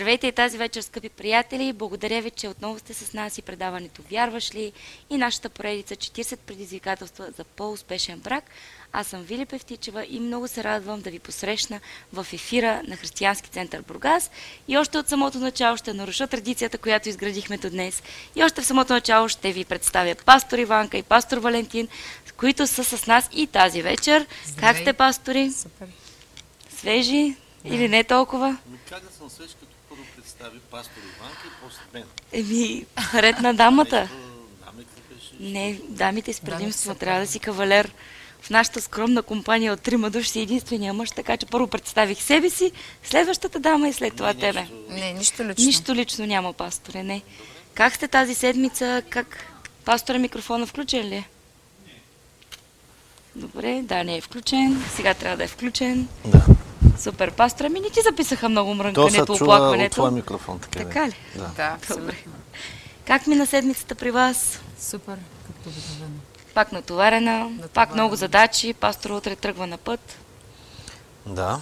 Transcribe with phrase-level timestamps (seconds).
[0.00, 1.72] Здравейте и тази вечер, скъпи приятели!
[1.72, 4.72] Благодаря ви, че отново сте с нас и предаването Вярваш ли?
[5.10, 8.44] И нашата поредица 40 предизвикателства за по-успешен брак.
[8.92, 11.80] Аз съм Вили Певтичева и много се радвам да ви посрещна
[12.12, 14.30] в ефира на Християнски център Бургас.
[14.68, 18.02] И още от самото начало ще наруша традицията, която изградихме до днес.
[18.36, 21.88] И още в самото начало ще ви представя пастор Иванка и пастор Валентин,
[22.36, 24.26] които са с нас и тази вечер.
[24.46, 24.72] Здравей.
[24.72, 25.50] Как сте, пастори?
[25.52, 25.88] Супер.
[26.76, 28.58] Свежи или не толкова?
[28.66, 29.69] Ми как да съм свеж, като
[30.40, 32.04] представи пастор Иванка и после мен?
[32.32, 34.08] Еми, ред на дамата.
[34.74, 35.30] Беше?
[35.40, 37.92] Не, дамите с предимство, трябва да си кавалер.
[38.40, 42.50] В нашата скромна компания от трима души си единствения мъж, така че първо представих себе
[42.50, 44.66] си, следващата дама и след това Не, тебе.
[44.88, 45.66] Не, нищо лично.
[45.66, 47.22] Нищо лично няма, пасторе, не.
[47.74, 49.02] Как сте тази седмица?
[49.10, 49.46] Как?
[49.84, 51.28] Пастора микрофона включен ли е?
[53.36, 54.84] Добре, да, не е включен.
[54.96, 56.08] Сега трябва да е включен.
[56.24, 56.44] Да.
[57.00, 60.78] Супер, пастора ми не ти записаха много То се мрънкането, чува от твоя микрофон, така.
[60.78, 61.14] Така ли?
[61.36, 61.50] Да.
[61.56, 61.76] Да.
[61.96, 62.16] Добре.
[63.06, 64.60] Как мина седмицата при вас?
[64.80, 66.18] Супер, както обикновено.
[66.54, 70.16] Пак натоварена, пак много задачи, пастор утре тръгва на път.
[71.26, 71.60] да.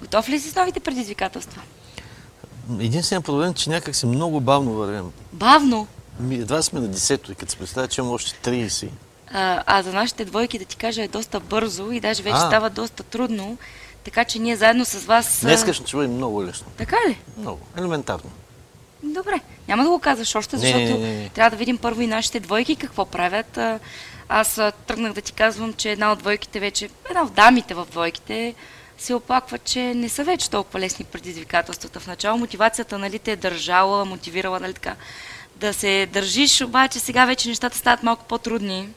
[0.00, 1.62] Готов ли си с новите предизвикателства?
[2.80, 5.12] Единственият проблем е, че някак си много бавно вървим.
[5.32, 5.86] Бавно.
[6.20, 8.88] Ми, Едва сме на 10-то и като се представя, че имам още 30.
[9.32, 12.46] А, а за нашите двойки, да ти кажа, е доста бързо и даже вече А.
[12.46, 13.58] става доста трудно.
[14.04, 15.40] Така че ние заедно с вас...
[15.40, 16.66] Днеска ще бъде много лесно.
[16.76, 17.18] Така ли?
[17.38, 17.60] Много.
[17.78, 18.30] Елементарно.
[19.02, 19.40] Добре.
[19.68, 21.28] Няма да го казваш още, защото не, не, не.
[21.28, 23.58] трябва да видим първо и нашите двойки какво правят.
[23.58, 23.78] А,
[24.28, 28.54] Аз тръгнах да ти казвам, че една от двойките вече, една от дамите в двойките,
[28.98, 32.00] се оплаква, че не са вече толкова лесни предизвикателствата.
[32.00, 34.96] В начало мотивацията нали, те е държала, мотивирала нали, така,
[35.56, 38.88] да се държиш, обаче сега вече нещата стават малко по-трудни.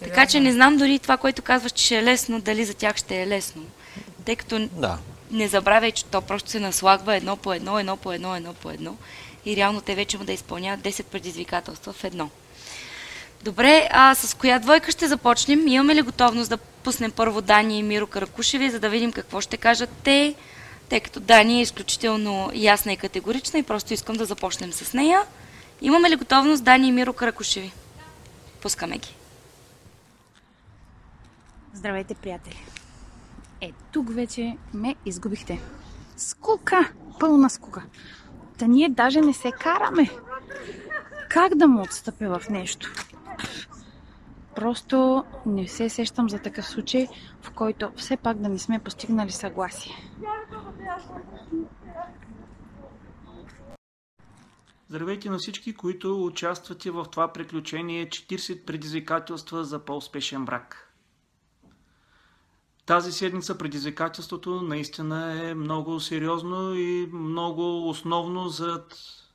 [0.00, 2.96] Така че не знам дори това, което казваш, че ще е лесно, дали за тях
[2.96, 3.62] ще е лесно.
[4.24, 4.98] Тъй като Да.
[5.30, 8.70] не забравяй, че то просто се наслагва едно по едно, едно по едно, едно по
[8.70, 8.96] едно.
[9.46, 12.30] И реално те вече имат да изпълняват 10 предизвикателства в едно.
[13.44, 15.68] Добре, а с коя двойка ще започнем?
[15.68, 19.56] Имаме ли готовност да пуснем първо Дани и Миро Каракушеви, за да видим какво ще
[19.56, 20.34] кажат те?
[20.88, 25.22] Тъй като Дани е изключително ясна и категорична и просто искам да започнем с нея.
[25.82, 27.72] Имаме ли готовност Дани и Миро Каракушеви?
[28.62, 29.14] Пускаме ги.
[31.74, 32.56] Здравейте, приятели!
[33.60, 35.60] Е, тук вече ме изгубихте.
[36.16, 36.92] Скука!
[37.20, 37.84] Пълна скука.
[38.58, 40.10] Та ние даже не се караме.
[41.28, 42.92] Как да му отстъпя в нещо?
[44.56, 47.08] Просто не се сещам за такъв случай,
[47.42, 49.92] в който все пак да не сме постигнали съгласие.
[54.88, 60.85] Здравейте на всички, които участвате в това приключение 40 предизвикателства за по-успешен брак.
[62.86, 68.84] Тази седмица предизвикателството наистина е много сериозно и много основно за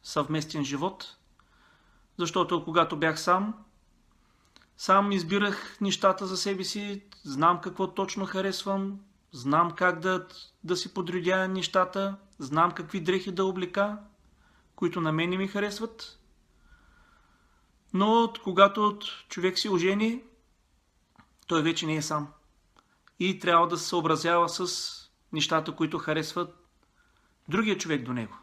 [0.03, 1.18] съвместен живот,
[2.18, 3.53] защото когато бях сам,
[4.77, 9.00] сам избирах нещата за себе си, знам какво точно харесвам,
[9.31, 10.27] знам как да,
[10.63, 13.97] да си подредя нещата, знам какви дрехи да облека,
[14.75, 16.19] които на мен не ми харесват.
[17.94, 19.00] Но когато
[19.30, 20.24] човек се ожени,
[21.47, 22.27] той вече не е сам.
[23.23, 24.91] И трябва да се съобразява с
[25.33, 26.68] нещата, които харесват
[27.50, 28.38] другия човек до него.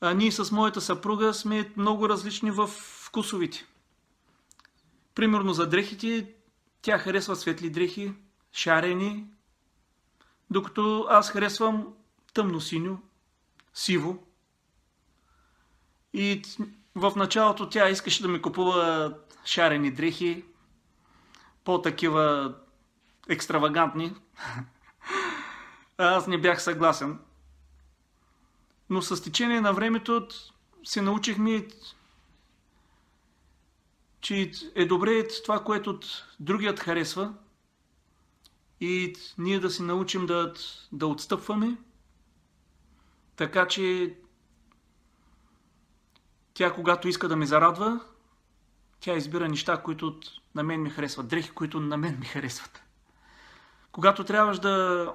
[0.00, 3.66] А ние с моята съпруга сме много различни в вкусовите.
[5.14, 6.34] Примерно за дрехите,
[6.82, 8.14] тя харесва светли дрехи,
[8.52, 9.26] шарени,
[10.50, 11.94] докато аз харесвам
[12.34, 12.96] тъмно-синьо,
[13.74, 14.26] сиво.
[16.12, 16.42] И
[16.94, 19.14] в началото тя искаше да ми купува
[19.44, 20.44] шарени дрехи,
[21.66, 22.54] по-такива
[23.28, 24.14] екстравагантни.
[25.98, 27.18] Аз не бях съгласен.
[28.90, 30.28] Но с течение на времето
[30.84, 31.68] се научихме,
[34.20, 36.00] че е добре това, което
[36.40, 37.34] другият харесва
[38.80, 40.54] и ние да се научим да,
[40.92, 41.76] да отстъпваме
[43.36, 44.14] така че
[46.54, 48.00] тя, когато иска да ме зарадва,
[49.00, 50.20] тя избира неща, които
[50.54, 52.82] на мен ми харесват, дрехи, които на мен ми харесват.
[53.92, 55.14] Когато трябваше да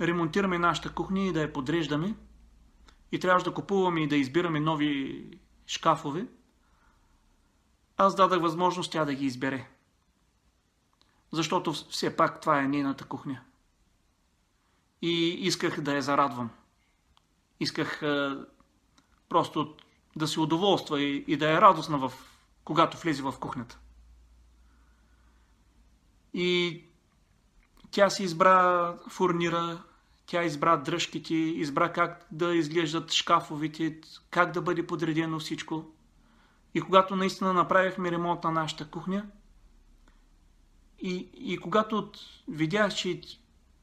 [0.00, 2.14] ремонтираме нашата кухня и да я подреждаме,
[3.12, 5.24] и трябваше да купуваме и да избираме нови
[5.66, 6.26] шкафове,
[7.96, 9.68] аз дадах възможност тя да ги избере.
[11.32, 13.40] Защото все пак това е нейната кухня.
[15.02, 16.50] И исках да я зарадвам.
[17.60, 18.46] Исках а,
[19.28, 19.74] просто
[20.16, 22.12] да се удоволства и, и да е радостна, в,
[22.64, 23.78] когато влезе в кухнята.
[26.34, 26.82] И
[27.90, 29.82] тя си избра фурнира,
[30.26, 34.00] Тя избра дръжките, избра как да изглеждат шкафовите,
[34.30, 35.84] как да бъде подредено всичко.
[36.74, 39.26] И когато наистина направихме ремонт на нашата кухня,
[40.98, 42.10] и, и когато
[42.48, 43.20] видях, че,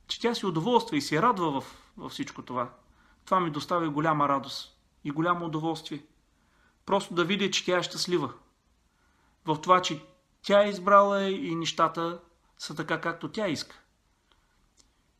[0.07, 2.73] че тя се удоволства и се радва в, във всичко това,
[3.25, 6.03] това ми достави голяма радост и голямо удоволствие.
[6.85, 8.33] Просто да видя, че тя е щастлива.
[9.45, 10.05] В това, че
[10.41, 12.19] тя е избрала и нещата
[12.57, 13.81] са така, както тя иска.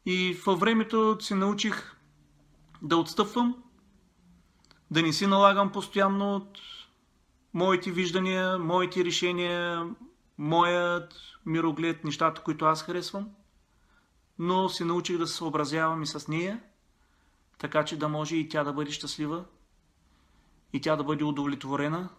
[0.06, 1.96] И във времето се научих
[2.82, 3.64] да отстъпвам,
[4.92, 6.60] да не си налагам постоянно от
[7.54, 9.90] моите виждания, моите решения,
[10.38, 11.14] моят
[11.46, 13.30] мироглед, нещата, които аз харесвам,
[14.40, 16.64] но се научих да се съобразявам и с нея,
[17.58, 19.46] така че да може и тя да бъде щастлива,
[20.74, 22.10] и тя да бъде удовлетворена,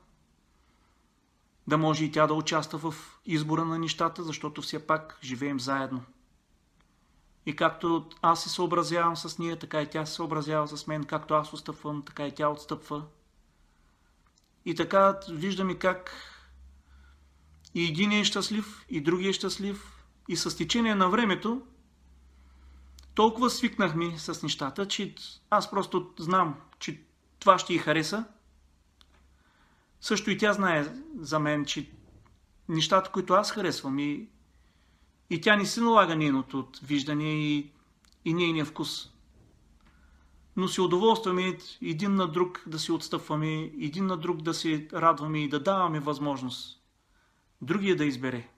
[1.73, 6.05] да може и тя да участва в избора на нещата, защото все пак живеем заедно.
[7.47, 11.35] И както аз се съобразявам с нея, така и тя се съобразява с мен, както
[11.35, 13.05] аз отстъпвам, така и тя отстъпва.
[14.65, 16.13] И така виждаме как
[17.75, 21.63] и един е щастлив, и другия е щастлив, и с течение на времето
[23.15, 25.15] толкова свикнахме с нещата, че
[25.51, 27.03] аз просто знам, че
[27.39, 28.25] това ще й хареса.
[30.03, 31.91] Също и тя знае за мен, че
[32.69, 34.29] нещата, които аз харесвам и,
[35.31, 37.71] и тя не се налага нейното виждане и,
[38.25, 39.11] и нейния вкус.
[40.57, 45.39] Но се удоволстваме един на друг да се отстъпваме, един на друг да се радваме
[45.45, 46.83] и да даваме възможност
[47.61, 48.49] другия да избере.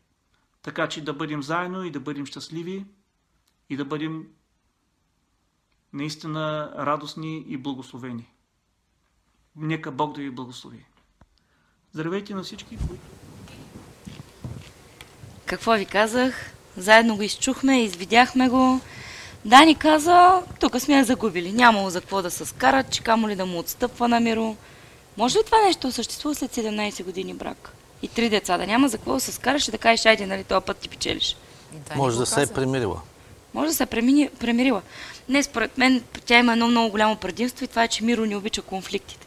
[0.63, 2.87] Така че да бъдем заедно и да бъдем щастливи
[3.71, 4.29] и да бъдем
[5.93, 8.33] наистина радостни и благословени.
[9.57, 10.87] Нека Бог да ви благослови.
[11.95, 13.03] Здравейте на всички, които...
[15.47, 16.53] Какво ви казах?
[16.77, 18.81] Заедно го изчухме, извидяхме го.
[19.45, 21.53] Дани каза, тук сме я загубили.
[21.53, 24.57] Нямало за какво да се скарат, че камо ли да му отстъпва на миро.
[25.17, 27.73] Може ли това нещо съществува след 17 години брак?
[28.03, 30.45] И три деца да няма за какво да се скараш и да кажеш, айде, нали,
[30.45, 31.37] този път ти печелиш.
[31.97, 33.01] Може да се е примирила.
[33.55, 34.83] Може да се е премини, премирила.
[35.29, 38.37] Не, според мен тя има едно много голямо предимство и това е, че Миро не
[38.37, 39.24] обича конфликтите.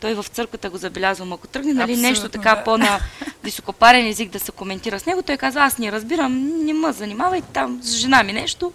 [0.00, 1.32] Той в църквата го забелязвам.
[1.32, 2.64] Ако тръгне нали, Абсолютно, нещо така да.
[2.64, 3.00] по-на
[3.44, 7.42] високопарен език да се коментира с него, той казва, аз не разбирам, не ме занимавай
[7.52, 8.72] там с жена ми нещо.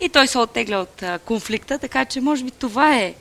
[0.00, 3.14] И той се оттегля от а, конфликта, така че може би това е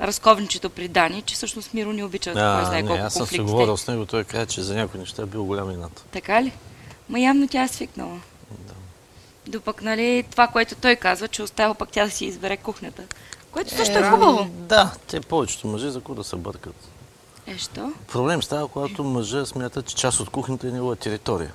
[0.00, 3.26] разковничето при Дани, че всъщност Миро не обича кой А, знае не, колко аз съм
[3.26, 6.04] се говорил с него, той каза, че за някои неща е бил голям инат.
[6.12, 6.52] Така ли?
[7.08, 8.20] Ма явно тя е свикнала.
[9.46, 13.02] Допък, нали, това, което той казва, че остава пък тя да си избере кухнята.
[13.54, 14.48] Което също е хубаво.
[14.52, 16.74] Да, те повечето мъже за какво да се бъркат.
[17.46, 17.92] Е, що?
[18.12, 21.52] Проблем става, когато мъжа смята, че част от кухнята е негова територия.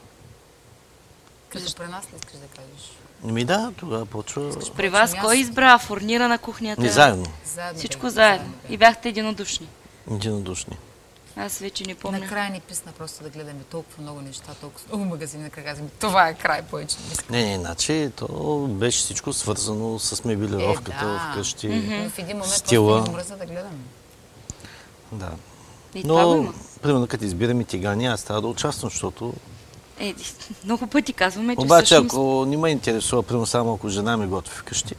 [1.49, 2.91] Като при нас ли искаш да кажеш?
[3.23, 4.51] Ми да, тогава почва...
[4.75, 6.81] При вас кой избра фурнира на кухнята?
[6.81, 7.25] Не заедно,
[7.55, 8.47] Заедно Всичко заедно.
[8.49, 8.73] бяхме.
[8.73, 9.67] И бяхте единодушни.
[10.11, 10.77] единодушни.
[11.39, 12.19] Аз вече не помня.
[12.19, 15.43] Накрая ни писна просто да гледаме толкова много неща, толкова много магазини.
[15.43, 16.97] Накрая казваме, това е край повече.
[17.29, 17.37] не.
[17.37, 21.31] Не, не, иначе то беше всичко свързано с мебелировката Е, да.
[21.31, 21.67] вкъщи.
[21.67, 22.97] Но в един момент Стила.
[22.97, 23.77] просто мръзна да гледаме.
[25.11, 25.31] Да.
[25.95, 29.33] И Но, примерно, като избираме тигани, аз трябва да участвам, защото...
[29.99, 30.15] Е,
[30.65, 32.13] много пъти казваме, че Обаче, всъщност...
[32.13, 34.95] ако не ме интересува, примерно, само ако жена ми готви вкъщи,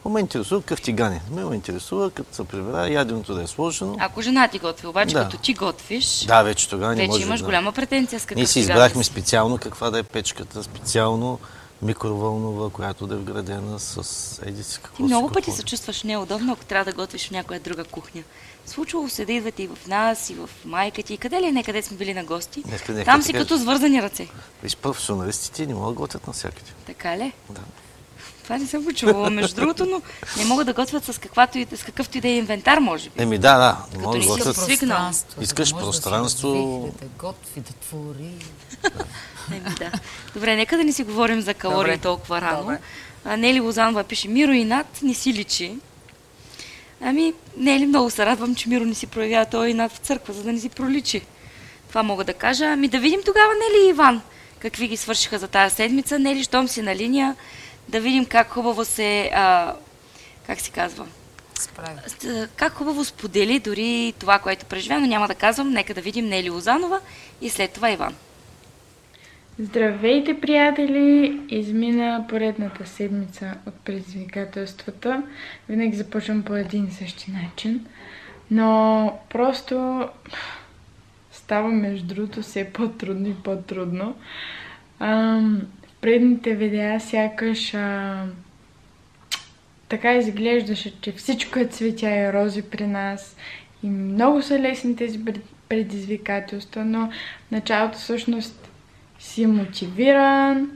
[0.00, 1.20] ако ме интересува какъв тигани.
[1.30, 3.96] Ме ме интересува, като се прибира, яденото да е сложено.
[3.98, 5.22] Ако жена ти готви, обаче Да.
[5.22, 7.46] като ти готвиш, Да, вече тогава не вече имаш да...
[7.46, 11.38] голяма претенция с какъв Ние си избрахме специално каква да е печката, специално
[11.82, 16.02] микровълнова, която да е вградена с еди си какво Ти много какво пъти се чувстваш
[16.02, 18.22] неудобно, ако трябва да готвиш в някоя друга кухня.
[18.66, 21.64] Случвало се да идвате и в нас, и в майка ти, и къде ли не,
[21.64, 22.62] къде сме били на гости.
[22.66, 24.28] Нека Там си като свързани ръце.
[24.62, 26.70] Виж, професионалистите не могат да готвят навсякъде.
[26.86, 27.32] Така ли?
[27.50, 27.60] Да.
[28.50, 30.02] Това не съм го чувала, между другото, но
[30.36, 33.22] не могат да готвят с, каквато и, с какъвто и да е инвентар, може би.
[33.22, 34.56] Еми да, да, не Като могат да не готвят.
[34.56, 34.96] свикнал.
[34.98, 36.92] Пространство, Искаш да може пространство.
[37.00, 38.34] Да, да готви, да твори.
[39.52, 39.92] Еми, да.
[40.34, 42.02] Добре, нека да не си говорим за калории Добре.
[42.02, 42.60] толкова рано.
[42.60, 42.78] Добре.
[43.24, 45.74] А, Нели Лозанова пише, Миро и над не си личи.
[47.00, 50.42] Ами, Нели, много се радвам, че Миро не си проявява този над в църква, за
[50.42, 51.22] да не си проличи.
[51.88, 52.64] Това мога да кажа.
[52.64, 54.20] Ами да видим тогава, Нели и Иван,
[54.58, 56.18] какви ги свършиха за тази седмица.
[56.18, 57.36] Нели, щом си на линия,
[57.90, 59.30] да видим как хубаво се...
[59.34, 59.74] А,
[60.46, 61.06] как се казва?
[61.54, 61.98] Справи.
[62.56, 65.70] Как хубаво сподели дори това, което преживя, но няма да казвам.
[65.70, 67.00] Нека да видим Нели Лозанова
[67.40, 68.14] и след това Иван.
[69.58, 71.40] Здравейте, приятели!
[71.48, 75.22] Измина поредната седмица от предизвикателствата.
[75.68, 77.86] Винаги започвам по един и същи начин.
[78.50, 80.08] Но просто
[81.32, 84.14] става между другото все по-трудно и по-трудно.
[85.00, 85.62] Ам,
[86.00, 88.24] предните видеа сякаш а,
[89.88, 93.36] така изглеждаше, че всичко е цветя и рози при нас.
[93.82, 97.10] И много са лесни тези пред- предизвикателства, но
[97.48, 98.70] в началото всъщност
[99.18, 100.70] си мотивиран,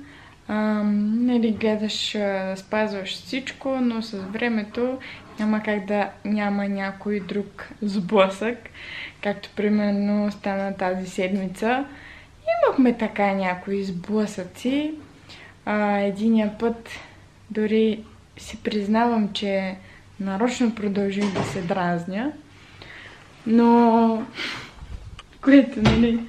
[0.49, 4.99] ам, нали, гледаш а, да спазваш всичко, но с времето
[5.38, 8.59] няма как да няма някой друг сблъсък,
[9.23, 11.85] както примерно стана тази седмица.
[12.66, 14.95] Имахме така някои сблъсъци.
[15.66, 16.90] Единия път
[17.50, 18.04] дори
[18.37, 19.76] си признавам, че
[20.21, 22.33] нарочно продължих да се дразня,
[23.47, 24.23] но
[25.40, 26.21] което, нали,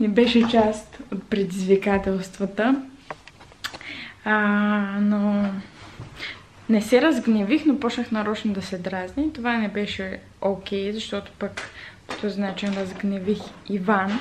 [0.00, 2.82] не беше част от предизвикателствата.
[4.24, 4.38] А,
[5.00, 5.50] но
[6.68, 9.32] не се разгневих, но почнах нарочно да се дразни.
[9.32, 11.70] Това не беше окей, okay, защото пък
[12.06, 13.38] по този начин разгневих
[13.68, 14.20] Иван.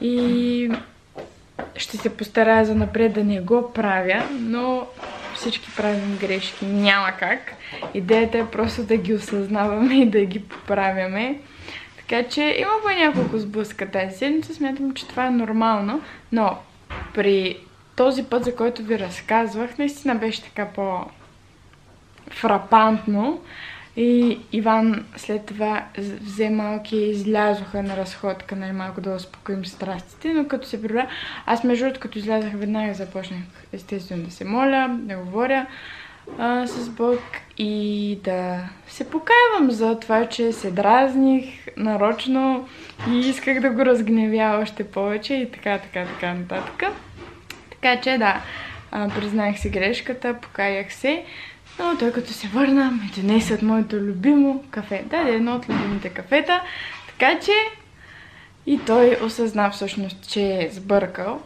[0.00, 0.70] И
[1.76, 4.86] ще се постарая за напред да не го правя, но
[5.34, 6.66] всички правим грешки.
[6.66, 7.52] Няма как.
[7.94, 11.40] Идеята е просто да ги осъзнаваме и да ги поправяме.
[11.96, 14.54] Така че има по няколко сблъска тази седмица.
[14.54, 16.02] Смятам, че това е нормално.
[16.32, 16.58] Но
[17.14, 17.56] при
[17.96, 23.40] този път, за който ви разказвах, наистина беше така по-фрапантно.
[24.00, 25.84] И Иван след това
[26.20, 31.08] взе малки и излязоха на разходка, нали, малко да успокоим страстите, но като се прибра,
[31.46, 33.40] аз между другото, като излязах веднага започнах
[33.72, 35.66] естествено да се моля, да говоря
[36.38, 37.20] а, с Бог
[37.56, 41.44] и да се покаявам за това, че се дразних
[41.76, 42.68] нарочно
[43.10, 46.82] и исках да го разгневя още повече и така, така, така нататък.
[47.70, 48.42] Така че да,
[48.90, 51.24] а, признах си грешката, покаях се.
[51.78, 55.04] Но той като се върна, ме донесе от моето любимо кафе.
[55.10, 56.60] Да, е едно от любимите кафета.
[57.08, 57.52] Така че
[58.66, 61.42] и той осъзна всъщност, че е сбъркал.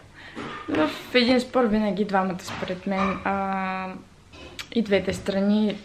[0.68, 3.88] В един спор винаги двамата, според мен, а,
[4.74, 5.76] и двете страни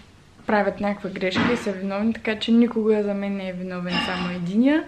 [0.46, 4.36] правят някаква грешка и са виновни, така че никога за мен не е виновен само
[4.36, 4.84] единия.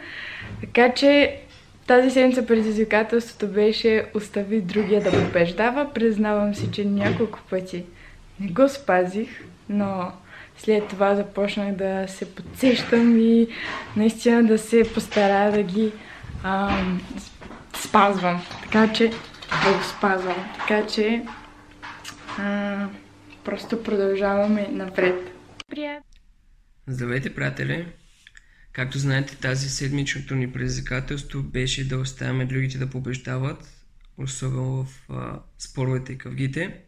[0.61, 1.39] Така че
[1.87, 5.93] тази седмица предизвикателството беше остави другия да побеждава.
[5.93, 7.83] Признавам си, че няколко пъти
[8.39, 9.29] не го спазих,
[9.69, 10.11] но
[10.57, 13.47] след това започнах да се подсещам и
[13.95, 15.91] наистина да се постарая да ги
[16.43, 16.83] а,
[17.75, 18.41] спазвам.
[18.61, 19.09] Така че
[19.65, 20.53] да го спазвам.
[20.59, 21.25] Така че
[22.37, 22.87] а,
[23.43, 25.31] просто продължаваме напред.
[25.69, 26.03] Приятно!
[26.87, 27.87] Здравейте, приятели!
[28.71, 33.69] Както знаете, тази седмичното ни предизвикателство беше да оставяме другите да побеждават,
[34.17, 36.81] особено в а, споровете и къвгите.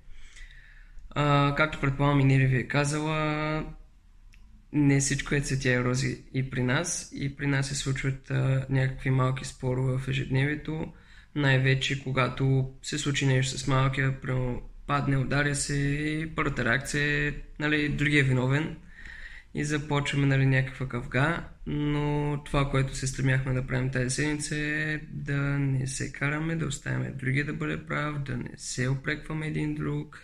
[1.15, 3.65] А, както предполагам и Нири ви е казала,
[4.73, 7.11] не всичко е цветя и рози и при нас.
[7.15, 10.93] И при нас се случват а, някакви малки спорове в ежедневието.
[11.35, 17.33] Най-вече когато се случи нещо с малкия, прямо падне, ударя се и първата реакция е,
[17.59, 18.75] нали, другия е виновен
[19.53, 24.99] и започваме нали, някаква къвга, но това, което се стремяхме да правим тази седмица е
[25.09, 29.75] да не се караме, да оставяме другия да бъде прав, да не се опрекваме един
[29.75, 30.19] друг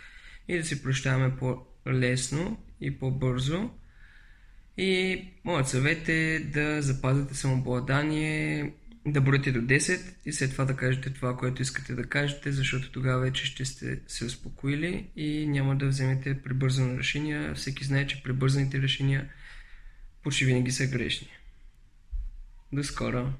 [0.48, 3.70] и да си прощаваме по-лесно и по-бързо.
[4.76, 8.72] И моят съвет е да запазите самообладание,
[9.06, 12.90] да броите до 10 и след това да кажете това, което искате да кажете, защото
[12.90, 17.54] тогава вече ще сте се успокоили и няма да вземете прибързано решение.
[17.54, 19.28] Всеки знае, че прибързаните решения
[20.22, 21.28] почти винаги са грешни.
[22.72, 23.32] До скоро!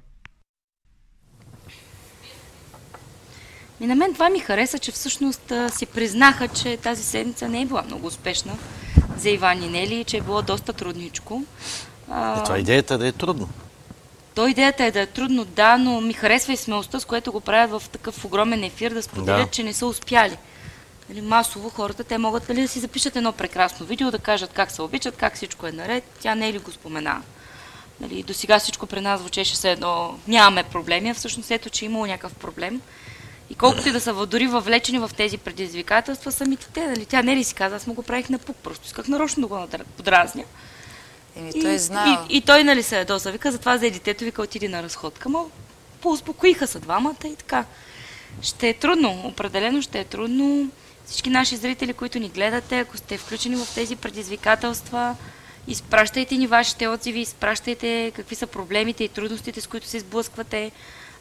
[3.81, 7.65] И на мен това ми хареса, че всъщност си признаха, че тази седмица не е
[7.65, 8.53] била много успешна
[9.17, 11.43] за Иван и Нели, че е било доста трудничко.
[12.11, 13.49] Е, това идеята е да е трудно.
[14.35, 17.41] То идеята е да е трудно, да, но ми харесва и смелостта, с което го
[17.41, 19.51] правят в такъв огромен ефир, да споделят, да.
[19.51, 20.37] че не са успяли.
[21.09, 24.71] Нали, масово хората, те могат дали, да си запишат едно прекрасно видео, да кажат как
[24.71, 26.03] се обичат, как всичко е наред.
[26.19, 27.21] Тя не е ли го спомена?
[27.99, 31.85] Нали, до сега всичко при нас звучеше се едно, нямаме проблеми, а всъщност ето, че
[31.85, 32.81] е имало някакъв проблем.
[33.49, 37.35] И колкото и да са дори въвлечени в тези предизвикателства, самите те, нали, тя не
[37.35, 40.43] ли си каза, аз му го правих на пук, просто исках нарочно да го подразня.
[41.35, 42.25] Еми, той е знал.
[42.29, 43.31] И, и, и той, нали, се ядоса.
[43.31, 45.29] Вика, затова за детето, вика, отиди на разходка.
[45.29, 45.45] Ма,
[46.01, 47.65] поуспокоиха се двамата и така.
[48.41, 50.71] Ще е трудно, определено ще е трудно.
[51.05, 55.15] Всички наши зрители, които ни гледате, ако сте включени в тези предизвикателства,
[55.67, 60.71] изпращайте ни вашите отзиви, изпращайте какви са проблемите и трудностите, с които се сблъсквате.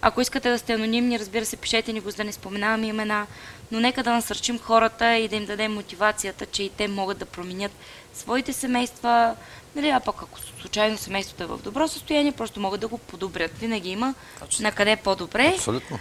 [0.03, 3.27] Ако искате да сте анонимни, разбира се, пишете ни го, за да не споменаваме имена,
[3.71, 7.27] но нека да насърчим хората и да им дадем мотивацията, че и те могат да
[7.27, 7.73] променят
[8.15, 9.37] своите семейства,
[9.77, 13.59] нали, а пък ако случайно семейството е в добро състояние, просто могат да го подобрят.
[13.59, 14.63] Винаги има Точно.
[14.63, 15.53] на къде по-добре.
[15.55, 15.99] Абсолютно.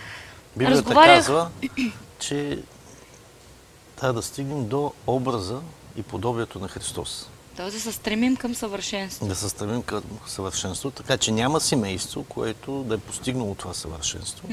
[0.57, 1.15] Библията Разговарях...
[1.15, 1.49] казва,
[2.19, 2.59] че
[3.95, 5.59] трябва да стигнем до образа
[5.95, 7.29] и подобието на Христос.
[7.57, 9.27] Тоест да се стремим към съвършенство.
[9.27, 14.47] Да се стремим към съвършенство, така че няма семейство, което да е постигнало това съвършенство.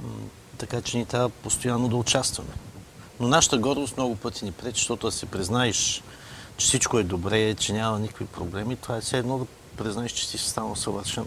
[0.00, 0.08] М,
[0.58, 2.50] Така че ни трябва постоянно да участваме.
[3.20, 6.02] Но нашата гордост много пъти ни пречи, защото да си признаеш,
[6.56, 9.46] че всичко е добре, че няма никакви проблеми, това е все едно да
[9.76, 11.26] признаеш, че си станал съвършен.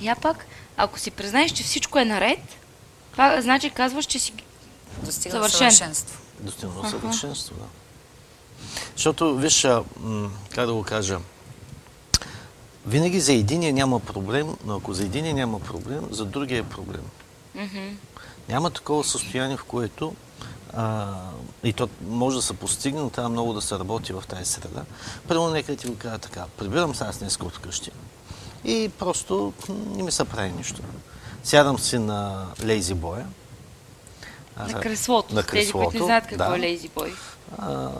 [0.00, 0.46] Я пак,
[0.76, 2.38] ако си признаеш, че всичко е наред,
[3.12, 4.32] това значи казваш, че си
[5.02, 5.58] Достига Съвършен.
[5.58, 6.20] съвършенство.
[6.40, 7.64] Достигнало съвършенство, да.
[8.96, 9.66] Защото, виж,
[10.54, 11.18] как да го кажа,
[12.86, 17.02] винаги за единия няма проблем, но ако за единия няма проблем, за другия е проблем.
[18.48, 20.14] Няма такова състояние, в което
[20.74, 21.14] а,
[21.64, 24.82] и то може да се постигне, но трябва много да се работи в тази среда.
[25.28, 26.44] Първо, нека ти го кажа така.
[26.56, 27.90] Прибирам се аз днес от къщи
[28.64, 30.82] и просто не ми се прави нищо.
[31.42, 33.26] Сядам си на лейзи боя.
[34.58, 35.34] на креслото.
[35.34, 36.56] На Тези, които не креслото, знаят какво да.
[36.56, 37.14] е лейзи бой.
[37.58, 37.90] А,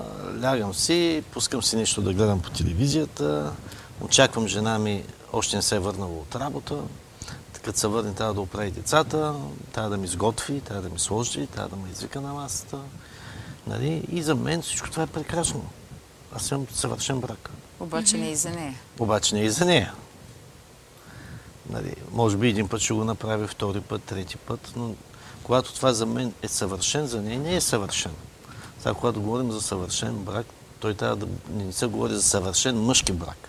[0.42, 3.52] лягам си, пускам си нещо да гледам по телевизията,
[4.00, 6.78] очаквам жена ми, още не се е върнала от работа,
[7.62, 9.34] като се върне, трябва да оправи децата,
[9.72, 12.78] трябва да ми сготви, трябва да ми сложи, трябва да ме извика на масата.
[13.66, 14.04] Нали?
[14.12, 15.64] И за мен всичко това е прекрасно.
[16.36, 17.50] Аз имам съвършен брак.
[17.80, 18.74] Обаче не и за нея.
[18.98, 19.94] Обаче не и за нея.
[21.70, 24.94] Нали, може би един път ще го направи, втори път, трети път, но
[25.42, 28.12] когато това за мен е съвършен, за нея не е съвършен.
[28.82, 30.46] Сега, когато говорим за съвършен брак,
[30.80, 33.48] той трябва да не се говори за съвършен мъжки брак.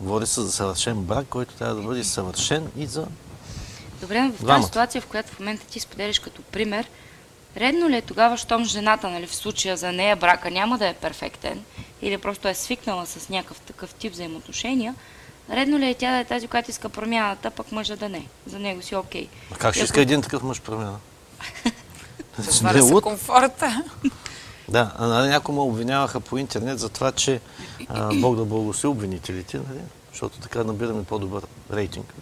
[0.00, 3.06] Говори се за съвършен брак, който трябва да бъде съвършен и за...
[4.00, 4.62] Добре, но в тази Двамата.
[4.66, 6.86] ситуация, в която в момента ти споделиш като пример,
[7.56, 10.94] редно ли е тогава, щом жената, нали, в случая за нея брака няма да е
[10.94, 11.64] перфектен
[12.02, 14.94] или просто е свикнала с някакъв такъв тип взаимоотношения,
[15.50, 18.26] редно ли е тя да е тази, която иска промяната, пък мъжа да не?
[18.46, 19.28] За него си окей.
[19.52, 20.98] А как ще иска един такъв мъж промяна?
[22.38, 23.02] Затваря Не, се луд.
[23.04, 23.84] комфорта.
[24.72, 27.40] Да, а нали, някои ме обвиняваха по интернет за това, че
[27.88, 29.80] а, Бог да благослови обвинителите, нали?
[30.10, 32.14] защото така набираме по-добър рейтинг.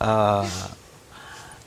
[0.00, 0.44] А,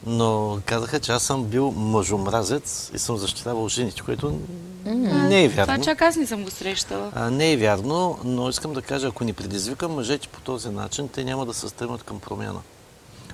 [0.05, 4.39] но казаха, че аз съм бил мъжомразец и съм защитавал жените, което
[4.85, 5.73] не е вярно.
[5.73, 7.11] Това чак аз не съм го срещала.
[7.15, 11.07] А, не е вярно, но искам да кажа, ако ни предизвикам мъжете по този начин,
[11.07, 12.59] те няма да се стремят към промяна.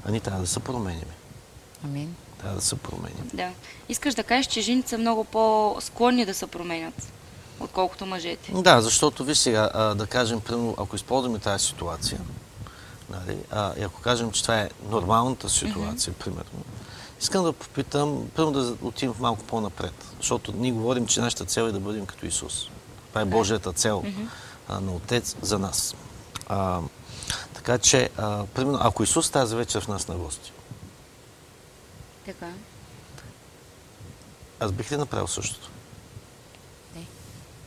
[0.05, 1.09] А ние трябва да се променим.
[1.85, 2.15] Амин.
[2.41, 3.29] Трябва да се променим.
[3.33, 3.49] Да.
[3.89, 7.13] Искаш да кажеш, че жените са много по-склонни да се променят,
[7.59, 8.51] отколкото мъжете.
[8.51, 12.19] Да, защото ви сега, а, да кажем, примерно, ако използваме тази ситуация,
[13.09, 16.63] нали, а, и ако кажем, че това е нормалната ситуация, примерно,
[17.21, 21.71] искам да попитам, примерно да отидем малко по-напред, защото ние говорим, че нашата цел е
[21.71, 22.69] да бъдем като Исус.
[23.09, 24.03] Това е Божията цел
[24.67, 25.95] а, на Отец за нас.
[26.47, 26.79] А,
[27.53, 30.51] така че, а, примерно, ако Исус тази вечер в нас на гости,
[32.27, 32.47] Така.
[34.59, 35.69] аз бих ли направил същото?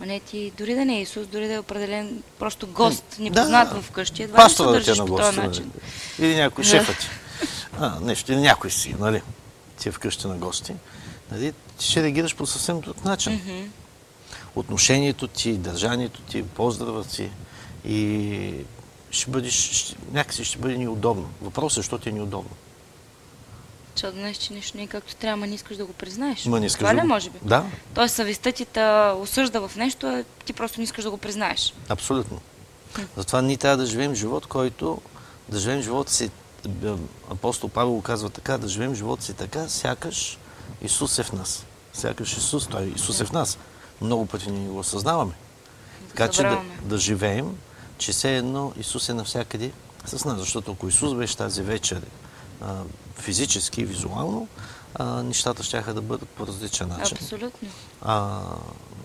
[0.00, 3.22] Ма не ти, дори да не е Исус, дори да е определен просто гост, Да.
[3.22, 5.46] непознат в къщи, едва ще се да е държиш на по този нали?
[5.48, 5.72] начин.
[6.18, 6.70] Или някой Да.
[6.70, 7.06] шефът ти.
[7.78, 9.22] А, нещо, или някой си, нали?
[9.80, 10.74] Ти е вкъщи на гости.
[11.30, 11.52] Нали?
[11.78, 13.70] Ти ще реагираш по съвсем друг начин.
[14.54, 17.30] Отношението ти, държанието ти, поздрава ти
[17.84, 18.52] и
[19.10, 21.30] ще бъдеш, ще, някакси ще бъде неудобно.
[21.42, 22.50] Въпросът е, защо ти е неудобно.
[23.94, 26.44] Защото днес, че нещо не е както трябва, ма не искаш да го признаеш.
[26.46, 27.38] Ма не искаш Това да ли е, го- може би?
[27.42, 27.64] Да.
[27.94, 31.74] Тоест съвестта ти те осъжда в нещо, а ти просто не искаш да го признаеш.
[31.88, 32.40] Абсолютно.
[33.16, 35.00] Затова ние трябва да живеем живот, който
[35.48, 36.30] да живеем живота си,
[36.84, 36.88] е,
[37.30, 40.38] апостол Павел го казва така, да живеем живота си така, сякаш
[40.82, 41.64] Исус е в нас.
[41.92, 43.58] Сякаш Исус, той Исус е в нас.
[44.00, 45.32] Много пъти ние го осъзнаваме.
[46.08, 47.56] Така че да, да живеем,
[47.98, 49.70] че все едно Исус е навсякъде
[50.06, 50.38] с нас.
[50.38, 52.02] Защото ако Исус беше тази вечер
[53.20, 54.48] физически и визуално,
[54.94, 57.68] а, нещата ще да бъдат по различен начин Абсолютно.
[58.02, 58.40] а,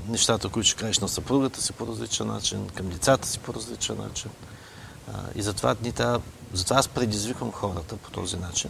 [0.08, 3.98] нещата, които ще кажеш на съпругата си по различен начин, към децата си по различен
[3.98, 4.32] начин.
[5.14, 6.22] А, и затова, ни трябва,
[6.54, 8.70] затова аз предизвиквам хората по този начин,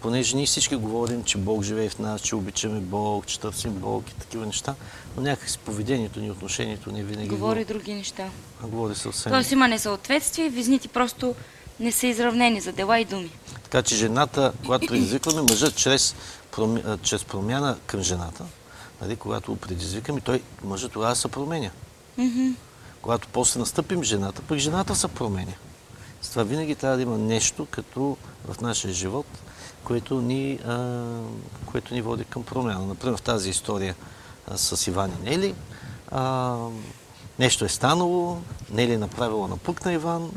[0.00, 4.10] понеже ние всички говорим, че Бог живее в нас, че обичаме Бог, че търсим Бог
[4.10, 4.74] и такива неща,
[5.16, 8.28] но някак си поведението ни, отношението ни винаги Говори го, други неща.
[8.62, 9.32] говори съвсем.
[9.32, 11.34] Тоест има несъответствие, визните просто
[11.80, 13.30] не са изравнени за дела и думи.
[13.62, 16.14] Така че жената, когато предизвикваме мъжа чрез,
[16.52, 18.44] проми, а, чрез промяна към жената,
[19.00, 21.70] нали, когато го предизвикаме, той, мъжът тогава се променя.
[23.02, 25.52] Когато после настъпим жената, пък жената се променя.
[26.22, 28.16] С това винаги трябва да има нещо като
[28.48, 29.26] в нашия живот,
[29.84, 31.06] което ни, а,
[31.66, 32.86] което ни води към промяна.
[32.86, 33.94] Например, в тази история
[34.48, 35.54] а, с Иван и Нели,
[36.10, 36.56] а,
[37.38, 38.38] нещо е станало,
[38.70, 40.30] Нели е направила напук на Иван,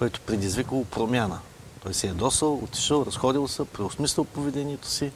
[0.00, 1.38] което предизвикало промяна.
[1.82, 5.10] Той се е досъл, отишъл, разходил се, преосмислил поведението си,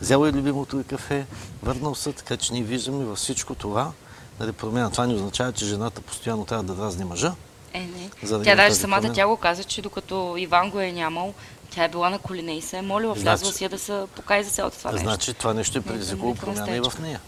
[0.00, 1.26] взел е любимото и кафе,
[1.62, 3.92] върнал се, така че ние виждаме във всичко това
[4.40, 4.90] нали, промяна.
[4.90, 7.34] Това не означава, че жената постоянно трябва да дразни мъжа.
[7.72, 8.10] Е, не.
[8.22, 9.14] За да тя даже самата промяна.
[9.14, 11.34] тя го каза, че докато Иван го е нямал,
[11.70, 14.04] тя е била на колене и се е молила, влязла Значи- си я да се
[14.16, 15.04] покай за цялото това нещо.
[15.04, 17.02] Значи това нещо е предизвикало промяна и в кръстечка.
[17.02, 17.20] нея.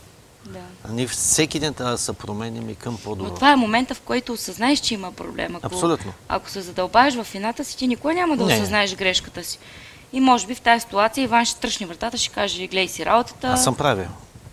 [0.47, 0.59] Да.
[0.89, 3.29] А ние всеки ден трябва да се променим и към по-добро.
[3.31, 5.57] Но това е момента, в който осъзнаеш, че има проблем.
[5.57, 6.13] Ако, Абсолютно.
[6.29, 8.55] Ако се задълбаеш в вината си, ти никога няма да Не.
[8.55, 9.59] осъзнаеш грешката си.
[10.13, 13.49] И може би в тази ситуация Иван ще тръщне вратата, ще каже, гледай си работата.
[13.49, 14.07] Аз съм правил.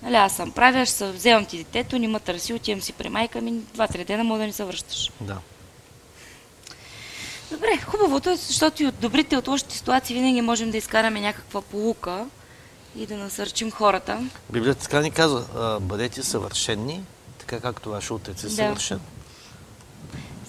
[0.04, 3.42] Нали, аз съм правя, ще вземам ти детето, не ме търси, отивам си при майка
[3.42, 5.12] ми, два-три дена мога да не се връщаш.
[5.22, 5.38] Да.
[7.52, 11.62] Добре, хубавото е, защото и от добрите, от лошите ситуации винаги можем да изкараме някаква
[11.62, 12.26] полука
[12.98, 14.20] и да насърчим хората.
[14.50, 17.04] Библията така ни казва, а, бъдете съвършенни,
[17.38, 18.54] така както ваше отец е Да.
[18.54, 19.00] съвършен.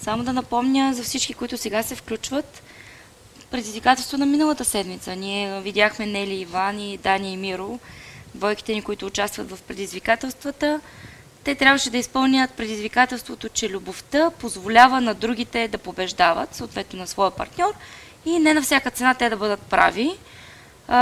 [0.01, 2.63] Само да напомня за всички, които сега се включват,
[3.51, 5.15] предизвикателство на миналата седмица.
[5.15, 7.79] Ние видяхме Нели, Иван и Дани и Миро,
[8.35, 10.81] двойките ни, които участват в предизвикателствата.
[11.43, 17.31] Те трябваше да изпълнят предизвикателството, че любовта позволява на другите да побеждават, съответно на своя
[17.31, 17.73] партньор,
[18.25, 20.17] и не на всяка цена те да бъдат прави.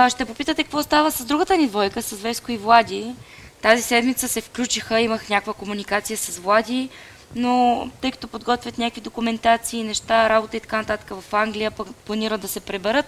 [0.10, 3.16] Ще попитате какво става с другата ни двойка, с Веско и Влади.
[3.62, 6.90] Тази седмица се включиха, имах някаква комуникация с Влади,
[7.36, 12.42] но тъй като подготвят някакви документации, неща, работа и така нататък в Англия, пък планират
[12.42, 13.06] да се преберат,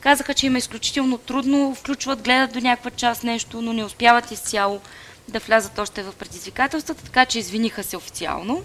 [0.00, 4.30] казаха, че им е изключително трудно, включват, гледат до някаква част нещо, но не успяват
[4.30, 4.80] изцяло
[5.28, 8.64] да влязат още в предизвикателствата, така че извиниха се официално.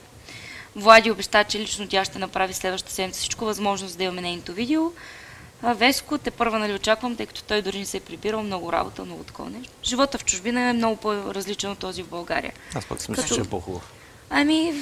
[0.75, 4.53] Влади обеща, че лично тя ще направи следващата седмица всичко възможно, за да имаме нейното
[4.53, 4.91] видео.
[5.63, 8.73] А Веско, те първа нали очаквам, тъй като той дори не се е прибирал, много
[8.73, 9.73] работа, много такова нещо.
[9.83, 12.53] Живота в чужбина е много по-различен от този в България.
[12.75, 13.91] Аз пък си мисля, Като- че е по-хубав.
[14.29, 14.73] Ами,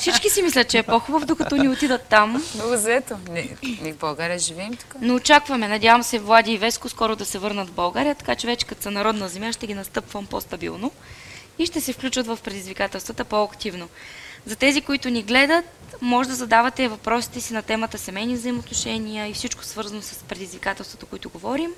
[0.00, 2.44] всички си мислят, че е по-хубав, докато ни отидат там.
[2.54, 3.18] Много заето.
[3.30, 4.94] Не, ние в България живеем тук.
[5.00, 8.46] Но очакваме, надявам се Влади и Веско скоро да се върнат в България, така че
[8.46, 10.92] вече като са народна земя ще ги настъпвам по-стабилно
[11.58, 13.88] и ще се включат в предизвикателствата по-активно.
[14.46, 15.64] За тези, които ни гледат,
[16.00, 21.30] може да задавате въпросите си на темата семейни взаимоотношения и всичко свързано с предизвикателството, които
[21.30, 21.70] говорим.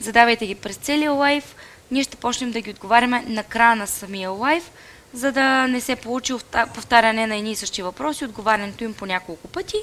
[0.00, 1.56] Задавайте ги през целия лайф.
[1.90, 4.70] Ние ще почнем да ги отговаряме на края на самия лайф,
[5.12, 9.06] за да не се получи овта- повтаряне на едни и същи въпроси, отговарянето им по
[9.06, 9.76] няколко пъти.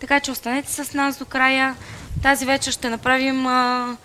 [0.00, 1.76] Така че останете с нас до края.
[2.22, 3.96] Тази вечер ще направим а,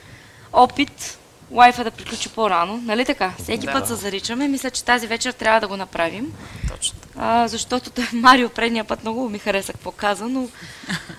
[0.53, 1.19] опит
[1.51, 2.77] лайфа да приключи по-рано.
[2.77, 3.33] Нали така?
[3.43, 3.73] Всеки Да.
[3.73, 4.47] път се заричаме.
[4.47, 6.33] Мисля, че тази вечер трябва да го направим.
[6.71, 6.99] Точно.
[7.17, 10.47] А, защото той, Марио предния път много ми хареса какво каза, но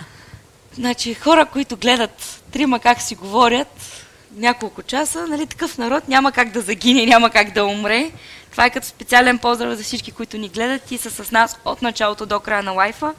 [0.75, 4.03] значи, хора, които гледат трима как си говорят
[4.37, 8.11] няколко часа, нали, такъв народ няма как да загине, няма как да умре.
[8.51, 11.83] Това е като специален поздрав за всички, които ни гледат и са с нас от
[11.83, 13.15] началото до края на лайфа.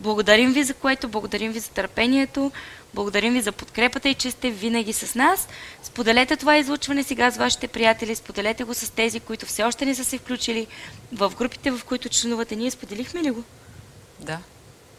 [0.00, 2.52] Благодарим ви за което, благодарим ви за търпението,
[2.96, 5.48] благодарим ви за подкрепата и че сте винаги с нас.
[5.82, 9.94] Споделете това излучване сега с вашите приятели, споделете го с тези, които все още не
[9.94, 10.66] са се включили
[11.12, 12.56] в групите, в които членувате.
[12.56, 13.42] Ние споделихме ли го?
[14.20, 14.38] Да,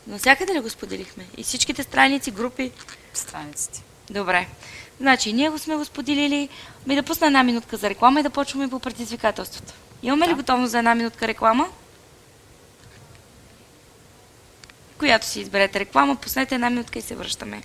[0.07, 1.25] Навсякъде ли го споделихме?
[1.37, 2.71] И всичките страници, групи?
[3.13, 3.83] страниците.
[4.09, 4.47] Добре.
[4.99, 6.49] Значи, ние го сме го споделили.
[6.87, 9.73] Ми да пусна една минутка за реклама и да почваме по предизвикателството.
[10.03, 10.35] Имаме ли Да.
[10.35, 11.67] готовност за една минутка реклама?
[14.97, 17.63] Която си изберете реклама, пуснете една минутка и се връщаме.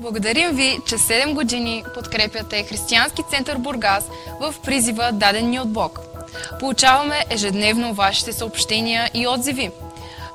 [0.00, 4.04] Благодарим ви, че 7 години подкрепяте Християнски център Бургас
[4.40, 6.00] в призива даден ни от Бог.
[6.60, 9.70] Получаваме ежедневно вашите съобщения и отзиви.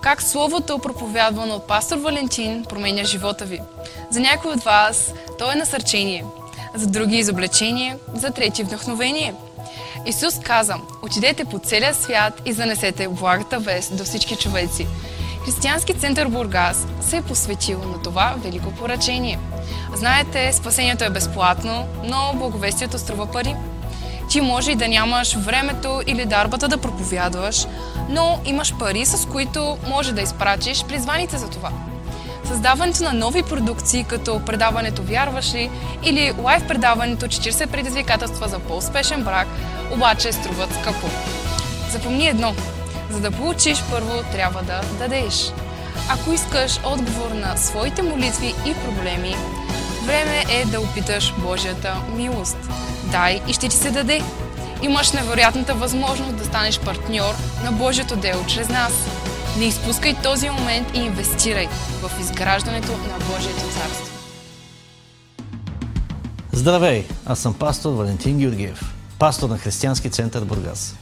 [0.02, 3.60] Как Словото, проповядвано от пастор Валентин, променя живота ви.
[4.10, 6.26] За някои от вас то е насърчение,
[6.76, 9.34] за други изобличение, за трети вдъхновение.
[10.06, 14.88] Исус каза, отидете по целия свят и занесете благата вест до всички човеци.
[15.46, 19.40] Християнски център Бургас се е посветил на това велико поръчение.
[19.96, 23.56] Знаете, спасението е безплатно, но благовестието струва пари.
[24.30, 27.66] Ти може и да нямаш времето или дарбата да проповядваш,
[28.10, 31.70] но имаш пари, с които може да изпратиш призваните за това.
[32.48, 35.72] Създаването на нови продукции, като предаването Вярваш ли
[36.04, 39.48] или лайв предаването 40 предизвикателства за по-успешен брак,
[39.92, 41.08] обаче струват скъпо.
[41.92, 42.54] Запомни едно.
[43.14, 45.52] За да получиш, първо трябва да дадеш.
[46.10, 49.36] Ако искаш отговор на своите молитви и проблеми,
[50.06, 52.58] време е да опиташ Божията милост.
[53.12, 54.22] Дай и ще ти се даде.
[54.82, 58.94] Имаш невероятната възможност да станеш партньор на Божието дело чрез нас.
[59.58, 61.68] Не изпускай този момент и инвестирай
[62.02, 64.14] в изграждането на Божието царство.
[66.52, 67.06] Здравей!
[67.26, 70.96] Аз съм пастор Валентин Георгиев, пастор на Християнски център Бургас.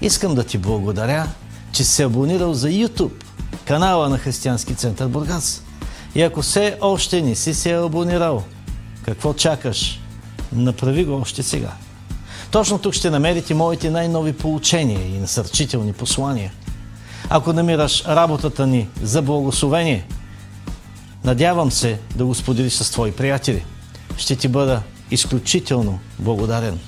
[0.00, 1.26] Искам да ти благодаря,
[1.72, 3.24] че се абонирал за YouTube,
[3.64, 5.62] канала на Християнски център Бургас.
[6.14, 8.44] И ако все още не си се абонирал,
[9.04, 10.00] какво чакаш?
[10.52, 11.72] Направи го още сега.
[12.50, 16.52] Точно тук ще намерите моите най-нови получения и насърчителни послания.
[17.28, 20.06] Ако намираш работата ни за благословение,
[21.24, 23.64] надявам се да го споделиш с твои приятели.
[24.16, 26.78] Ще ти бъда изключително благодарен.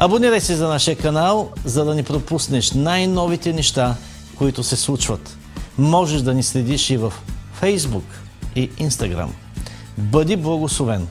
[0.00, 3.96] Абонирай се за нашия канал, за да не пропуснеш най-новите неща,
[4.36, 5.36] които се случват.
[5.78, 7.12] Можеш да ни следиш и в
[7.62, 8.04] Facebook
[8.56, 9.28] и Instagram.
[9.98, 11.08] Бъди благословен!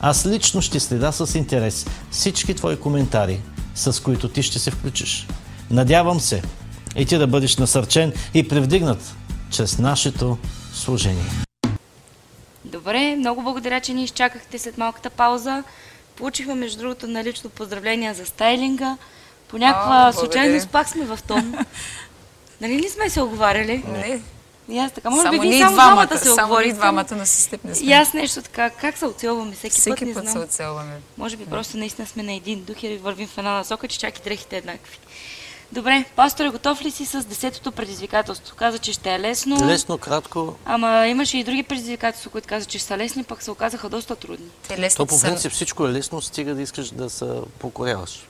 [0.00, 3.40] Аз лично ще следа с интерес всички твои коментари,
[3.74, 5.26] с които ти ще се включиш.
[5.70, 6.42] Надявам се
[6.96, 9.14] и ти да бъдеш насърчен и привдигнат
[9.50, 10.38] чрез нашето
[10.72, 11.24] служение.
[12.64, 15.62] Добре, много благодаря, че ни изчакахте след малката пауза.
[16.18, 18.96] Получихме, между другото, на лично поздравления за стайлинга.
[19.48, 21.54] По някаква случайност пак сме в тон.
[22.60, 23.84] нали не сме се оговаряли?
[23.88, 24.20] Не.
[24.68, 27.26] И аз така, може само би ние само двамата, двамата се само ние двамата на
[27.26, 27.86] с теб не сме.
[27.86, 30.32] И аз нещо така, как се оцелваме всеки, път, Всеки не път знам.
[30.32, 30.92] се оцелваме.
[31.18, 34.18] Може би просто наистина сме на един дух и вървим в една насока, че чак
[34.18, 34.98] и дрехите еднакви.
[35.72, 38.56] Добре, пасторе, готов ли си с десетото предизвикателство?
[38.56, 39.66] Каза, че ще е лесно.
[39.66, 43.88] Лесно, кратко, Ама имаше и други предизвикателства, които каза, че са лесни, пък се оказаха
[43.88, 44.46] доста трудни.
[44.62, 45.26] Те то лесните по са...
[45.26, 47.28] принцип всичко е лесно, стига да искаш да се
[47.58, 48.26] покоряваш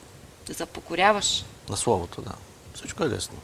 [0.46, 1.44] Да се покоряваш.
[1.68, 2.32] на словото, да.
[2.74, 3.36] Всичко е лесно.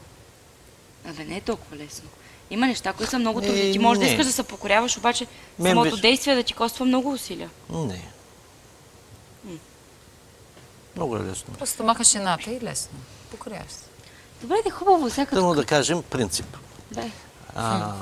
[1.05, 2.09] Абе, не е толкова лесно.
[2.49, 3.59] Има неща, които са много трудни.
[3.59, 5.27] Е, Ти можеш да искаш да се покоряваш, обаче
[5.59, 7.49] Мен самото виж- действие да ти коства много усилия.
[7.69, 8.07] Не.
[10.95, 11.53] Много е лесно.
[11.53, 12.97] Просто махаш едната и лесно.
[13.31, 13.84] Покоряваш се.
[14.41, 15.35] Добре, да е хубаво, всяка...
[15.35, 16.57] Тъмно да кажем принцип.
[16.91, 17.03] Да.
[17.55, 17.93] А,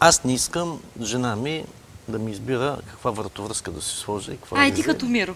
[0.00, 1.64] аз не искам жена ми
[2.08, 5.34] да ми избира каква вратовръзка да си сложа и какво Ай, да ти като Миро.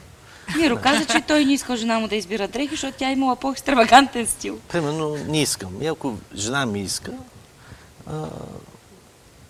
[0.56, 4.26] Миро каза, че той не иска жена му да избира дрехи, защото тя имала по-екстравагантен
[4.26, 4.58] стил.
[4.68, 5.82] Примерно, не искам.
[5.82, 7.12] И ако жена ми иска,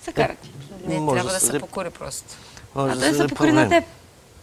[0.05, 0.51] Се кара ти.
[0.87, 2.35] Не, може трябва да се се покори просто.
[2.75, 3.85] може А да той се даде покори на теб.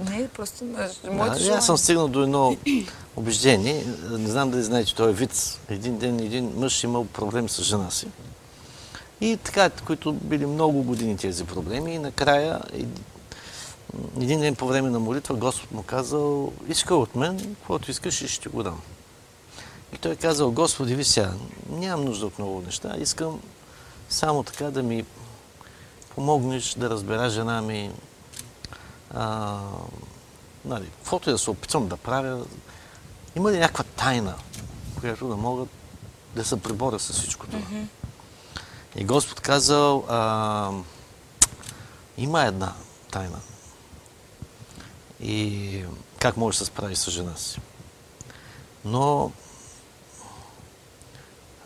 [0.09, 1.57] Не, просто Да, моето желание.
[1.57, 2.57] аз съм стигнал до едно
[3.15, 3.85] убеждение.
[4.11, 5.59] Не знам дали знаете, той е вид.
[5.69, 8.07] Един ден един мъж имал проблем с жена си.
[9.21, 11.93] И така, които били много години тези проблеми.
[11.93, 12.61] И накрая,
[14.21, 18.27] един, ден по време на молитва, Господ му казал, иска от мен, каквото искаш и
[18.27, 18.81] ще го дам.
[19.93, 21.33] И той е казал, Господи, ви сега,
[21.69, 23.39] нямам нужда от много неща, искам
[24.09, 25.05] само така да ми
[26.15, 27.91] помогнеш да разбера жена ми,
[29.15, 29.59] а,
[30.65, 32.45] нали, каквото и да се опитвам да правя,
[33.35, 34.35] има ли някаква тайна,
[34.99, 35.65] която да мога
[36.35, 37.59] да се преборя с всичко това?
[38.95, 40.71] И Господ казал, а,
[42.17, 42.73] има една
[43.11, 43.39] тайна.
[45.21, 45.85] И
[46.19, 47.59] как можеш да се справиш с жена си.
[48.85, 49.31] Но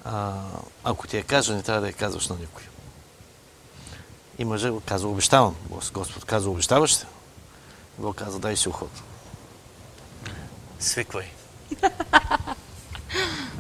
[0.04, 0.42] а,
[0.84, 2.64] ако ти я кажа, не трябва да я казваш на никой.
[4.38, 5.56] И мъжът го каза, обещавам.
[5.94, 7.06] Господ каза, обещаваш ли?
[8.00, 8.90] Го каза, дай си уход.
[10.80, 11.26] Свиквай.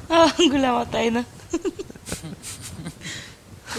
[0.09, 1.25] А, голяма тайна.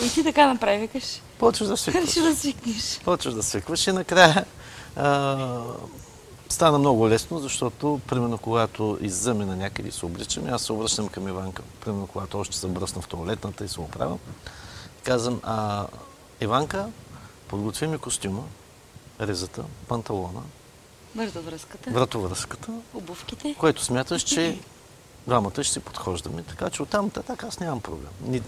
[0.05, 1.23] И ти така направи, викаш.
[1.38, 2.11] Почваш да свикваш.
[2.11, 3.01] Ще да свикнеш.
[3.05, 4.45] Почваш да свикваш и накрая
[4.97, 5.62] а,
[6.49, 11.09] стана много лесно, защото, примерно, когато иззъме на някъде и се обличам, аз се обръщам
[11.09, 14.19] към Иванка, примерно, когато още съм бръсна в туалетната и се оправям,
[15.05, 15.87] казвам, а,
[16.40, 16.87] Иванка,
[17.49, 18.42] подготви ми костюма,
[19.20, 20.42] резата, панталона,
[21.92, 23.55] вратовръзката, Обувките.
[23.59, 24.59] което смяташ, че
[25.27, 26.43] двамата ще си подхождаме.
[26.43, 28.09] Така че оттам нататък аз нямам проблем.
[28.23, 28.41] Ни-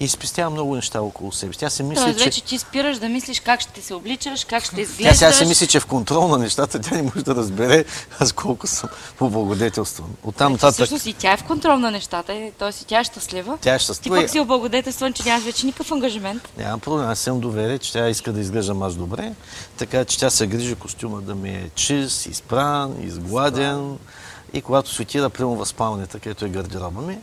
[0.00, 1.58] И спестявам много неща около себе си.
[1.58, 2.24] Тя се мисли, Тоест че...
[2.24, 5.16] вече ти спираш да мислиш как ще се обличаш, как ще Тя изглеждаш.
[5.16, 7.84] сега си мисли, че в контрол на нещата, тя не може да разбере
[8.18, 10.08] аз колко съм поблагодетелстван.
[10.24, 12.26] Оттам Вече нататък Всъщност и тя е в контрол на нещата,
[12.58, 12.68] т.е.
[12.70, 13.58] и тя е щастлива.
[13.60, 14.16] тя е Ти щастлива.
[14.16, 16.48] пък си облагодетелстван, че нямаш вече никакъв ангажимент.
[16.58, 19.32] Няма проблем, аз съм доверие, че тя иска да изглеждам аз добре,
[19.76, 23.98] така че тя се грижи костюма да ми е чист, изпран, изгладен.
[24.52, 27.18] И когато се отида прямо в спалнята, където е гардероба ми,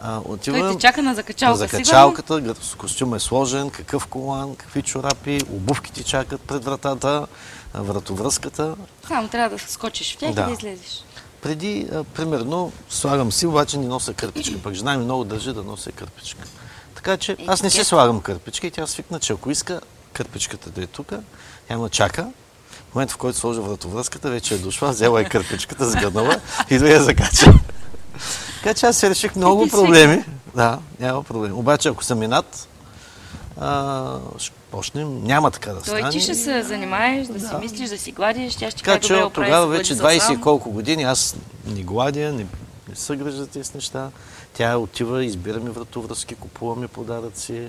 [0.00, 4.56] а, отивам Той те чака на закачалка, на закачалката, гър- костюм е сложен, какъв колан,
[4.56, 7.26] какви чорапи, обувки ти чакат пред вратата,
[7.74, 8.76] вратовръзката.
[9.08, 10.42] Само трябва да скочиш в тях Да.
[10.42, 11.04] и да излезеш.
[11.42, 14.58] Преди, примерно, слагам си, обаче не нося кърпичка.
[14.58, 16.44] Пък жена ми много държи да нося кърпичка.
[16.94, 19.80] Така че аз не си слагам кърпичка и тя свикна, че ако иска
[20.12, 21.12] кърпичката да е тук,
[21.68, 22.26] тя ме чака.
[22.92, 26.90] В момента, в който сложа вратовръзката, вече е дошла, взела е кърпичката, сгънала и да
[26.90, 27.54] я закача.
[28.54, 30.24] така че аз си реших много проблеми.
[30.54, 31.58] Да, няма проблем.
[31.58, 32.68] Обаче, ако съм минат,
[33.60, 35.24] а, ще почнем.
[35.24, 36.10] Няма така да Той стане.
[36.10, 39.14] ти ще се занимаеш, да, си мислиш, да си гладиш, тя ще ти Така че
[39.14, 40.34] от тогава вече бъди 20 сам.
[40.34, 42.46] и колко години аз не гладя, не,
[42.88, 44.10] не се грижа тези неща.
[44.54, 47.62] Тя отива, избира ми вратовръзки, купува ми подаръци.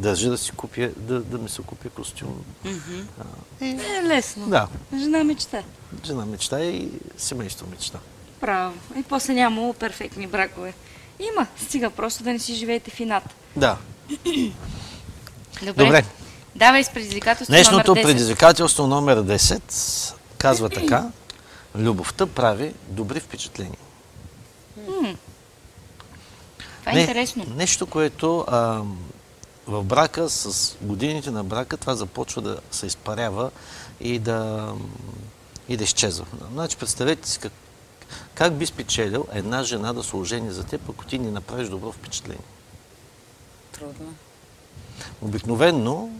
[0.00, 2.44] Държа да си купя, да, да ми се купя костюм.
[3.60, 4.46] Е, лесно.
[4.46, 5.62] Да, Жена мечта.
[6.04, 7.98] жена мечта и семейство мечта.
[8.40, 8.74] Право.
[8.96, 10.74] И после нямало перфектни бракове.
[11.32, 11.46] Има.
[11.56, 13.24] Стига просто да не си живеете в инат.
[13.56, 13.76] Да.
[15.62, 15.84] Добре.
[15.84, 16.04] Добре.
[16.56, 18.02] Давай с предизвикателство Днешното номер 10.
[18.02, 21.10] предизвикателство номер 10 казва така.
[21.74, 23.78] Любовта прави добри впечатления.
[26.80, 27.46] Това е интересно.
[27.56, 28.82] Нещо, което а,
[29.70, 33.50] в брака, с годините на брака, това започва да се изпарява
[34.00, 34.72] и да,
[35.68, 36.26] и да изчезва.
[36.52, 37.52] Значи, представете си как,
[38.34, 41.92] как би спечелил една жена да се ожени за теб, ако ти не направиш добро
[41.92, 42.44] впечатление.
[43.72, 44.14] Трудно.
[45.22, 46.10] Обикновенно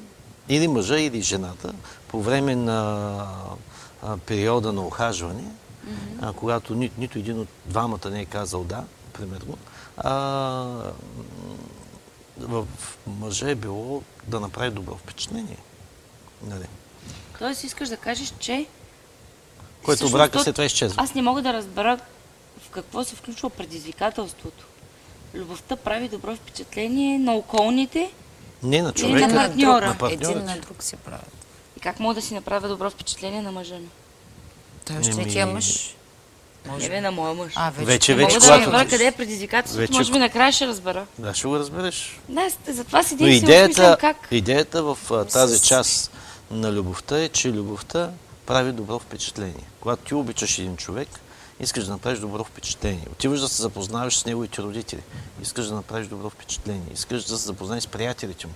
[0.48, 1.72] или мъжа, или жената
[2.08, 3.26] по време на
[4.02, 5.44] а, периода на охажване,
[6.20, 9.58] а, когато ни, нито един от двамата не е казал да, примерно,
[9.96, 10.92] а,
[12.40, 12.66] в
[13.06, 15.56] мъжа е било да направи добро впечатление.
[16.42, 16.64] Нали?
[17.38, 18.66] Тоест искаш да кажеш, че
[19.82, 21.02] Което Всъщност, брака след това изчезва.
[21.02, 21.98] аз не мога да разбера
[22.60, 24.64] в какво се включва предизвикателството.
[25.34, 28.12] Любовта прави добро впечатление на околните
[28.62, 29.86] Не на на човека, партньора.
[29.86, 30.44] на Един партньора.
[30.44, 31.32] на друг си правят.
[31.76, 33.88] и как мога да си направя добро впечатление на мъжа ми.
[34.84, 35.94] Той още ти е мъж.
[36.66, 37.52] Не бе на моя мъж.
[37.56, 37.84] А, вече.
[37.84, 38.60] Вече, Мога вече, да когато...
[38.60, 41.06] разбера къде е предизвикателството, Вече- може би накрая ще разбера.
[41.18, 42.20] Да, ще го разбереш.
[42.28, 44.16] Да, затова си и си идеята, как.
[44.30, 46.12] идеята в а, тази част
[46.50, 48.10] на любовта е, че любовта
[48.46, 49.64] прави добро впечатление.
[49.80, 51.08] Когато ти обичаш един човек,
[51.60, 53.06] искаш да направиш добро впечатление.
[53.12, 55.00] Отиваш да се запознаваш с неговите родители.
[55.42, 56.92] Искаш да направиш добро впечатление.
[56.94, 58.52] Искаш да се запознаеш с приятелите му.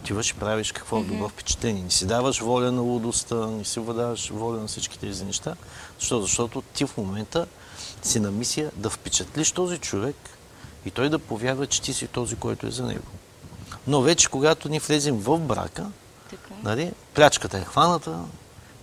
[0.00, 1.82] Отиваш и правиш какво добро впечатление.
[1.82, 5.54] Не си даваш воля на лудостта, не си даваш воля на всички тези неща.
[5.98, 6.20] Защо?
[6.20, 7.46] Защото ти в момента
[8.02, 10.16] си на мисия да впечатлиш този човек
[10.84, 13.06] и той да повярва, че ти си този, който е за него.
[13.86, 15.86] Но вече, когато ни влезем в брака,
[16.30, 16.54] Така.
[16.62, 18.18] нали, плячката е хваната,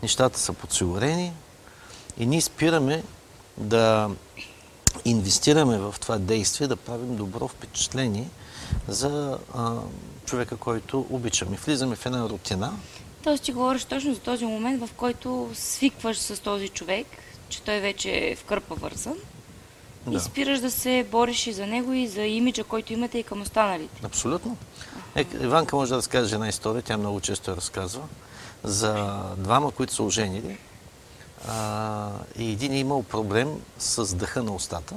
[0.02, 1.34] нещата са подсигурени
[2.18, 3.04] и ние спираме
[3.58, 4.10] да
[5.06, 8.30] инвестираме в това действие, да правим добро впечатление
[8.88, 9.76] за а,
[10.26, 11.58] човека, който обичаме.
[11.58, 12.74] Влизаме в една рутина,
[13.24, 17.08] Тоест ти говориш точно за този момент, в който свикваш с този човек,
[17.50, 19.16] че той вече е в кърпа вързан.
[20.08, 20.20] И Да.
[20.20, 24.02] спираш да се бориш и за него, и за имиджа, който имате и към останалите.
[24.06, 24.58] Абсолютно.
[25.16, 28.04] Е, Иванка може да разкаже една история, тя много често я разказва,
[28.64, 28.94] за
[29.38, 30.58] двама, които са оженили.
[31.48, 34.96] А, и един е имал проблем с дъха на устата,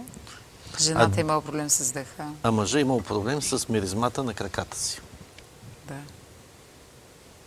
[0.80, 2.26] Жената А- е имала проблем с дъха.
[2.42, 5.00] а мъжа е имал проблем с миризмата на краката си.
[5.88, 5.94] Да.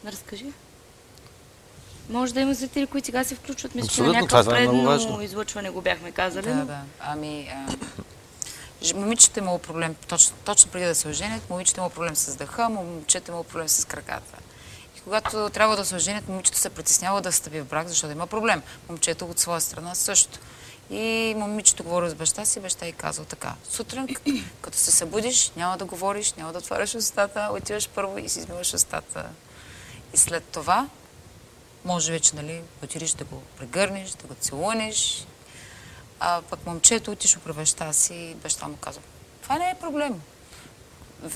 [0.04, 0.46] Да разкажи.
[2.10, 3.76] Може да има зрители, които сега се включват.
[3.76, 6.48] Мисля, че на някакво е предно излъчване го бяхме казали.
[6.48, 6.80] Да, да.
[7.00, 7.74] Ами, а,
[9.36, 12.70] е имало проблем, точно, точно преди да се оженят, момичето е имало проблем с дъха,
[12.70, 14.38] момчето е имало проблем с краката.
[14.98, 18.28] И когато трябва да се оженят, момичето се притеснява да встъпи в брак, защото има
[18.28, 18.62] проблем.
[18.90, 20.40] Момчето от своя страна също.
[20.90, 23.54] И момичето говори с баща си, баща и казал така.
[23.70, 24.08] Сутрин,
[24.62, 28.74] като се събудиш, няма да говориш, няма да отваряш устата, отиваш първо и си измиваш
[28.74, 29.26] устата.
[30.14, 30.88] И след това,
[31.90, 35.26] може вече, нали, отидеш да го прегърнеш, да го целунеш,
[36.20, 39.02] а пък момчето отишло при баща си и баща му казва,
[39.42, 40.22] това не е проблем.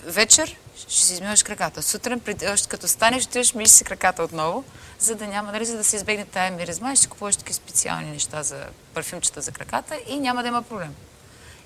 [0.04, 1.84] Вечер ще си измиваш краката.
[1.84, 2.22] Сутрин,
[2.54, 4.64] още като станеш, отиваш, миеш си краката отново,
[4.99, 8.12] за да няма, нали, за да се избегне тая миризма и ще купуваш такива специални
[8.12, 10.95] неща за парфюмчета за краката и няма да има проблем.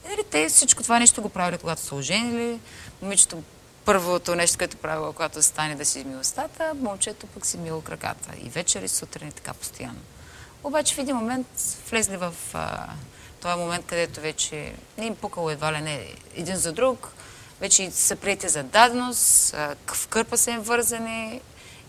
[0.06, 2.60] И нали, те всичко това нещо го правили, когато са оженили.
[3.02, 3.44] Момичето
[3.88, 8.30] първото нещо, което правило, когато стане да си изми устата, момчето пък си мило краката.
[8.44, 10.00] И вечер и сутрин и така постоянно.
[10.64, 11.48] Обаче в един момент
[11.90, 12.88] влезли в а,
[13.42, 17.12] този момент, където вече не им пукало едва ли не един за друг,
[17.62, 19.56] вече са прияти за даденост,
[19.88, 21.42] в кърпа са им вързани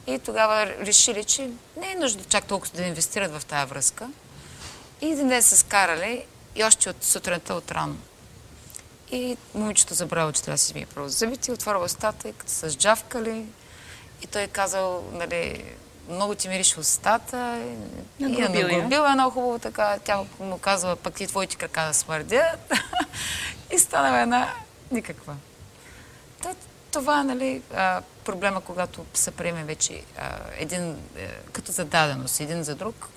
[0.06, 4.08] и тогава решили, че не е нужно чак толкова да инвестират в тая връзка.
[5.00, 7.96] И един ден са скарали и още от сутринта от рано.
[9.10, 12.70] И момичето забравило, че трябва да си измие първо зъбите, отворила устата и като са
[12.70, 13.46] сджавкали.
[14.22, 15.64] И той е казал, нали,
[16.08, 17.58] много ти мирише устата.
[18.20, 18.48] И, и е я.
[18.48, 19.98] нагрубил едно хубаво така.
[20.04, 22.72] Тя му- казва, пък ти твоите крака да смърдят.
[23.72, 24.54] и станала една
[24.90, 25.36] никаква.
[26.42, 26.54] Та,
[26.90, 30.02] това, нали, а, проблема, когато се приеме вече
[30.58, 33.08] един, е, като за даденост, един за друг,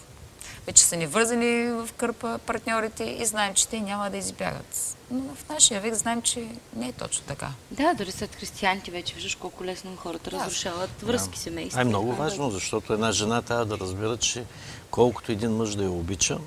[0.71, 4.97] вече са ни вързани в кърпа партньорите и знаем, че те няма да избягат.
[5.11, 7.51] Но в нашия век знаем, че не е точно така.
[7.71, 11.79] Да, дори след християните вече виждаш колко лесно хората разрушават връзки семейства.
[11.79, 14.43] А е много важно, защото една жена трябва да разбира, че
[14.91, 16.37] колкото един мъж да я обича,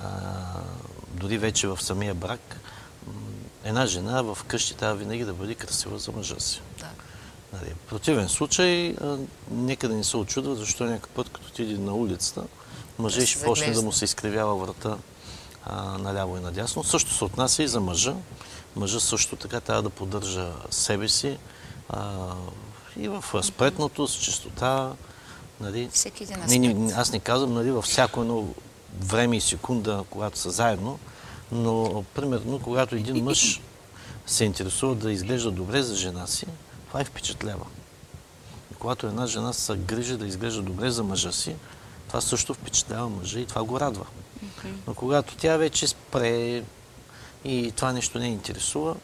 [0.00, 0.08] а,
[1.08, 2.60] дори вече в самия брак,
[3.64, 6.60] една жена в къщи трябва винаги да бъде красива за мъжа си.
[6.78, 6.88] Да.
[7.52, 9.16] Нали, в противен случай, а,
[9.50, 12.44] нека да не се очудва, защо някакъв път, като отиде на улицата,
[13.02, 14.98] мъже Да ще почне да му се изкривява врата
[15.64, 16.84] а, наляво и надясно.
[16.84, 18.14] Също се отнася и за мъжа.
[18.76, 21.38] Мъжа също така трябва да поддържа себе си
[21.88, 22.34] а,
[22.96, 24.92] и в спретното, с чистота.
[25.60, 25.88] Нали.
[25.92, 26.98] Всеки един Не, не, аспект.
[26.98, 28.48] аз не казвам нали, във всяко едно
[29.00, 30.98] време и секунда, когато са заедно,
[31.52, 33.60] но примерно, когато един мъж
[34.26, 36.46] се интересува да изглежда добре за жена си,
[36.88, 37.66] това е впечатлява.
[38.72, 41.54] И когато една жена се грижи да изглежда добре за мъжа си,
[42.12, 44.06] това също впечатлява мъжа и това го радва.
[44.86, 46.62] Но когато тя вече спре
[47.44, 48.96] и това нещо не интересува,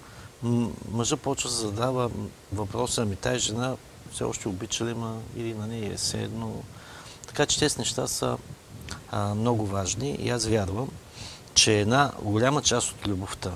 [0.90, 2.10] мъжа почва да се задава
[2.52, 3.76] въпроса, ами тази жена
[4.12, 6.54] все още обича ли ма или на нея е все едно.
[7.26, 8.38] Така че тези неща са
[9.10, 10.88] а, много важни и аз вярвам,
[11.54, 13.52] че една голяма част от любовта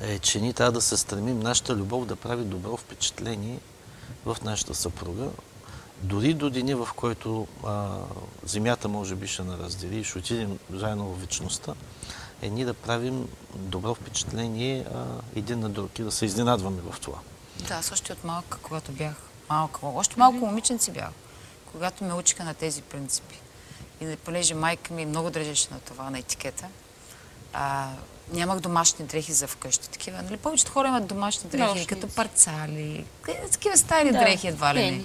[0.00, 3.58] е, че ние трябва да се стремим нашата любов да прави добро впечатление
[4.24, 5.28] в нашата съпруга,
[6.02, 7.98] дори до деня, в който а,
[8.44, 11.74] земята може би ще на раздели и ще отидем заедно в вечността,
[12.42, 15.04] е ние да правим добро впечатление а,
[15.36, 17.18] един на друг и да се изненадваме в това.
[17.68, 19.14] Да, аз още от малка, когато бях
[19.50, 21.10] малка, още малко момиченци бях,
[21.72, 23.40] когато ме учиха на тези принципи.
[24.00, 26.66] И понеже майка ми много държеше на това, на етикета,
[27.52, 27.88] а,
[28.32, 29.90] нямах домашни дрехи за вкъщи.
[29.90, 30.36] Такива, нали?
[30.36, 31.86] Повечето хора имат домашни дрехи, Нощници.
[31.86, 35.04] като парцали, е, такива стари Да, дрехи едва ли не.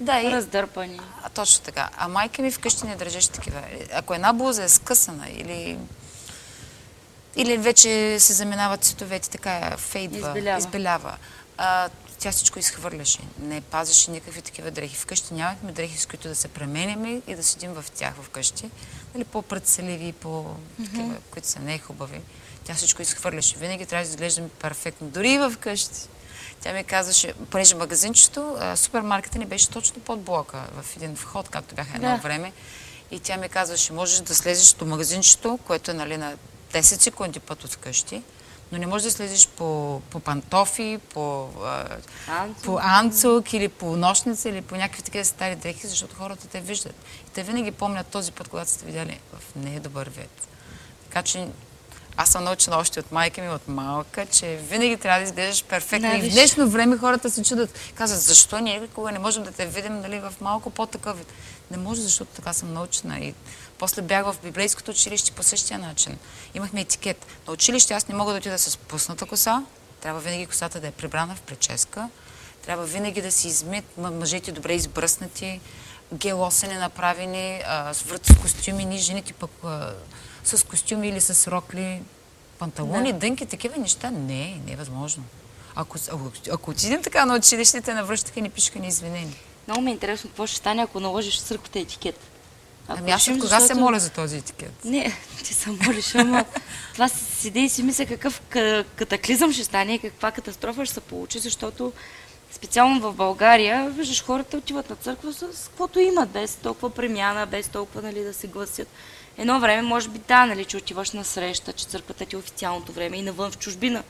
[0.00, 1.00] Да, и, раздърпани.
[1.22, 1.90] а, точно така.
[1.96, 3.62] А майка ми вкъщи не държеше такива.
[3.92, 5.78] Ако една блуза е скъсана или
[7.36, 10.58] или вече се заминават цветовете, така фейдва, Избелява.
[10.58, 11.16] избелява.
[11.56, 11.88] А,
[12.18, 13.18] тя всичко изхвърляше.
[13.40, 14.96] Не пазеше никакви такива дрехи.
[14.96, 18.70] Вкъщи нямахме дрехи, с които да се пременяме и да седим в тях вкъщи.
[19.14, 20.46] Нали, по-прецеливи, по
[20.84, 22.20] такива, които са не хубави.
[22.64, 23.56] Тя всичко изхвърляше.
[23.58, 25.08] Винаги трябва да изглеждаме перфектно.
[25.08, 26.00] Дори и вкъщи.
[26.60, 31.74] Тя ми казваше, понеже магазинчето, супермаркета ни беше точно под блока, в един вход, както
[31.74, 32.16] бяха едно Да.
[32.16, 32.52] време.
[33.10, 36.34] И тя ми казваше, можеш да слезеш до магазинчето, което е нали, на
[36.72, 38.22] 10 секунди път от вкъщи,
[38.72, 41.48] но не можеш да слезеш по, по пантофи, по,
[42.28, 42.64] Анцук.
[42.64, 46.94] по анцук или по нощница или по някакви такива стари дрехи, защото хората те виждат.
[47.28, 50.48] И те винаги помнят този път, когато сте видяли в недобър вид.
[51.08, 51.48] Така че
[52.20, 56.10] аз съм научена още от майка ми, от малка, че винаги трябва да изглеждаш перфектно.
[56.10, 57.78] Да, и в днешно време хората се чудят.
[57.94, 61.32] Казват, защо ние никога не можем да те видим нали, в малко по-такъв вид.
[61.70, 63.18] Не може, защото така съм научена.
[63.18, 63.34] И
[63.78, 66.18] после бях в библейското училище по същия начин.
[66.54, 67.26] Имахме етикет.
[67.46, 69.64] На училище аз не мога да отида с пусната коса.
[70.00, 72.08] Трябва винаги косата да е прибрана в прическа.
[72.64, 75.60] Трябва винаги да си измит мъжете добре избръснати,
[76.14, 77.62] гелосени направени,
[77.92, 79.50] с врат с костюми, ние жените пък
[80.44, 82.02] с костюми или с рокли,
[82.58, 84.10] панталони, дънки, такива неща.
[84.10, 85.24] Не, не е възможно.
[85.74, 89.36] Ако, ако, ако отидем така на училище, те навръщаха и ни пишеха ни извинени.
[89.66, 92.20] Много ми е интересно какво ще стане, ако наложиш църквата етикет.
[92.88, 94.84] Ако Ами аз от кога се защото- моля за този етикет?
[94.84, 95.12] Не,
[95.44, 96.44] ти се молиш, ама
[96.92, 101.00] това седи и си мисля какъв ка- катаклизъм ще стане и каква катастрофа ще се
[101.00, 101.92] получи, защото
[102.52, 107.68] специално в България, виждаш, хората отиват на църква с каквото имат, без толкова премяна, без
[107.68, 108.88] толкова нали, да се гласят.
[109.38, 112.92] Едно време, може би, да, нали, че отиваш на среща, че църквата ти е официалното
[112.92, 114.02] време и навън в чужбина.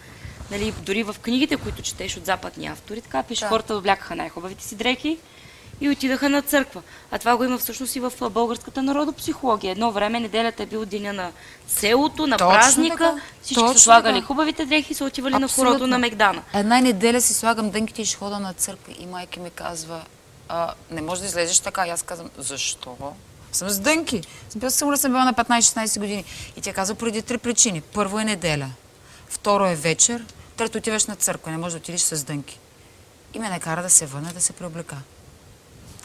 [0.51, 3.49] Нали, дори в книгите, които четеш от западни автори, така пише, Да.
[3.49, 5.19] хората облякаха най-хубавите си дрехи
[5.81, 6.83] и отидаха на църква.
[7.11, 9.73] А това го има всъщност и в българската народопсихология.
[9.73, 11.33] Едно време неделята е бил деня на
[11.69, 12.97] селото, на Точно празника.
[12.97, 13.21] така.
[13.43, 14.27] Всички Точно са слагали така.
[14.27, 15.73] хубавите дрехи и са отивали на Абсолютно.
[15.73, 16.43] хорото на Мегдана.
[16.55, 18.95] Една неделя си слагам дънките и ще хода на църква.
[18.99, 20.03] И майка ми казва,
[20.49, 21.87] а, не можеш да излезеш така.
[21.87, 22.97] И аз казвам, защо?
[23.53, 24.21] Съм с дънки.
[24.49, 26.25] Съм била сигурна, съм била на 15-16 години.
[26.57, 27.81] И тя казва поради три причини.
[27.81, 28.71] Първо е неделя.
[29.29, 30.25] Второ е вечер.
[30.57, 31.51] Трето отиваш на църква.
[31.51, 32.59] Не можеш да отидеш с дънки.
[33.35, 34.97] И ме накара да се върна да се преоблека.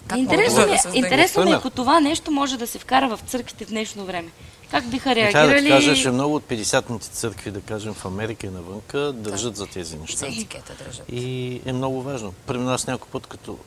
[0.07, 0.97] Как Интересно да ми, е- дънки?
[0.97, 4.29] интересно ми е, ако това нещо може да се вкара в църквите в днешно време.
[4.71, 5.69] Как биха И трябва да ти реагирали?
[5.69, 9.97] кажа, че много от 50-ните църкви, да кажем в Америка и навънка, държат за тези
[9.97, 10.17] неща.
[10.17, 11.05] За етикета държат.
[11.11, 12.33] И е много важно.
[12.47, 13.57] При нас някой път, като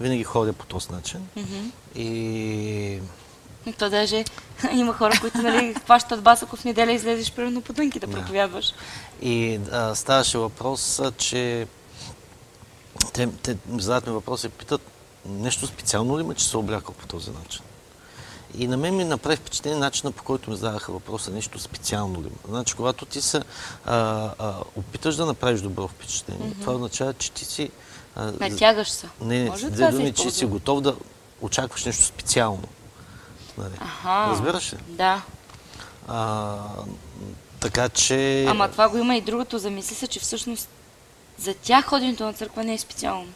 [0.00, 1.28] винаги ходя по този начин.
[1.94, 3.00] И
[3.78, 4.24] То даже
[4.72, 8.74] има хора, които нали, хващат бас, ако в неделя излезеш примерно по дънки да проповядваш.
[9.22, 11.66] И а, ставаше въпрос, че
[13.12, 14.80] те, те задават ми въпрос и питат,
[15.28, 17.62] нещо специално ли има, че се облякал по този начин?
[18.58, 22.26] И на мен ми направи впечатление начина по който ми задаваха въпроса, нещо специално ли
[22.26, 22.36] има.
[22.48, 23.42] Значи, когато ти се
[23.84, 27.70] а, а, опиташ да направиш добро впечатление, това означава, че ти си...
[28.16, 29.08] Натягаш се.
[29.20, 30.96] не, не, Може две думи, че си готов да
[31.40, 32.62] очакваш нещо специално.
[33.58, 33.74] Нали?
[33.80, 34.26] Аха.
[34.30, 34.76] Разбираш ли?
[34.88, 35.22] Да.
[36.08, 36.56] А,
[37.60, 38.44] така че...
[38.44, 39.58] Ама това го има и другото.
[39.58, 40.68] Замисли се, че всъщност
[41.38, 43.32] За тях ходенето на църква не е специално.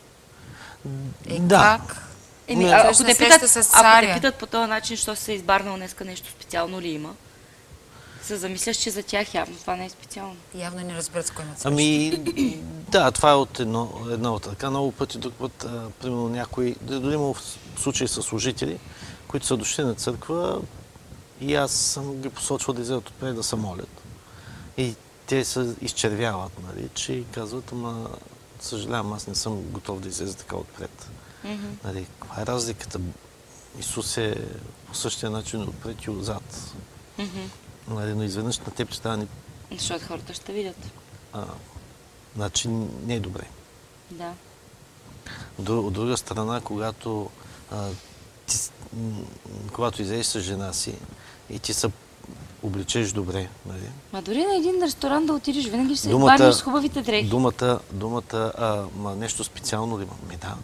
[1.29, 1.59] Е, Да.
[1.59, 2.07] как?
[2.49, 3.43] Еми, ако, те питат,
[3.75, 7.15] ако те питат по този начин, що се е избарнал днеска нещо специално ли има,
[8.23, 10.37] се замисляш, че за тях явно това не е специално.
[10.55, 11.63] Явно не разбират с кой имат.
[11.65, 12.17] Ами,
[12.91, 14.71] да, това е от едно, една от ръка.
[14.71, 17.35] Много пъти, друг път, а, примерно някои, дори има
[17.77, 18.79] случаи с служители,
[19.29, 20.61] които са дошли на църква
[21.41, 24.03] и аз съм ги посочвал да излезат отпред да се молят.
[24.77, 24.95] И
[25.27, 28.09] те се изчервяват, нали, че и казват, ама
[28.61, 31.11] съжалявам, аз не съм готов да излеза така отпред.
[31.85, 33.01] Нали, каква е разликата?
[33.79, 34.35] Исус е
[34.87, 36.73] по същия начин отпред и отзад.
[37.89, 39.27] Нали, но изведнъж на теб ще стане
[39.73, 40.77] Защото хората ще видят.
[41.33, 41.45] а,
[42.37, 42.69] значи
[43.05, 43.43] не е добре.
[44.11, 44.33] Да.
[45.61, 47.31] Дру- от друга страна, когато,
[47.71, 47.89] а,
[48.47, 48.57] ти,
[49.73, 50.95] когато излезеш с жена си
[51.51, 51.91] и ти се
[52.63, 53.91] обличеш добре, нали?
[54.13, 57.29] Ма дори на един ресторант да отидеш, винаги ще се Думата- с хубавите дрехи.
[57.29, 58.23] Думата, думата
[58.59, 60.15] а, ма нещо специално ли има?
[60.29, 60.55] Ми да.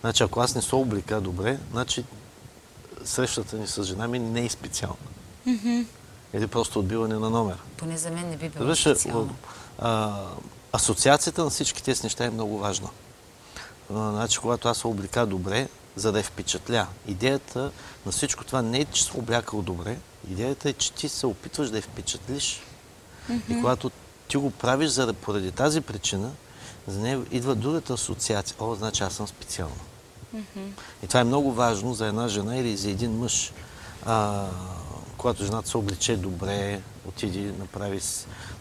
[0.00, 2.04] Значи, ако аз не се облика добре, значи
[3.04, 4.96] срещата ни с жена ми не е специална.
[6.34, 7.56] Или просто отбиване на номер.
[7.76, 9.34] Поне за мен не би било Разбираш, специално.
[9.78, 10.12] а,
[10.72, 12.88] асоциацията на всички тези неща е много важна.
[13.94, 16.86] А, значи, когато аз се облика добре, за да я впечатля.
[17.06, 17.70] Идеята
[18.06, 19.98] на всичко това не е, че се облякал добре.
[20.30, 22.60] Идеята е, че ти се опитваш да я впечатлиш.
[23.48, 23.90] И когато
[24.28, 26.30] ти го правиш за да, поради тази причина,
[26.86, 28.56] за нея идва другата асоциация.
[28.60, 29.74] О, значи аз съм специална.
[31.02, 33.52] И това е много важно за една жена или за един мъж.
[34.06, 34.46] А,
[35.20, 38.00] когато жената се облече добре, отиде, направи,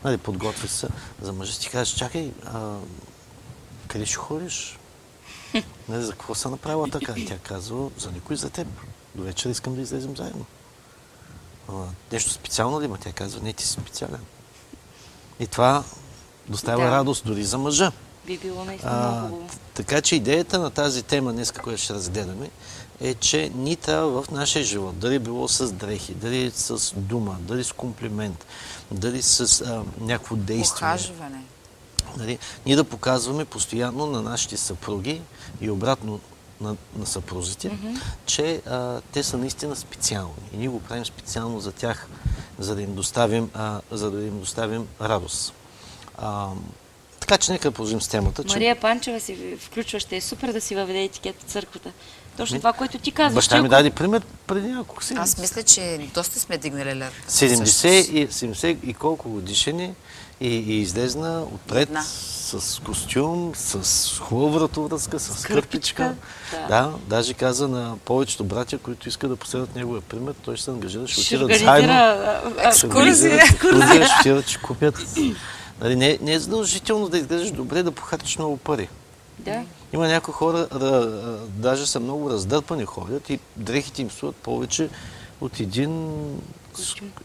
[0.04, 0.88] нали, подготви се,
[1.22, 2.78] за мъжа ти кажеш, чакай, а,
[3.88, 4.80] къде ще ходиш?
[5.90, 7.14] Нали, за какво са направила така?
[7.28, 8.68] Тя казва, за никой, за теб.
[9.16, 10.46] До вечера искам да излезем заедно.
[11.70, 11.74] А,
[12.12, 12.98] нещо специално ли има?
[12.98, 14.22] Тя казва, не, ти си специален.
[15.40, 15.84] И това
[16.48, 16.92] доставя Да.
[16.92, 17.92] радост дори за мъжа.
[18.26, 19.50] Би било наистина много
[19.80, 22.50] така че идеята на тази тема днес, която ще разгледаме,
[23.02, 27.64] е, че ни трябва в нашия живот, дали било с дрехи, дали с дума, дали
[27.64, 28.46] с комплимент,
[28.92, 31.44] дали с а, някакво действие, Ухажване.
[32.18, 35.22] нали, ние да показваме постоянно на нашите съпруги
[35.62, 36.20] и обратно
[36.62, 37.72] на, на съпрузите,
[38.26, 40.34] че а, те са наистина специални.
[40.54, 42.08] И ние го правим специално за тях,
[42.60, 45.54] за да им доставим, а, за да им доставим радост.
[46.18, 46.50] А,
[47.20, 48.44] така че нека продължим с темата.
[48.44, 48.56] Че...
[48.56, 51.92] Мария Панчева си включва, ще е супер да си въведе етикет в църквата.
[52.40, 53.36] Точно това, което ти казваш.
[53.36, 55.24] Баща ми ако- даде пример преди няколко седмици.
[55.24, 57.12] Аз мисля, че доста сме дигнали лед.
[57.30, 59.94] 70 и, 70 и колко годишни
[60.42, 62.02] и, и излезна отпред Една.
[62.04, 66.16] с костюм, с хубава вратовръзка, с кърпичка.
[66.52, 66.68] да.
[66.68, 70.72] Да, даже каза на повечето братя, които искат да последват неговия пример, той ще се
[70.72, 71.94] ангажира, ще ще отидат заедно.
[72.58, 73.36] екскурзия.
[73.36, 74.96] екскурзия, ще отидат, ще купят.
[75.82, 78.90] Нали, не, не е задължително да изглеждаш добре, да похарчиш много пари.
[79.40, 79.64] Да.
[79.94, 81.08] Има някои хора, да,
[81.48, 84.90] даже са много раздърпани ходят и дрехите им струват повече
[85.42, 86.14] от един,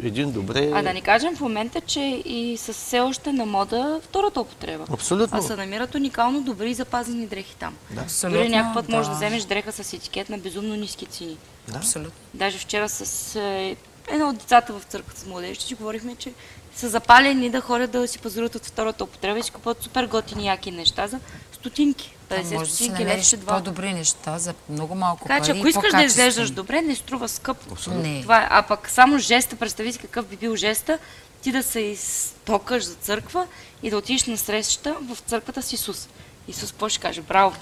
[0.03, 0.71] един добре...
[0.75, 4.85] А да не кажем в момента, че и с все още на мода втората употреба.
[4.91, 5.39] Абсолютно.
[5.39, 7.75] А се намират уникално добри и запазени дрехи там.
[7.99, 9.17] Абсолютно, Дори някакъв път можеш да да.
[9.17, 11.37] вземеш дреха с етикет на безумно ниски цени.
[11.69, 11.79] Да.
[11.79, 12.13] Абсолютно.
[12.35, 13.77] Даже вчера с е,
[14.09, 16.33] едно от децата в църквата с младежите си говорихме, че
[16.75, 20.47] са запалени да ходят да си пазаруват от втората употреба и си купуват супер готини
[20.47, 21.21] яки неща за
[21.53, 22.15] стотинки.
[22.37, 23.55] Там 50 може да си стотинки, намериш левче два.
[23.55, 26.95] по-добри неща за много малко Така че пари ако и искаш да изглеждаш добре, не
[26.95, 27.77] струва скъпо.
[27.91, 28.23] Не.
[28.23, 28.47] Това е.
[28.51, 30.99] А пък само жеста, представи си какъв би бил жеста,
[31.43, 33.47] ти да се изтокаш за църква
[33.83, 36.09] и да отидеш на среща в църквата с Исус.
[36.49, 37.21] Исус какво ще каже?
[37.21, 37.57] Браво!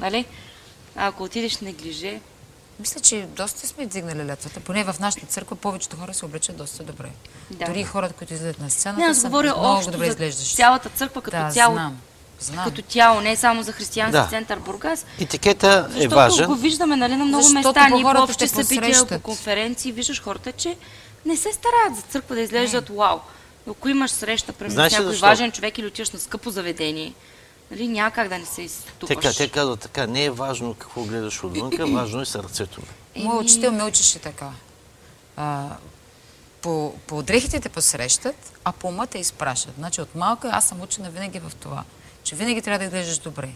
[0.00, 0.24] Нали?
[0.96, 2.20] А ако отидеш неглиже,
[2.80, 4.60] Мисля, че доста сме дигнали летвата.
[4.60, 7.10] Поне в нашата църква повечето хора се обличат доста добре.
[7.50, 7.64] Да.
[7.64, 10.56] Дори хората, които излизат на сцената, не, аз са говоря много общо добре за изглеждащи.
[10.56, 11.74] цялата църква като да, цяло.
[11.74, 12.00] знам.
[12.40, 12.64] Знам.
[12.64, 14.26] Като тяло, не само за християнски Да.
[14.26, 15.06] център Бургас.
[15.20, 16.46] Етикета е Защото важен.
[16.46, 20.22] го виждаме нали, на много Защото места, ние по хората общи събития, по конференции, виждаш
[20.22, 20.76] хората, че
[21.24, 23.18] не се стараят за църква да изглеждат вау.
[23.66, 25.26] Но ако имаш среща, примерно с някой защо?
[25.26, 27.14] важен човек или отиваш на скъпо заведение,
[27.70, 29.16] нали, няма как да не се изтупаш.
[29.18, 33.24] ка- те казват така, не е важно какво гледаш отвънка, важно е сърцето ми.
[33.24, 34.50] Моят учител ме учеше така.
[35.36, 35.66] А,
[36.62, 39.74] по, по дрехите те посрещат, а по ума те изпращат.
[39.78, 41.84] Значи от малка аз съм учена винаги в това,
[42.26, 43.48] че винаги трябва да изглеждаш добре.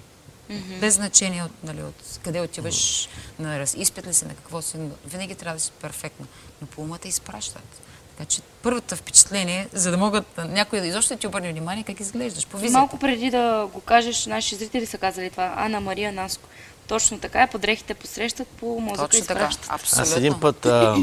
[0.81, 3.09] Без значение от, нали, от къде отиваш,
[3.39, 6.27] на раз, изпит ли си, на какво си, но винаги трябва да си перфектна.
[6.61, 7.83] Но по ума те изпращат.
[8.17, 12.47] Така че първото впечатление, за да могат някой да изобщо ти обърне внимание как изглеждаш
[12.47, 12.79] по визията.
[12.79, 15.55] Малко преди да го кажеш, наши зрители са казали това.
[15.57, 16.49] Ана Мария Наско.
[16.87, 19.67] Точно така е, по дрехите посрещат, по мозъка Точно така, изпращат.
[19.71, 20.03] абсолютно.
[20.03, 20.97] Аз един път а,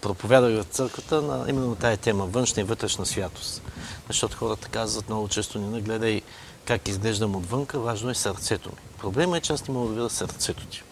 [0.00, 3.62] проповядах в църквата на именно тая тема външна и вътрешна святост.
[4.08, 6.22] Защото хората казват много често, не нагледай
[6.64, 8.76] как изглеждам отвънка, важно е сърцето ми.
[8.98, 10.82] Проблемът е, че аз не мога да видя сърцето ти.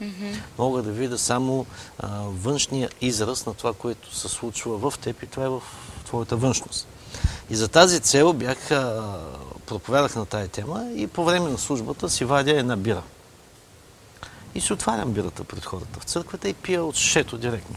[0.58, 1.66] Мога да видя само
[1.98, 5.62] а, външния израз на това, което се случва в теб и това е в
[6.04, 6.88] твоята външност.
[7.50, 9.14] И за тази цел бях, а,
[9.66, 13.02] проповядах на тая тема и по време на службата си вадя една бира.
[14.54, 17.76] И си отварям бирата пред хората в църквата и пия от шето директно.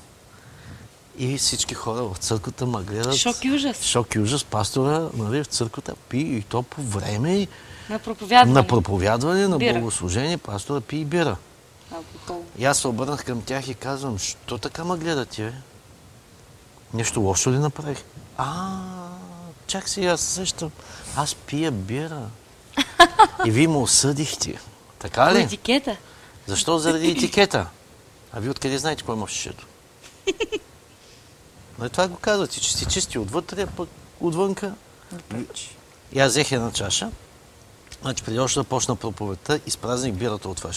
[1.17, 3.15] И всички хора в църквата ме гледат.
[3.15, 3.81] Шок и ужас.
[3.81, 4.43] Шок и ужас.
[4.43, 7.47] Пастора нали, в църквата пи и то по време
[7.91, 8.53] На проповядване.
[8.53, 9.73] на проповядване, на Бира.
[9.73, 11.37] богослужение, пастора пи и бира.
[11.95, 12.43] Алкохол.
[12.57, 15.53] И аз се обърнах към тях и казвам, що така ме гледате, бе?
[16.93, 18.03] Нещо лошо ли направих?
[18.37, 18.77] А,
[19.67, 20.71] чак си, аз се сещам.
[21.15, 22.21] Аз пия бира.
[23.45, 24.59] И вие ме осъдихте.
[24.99, 25.41] Така По ли?
[25.41, 25.97] етикета.
[26.47, 26.79] Защо?
[26.79, 27.67] Заради етикета.
[28.33, 29.65] А вие откъде знаете какво има в шишето?
[31.79, 33.89] Но това го казвате, че си чисти отвътре, пък
[34.19, 34.73] отвънка.
[36.13, 37.09] И аз взех една чаша.
[38.01, 40.69] Значи преди още да почна проповедта, изпразних бирата от това.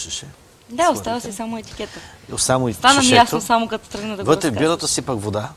[0.69, 1.99] Да, остава си само етикета.
[2.37, 5.49] Само Стана ми ясно само като тръгна да го Вътре в бирата сипах вода.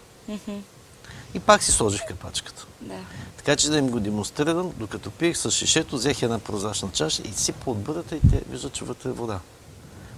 [1.35, 2.66] И пак си сложих капачката.
[2.81, 2.95] Да.
[3.37, 7.33] Така че да им го демонстрирам, докато пиех с шишето, взех една прозрачна чаша и
[7.33, 9.41] сипа от бърата и те виждат, че вътре е вода.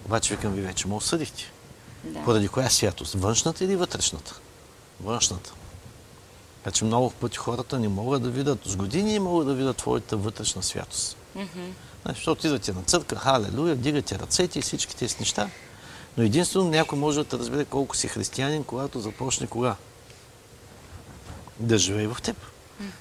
[0.05, 1.53] Обаче викам ви вече, ме осъдихте.
[2.05, 2.25] Да.
[2.25, 3.15] Поради коя святост?
[3.15, 4.41] Външната или вътрешната?
[5.01, 5.53] Външната.
[6.63, 9.77] Така че много пъти хората не могат да видят, с години не могат да видят
[9.77, 11.17] твоята вътрешна святост.
[11.35, 15.49] Значи, защото идвате на църква, халелуя, дигате ръцете и всички тези неща.
[16.17, 19.77] Но единствено някой може да разбере колко си християнин, когато започне кога?
[21.59, 22.37] Да живее в теб.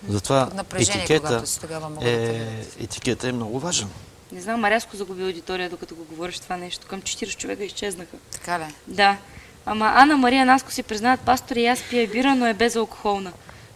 [0.08, 3.90] Затова Под напрежение, етикета, когато си тогава могат да те е, етикета е много важен.
[4.32, 6.88] Не знам, а рязко загуби аудитория, докато го говориш това нещо.
[6.88, 8.18] Към 40 човека изчезнаха.
[8.32, 8.64] Така ли?
[8.88, 9.18] Да.
[9.66, 13.32] Ама Ана Мария Наско си признават, пастори, аз пия бира, но е безалкохолна.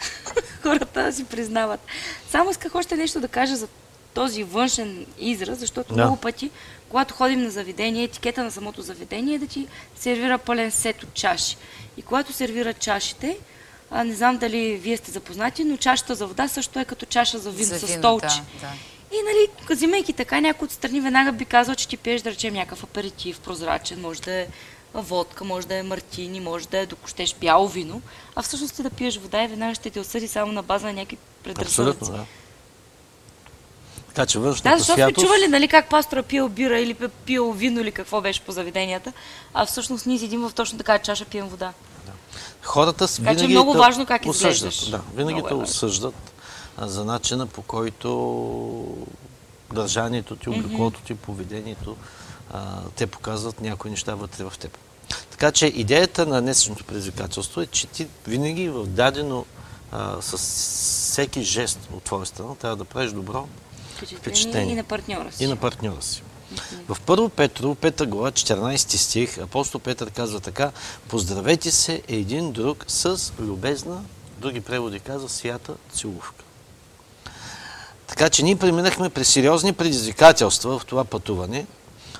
[0.62, 1.80] Хората си признават.
[2.30, 3.68] Само исках още нещо да кажа за
[4.14, 6.02] този външен израз, защото Да.
[6.04, 6.50] много пъти,
[6.90, 11.14] когато ходим на заведение, етикета на самото заведение е да ти сервира пълен сет от
[11.14, 11.58] чаши.
[11.98, 13.38] И когато сервира чашите,
[13.92, 17.40] а, не знам дали вие сте запознати, но чашата за вода също е като чаша
[17.40, 18.28] за вино За с вино, столче.
[18.28, 18.74] да, да.
[19.12, 22.84] И нали, взимайки така, някой отстрани веднага би казал, че ти пиеш, да речем, някакъв
[22.84, 24.48] аперитив, прозрачен, може да е
[24.94, 28.02] водка, може да е мартини, може да е, докато щеш бяло вино,
[28.36, 30.94] а всъщност ти да пиеш вода и веднага ще те осъди само на база на
[30.94, 31.98] някакви предразсъдъци.
[32.00, 32.26] Абсолютно, да.
[34.14, 35.26] Така че Да, външната защото сме святост...
[35.26, 36.94] чували, нали, как пастора пил бира или
[37.26, 39.14] пил вино или какво беше по заведенията,
[39.54, 41.74] а всъщност ние седим в точно така чаша, пием вода.
[42.62, 44.74] Хората с- Така че е винаги много важно как осъждат.
[44.74, 44.90] изглеждаш.
[44.90, 46.16] Да, винаги Много е те осъждат
[46.78, 48.98] за начина по който
[49.74, 51.96] държанието ти, облеклото ти, поведението,
[52.54, 52.62] а,
[52.96, 54.78] те показват някои неща вътре в теб.
[55.32, 59.46] Така че идеята на днешното предизвикателство е, че ти винаги в дадено
[59.92, 63.48] а, с всеки жест от твоя страна трябва да правиш добро
[64.06, 64.74] Впечатление, Впечатление.
[64.74, 65.44] и на партньора си.
[65.44, 66.24] и на партньора си.
[66.88, 70.72] В първо Петро, 5 глава, 14 стих, апостол Петър казва така,
[71.08, 74.04] поздравете се един друг с любезна,
[74.38, 76.44] други преводи казва, свята целувка.
[78.08, 81.66] Така че ние преминахме през сериозни предизвикателства в това пътуване.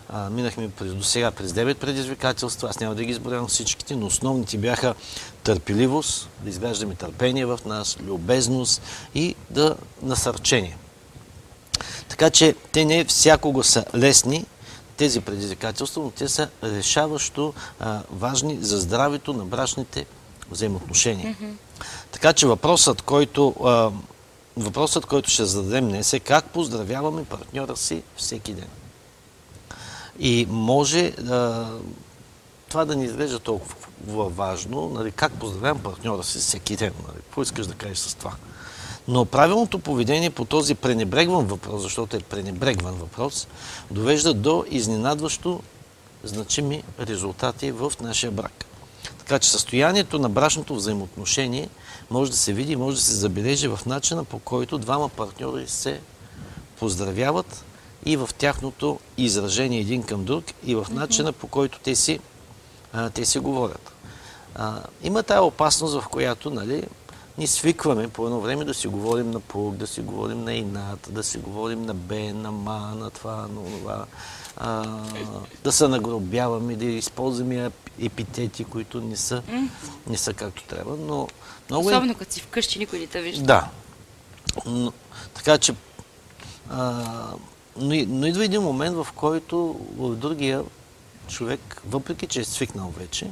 [0.10, 4.06] А, минахме през, до сега през 9 предизвикателства, аз няма да ги изборявам всичките, но
[4.06, 4.96] основните бяха
[5.44, 8.82] търпеливост, да изграждаме търпение в нас, любезност
[9.16, 10.78] и да насърчение.
[12.14, 14.46] Така че те не всякога са лесни,
[14.98, 20.06] тези предизвикателства, но те са решаващо а, важни за здравето на брачните
[20.52, 21.36] взаимоотношения.
[22.12, 23.92] Така че въпросът, който, а,
[24.58, 28.70] въпросът, който ще зададем днес е как поздравяваме партньора си всеки ден.
[30.20, 31.66] И може а,
[32.70, 36.94] това да ни изглежда толкова важно, нали, как поздравявам партньора си всеки ден.
[37.08, 38.32] Нали, какво искаш да кажеш с това?
[39.08, 43.48] Но правилното поведение по този пренебрегван въпрос, защото е пренебрегван въпрос,
[43.92, 45.62] довежда до изненадващо
[46.24, 48.66] значими резултати в нашия брак.
[49.18, 51.70] Така че състоянието на брачното взаимоотношение
[52.10, 56.02] може да се види, може да се забележи в начина по който двама партньори се
[56.80, 57.66] поздравяват
[58.06, 62.20] и в тяхното изражение един към друг и в начина по който те си,
[62.94, 63.92] а, те си говорят.
[64.56, 66.84] А, има тая опасност, в която нали,
[67.38, 71.08] ни свикваме по едно време да си говорим на пук, да си говорим на инат,
[71.12, 74.06] да си говорим на бе, на ма, на това, на това,
[74.58, 75.00] а,
[75.64, 79.44] да се нагробяваме, да използваме еп- епитети, които не са,
[80.08, 80.98] не са както трябва.
[80.98, 81.28] Но
[81.70, 83.44] много е Особено като си вкъщи, никой не те вижда.
[83.44, 83.70] да.
[84.66, 84.94] Но,
[85.34, 85.76] така че,
[86.70, 87.04] а,
[87.78, 90.64] но, но идва един момент, в който в другия
[91.28, 93.32] човек, въпреки че е свикнал вече,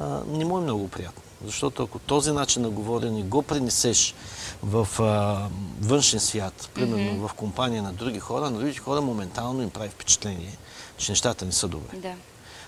[0.00, 1.22] а, не му е много приятно.
[1.44, 4.14] Защото ако този начин на говорене го пренесеш
[4.62, 5.48] в а,
[5.80, 10.58] външен свят, примерно в компания на други хора, на другите хора моментално им прави впечатление,
[10.96, 11.98] че нещата не са добре.
[11.98, 12.14] Да.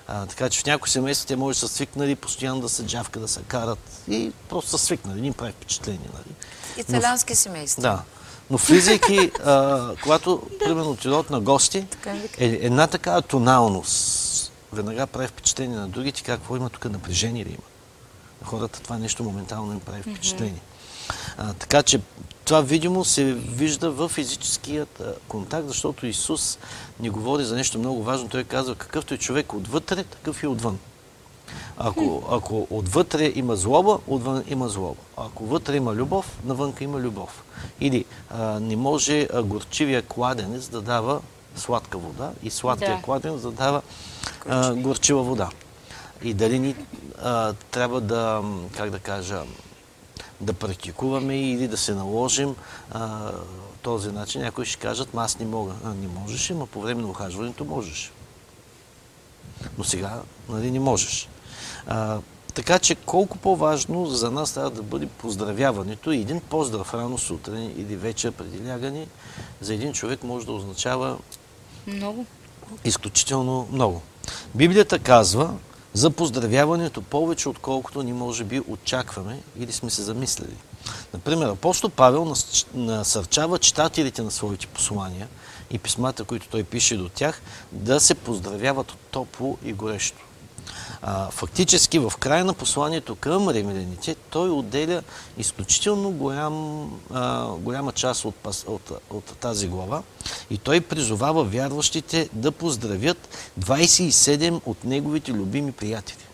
[0.08, 3.20] А, така че в някои семейства те може да са свикнали постоянно да се джавка,
[3.20, 6.08] да се карат и просто са свикнали, не им прави впечатление.
[6.14, 6.34] Нали?
[6.76, 7.82] Италиански семейства.
[7.82, 8.02] Да.
[8.50, 11.86] Но влизайки, а, когато, примерно, отидат на гости,
[12.38, 17.69] е, една такава тоналност веднага прави впечатление на другите, какво има тук напрежение ли има.
[18.42, 20.60] На хората това нещо моментално им прави впечатление.
[21.38, 22.00] А, така че
[22.44, 26.58] това видимо се вижда в физическият а, контакт, защото Исус
[27.00, 28.28] ни говори за нещо много важно.
[28.28, 30.78] Той казва, какъвто е човек отвътре, такъв и отвън.
[31.78, 35.00] Ако, ако отвътре има злоба, отвън има злоба.
[35.16, 37.42] Ако вътре има любов, навънка има любов.
[37.80, 41.20] Или а, не може а, горчивия кладенец да дава
[41.56, 43.02] сладка вода и сладкия Да.
[43.02, 43.82] кладенец да дава
[44.48, 45.48] а, горчива вода.
[46.22, 46.76] И дали ни
[47.22, 48.42] а, трябва да,
[48.76, 49.42] как да кажа,
[50.40, 52.56] да практикуваме или да се наложим
[52.90, 53.32] а,
[53.82, 54.42] този начин.
[54.42, 55.74] Някои ще кажат, аз не мога.
[55.84, 58.12] А, не можеш, ама по време на ухажването можеш.
[59.78, 61.28] Но сега нали, не можеш.
[61.86, 62.18] А,
[62.54, 67.74] така че колко по-важно за нас трябва да бъде поздравяването и един поздрав рано сутрин
[67.76, 69.06] или вечер преди лягане
[69.60, 71.18] за един човек може да означава
[71.86, 72.26] Много.
[72.84, 74.02] изключително много.
[74.54, 75.54] Библията казва
[75.94, 80.56] за поздравяването повече, отколкото ни може би очакваме или сме се замислили.
[81.14, 85.28] Например, апостол Павел нас- насърчава читателите на своите послания
[85.70, 90.18] и писмата, които той пише до тях, да се поздравяват топло и горещо.
[91.02, 95.02] А, фактически в края на посланието към римляните той отделя
[95.38, 100.02] изключително голям, а, голяма част от, от, от тази глава
[100.50, 103.28] и той призовава вярващите да поздравят
[103.60, 106.24] 27 от неговите любими приятели.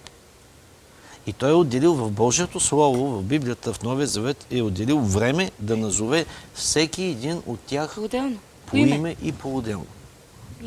[1.26, 5.50] И той е отделил в Божието Слово, в Библията, в Новия Завет, е отделил време
[5.58, 8.38] да назове всеки един от тях Отделно.
[8.66, 9.86] по име и по-отделно.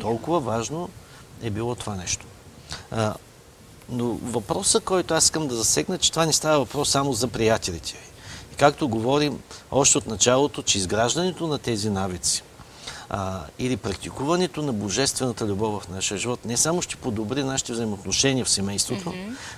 [0.00, 0.88] Толкова важно
[1.42, 2.26] е било това нещо.
[3.90, 7.92] Но въпросът, който аз искам да засегна, че това не става въпрос само за приятелите
[7.92, 8.10] ви.
[8.52, 9.38] И както говорим
[9.70, 12.42] още от началото, че изграждането на тези навици
[13.10, 18.44] а, или практикуването на божествената любов в нашия живот не само ще подобри нашите взаимоотношения
[18.44, 19.14] в семейството,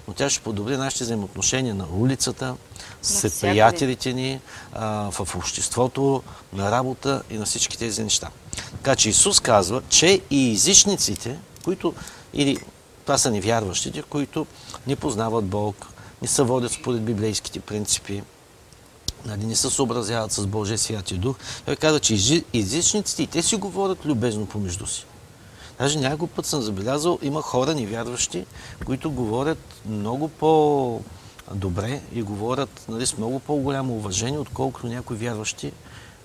[0.08, 2.56] но тя ще подобри нашите взаимоотношения на улицата,
[3.02, 4.40] с приятелите ни,
[4.72, 6.22] а, в обществото,
[6.52, 8.28] на работа и на всички тези неща.
[8.70, 11.94] Така че Исус казва, че и езичниците, които,
[12.34, 12.58] или
[13.02, 14.46] това са невярващите, които
[14.86, 15.86] не познават Бог,
[16.22, 18.22] не се водят според библейските принципи,
[19.26, 21.36] нали, не се съобразяват с Божия Святия Дух.
[21.66, 25.06] Той казва, че ези- езичниците и те си говорят любезно помежду си.
[25.78, 28.46] Даже някой път съм забелязал, има хора невярващи,
[28.86, 35.72] които говорят много по-добре и говорят нали, с много по-голямо уважение, отколкото някои вярващи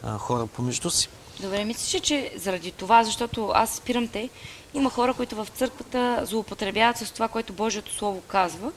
[0.03, 1.09] а, хора помежду си.
[1.39, 4.29] Добре, мислиш, че заради това, защото аз спирам те,
[4.73, 8.71] има хора, които в църквата злоупотребяват с това, което Божието Слово казва.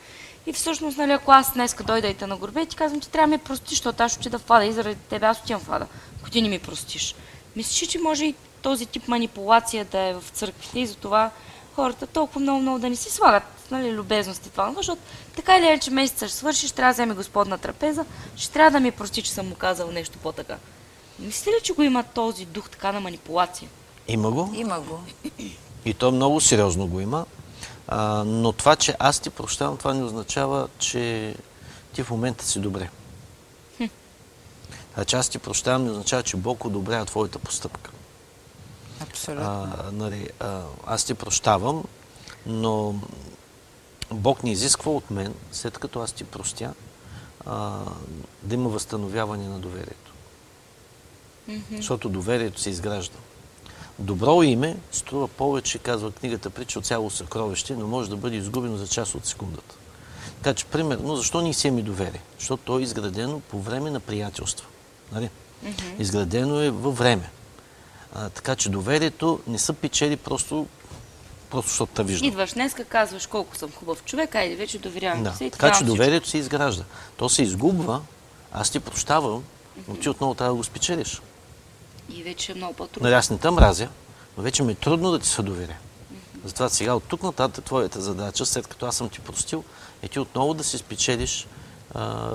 [0.47, 3.29] И всъщност, нали, ако аз днес дойда и те на горбе, ти казвам, че трябва
[3.29, 5.71] да ми простиш, защото аз ще отида в ада и заради тебе аз отивам в
[5.71, 5.87] ада,
[6.21, 7.15] ако ти не ми простиш.
[7.57, 11.31] Мислиш, че може и този тип манипулация да е в църквите и затова
[11.75, 15.03] хората толкова много, много да не си слагат нали, любезности това, защото
[15.37, 18.05] така или иначе месеца ще свърши, ще трябва да вземе Господна трапеза,
[18.37, 20.57] ще трябва да ми прости, че съм му казал нещо по-така.
[21.19, 23.69] Мислите ли, че го има този дух така на манипулация?
[24.09, 24.51] Има го.
[24.55, 25.01] Има го.
[25.85, 27.27] И то много сериозно го има.
[27.89, 31.35] А, но това, че аз ти прощавам, това не означава, че
[31.93, 32.91] ти в момента си добре.
[34.97, 37.91] А че аз ти прощавам, не означава, че Бог одобрява твоята постъпка.
[39.01, 39.47] Абсолютно.
[39.47, 41.85] А, нали, а, аз ти прощавам,
[42.47, 42.95] но
[44.11, 46.75] Бог не изисква от мен, след като аз ти простя,
[47.47, 47.79] а,
[48.43, 50.13] да има възстановяване на доверието.
[51.77, 53.19] Защото доверието се изгражда.
[54.01, 58.77] Добро име струва повече, казва книгата притча от цяло съкровище, но може да бъде изгубено
[58.77, 59.75] за част от секундата.
[60.43, 62.21] Така че, примерно, защо ни се ми доверие?
[62.39, 64.69] Защото то е изградено по време на приятелство.
[65.13, 65.31] Нали?
[65.99, 67.31] Изградено е във време.
[68.15, 70.67] А, така че доверието не са печели просто,
[71.51, 72.29] просто защото те виждам.
[72.29, 75.33] Идваш днеска, казваш колко съм хубав човек, айде вече доверявам Да.
[75.33, 76.85] се Така че доверието се изгражда.
[77.17, 78.01] То се изгубва,
[78.53, 79.45] аз ти прощавам,
[79.89, 81.21] но ти отново трябва да го спечелиш.
[82.15, 83.05] И вече е много по-трудно.
[83.05, 83.89] Нали, аз не те мразя,
[84.37, 85.77] но вече ми е трудно да ти се доверя.
[86.45, 89.65] Затова сега от тук нататък твоята задача, след като аз съм ти простил,
[90.03, 91.47] е ти отново да си спечелиш
[91.95, 92.31] а,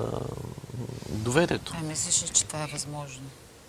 [1.08, 1.72] доверието.
[1.80, 3.22] А мислиш ли, че това е възможно?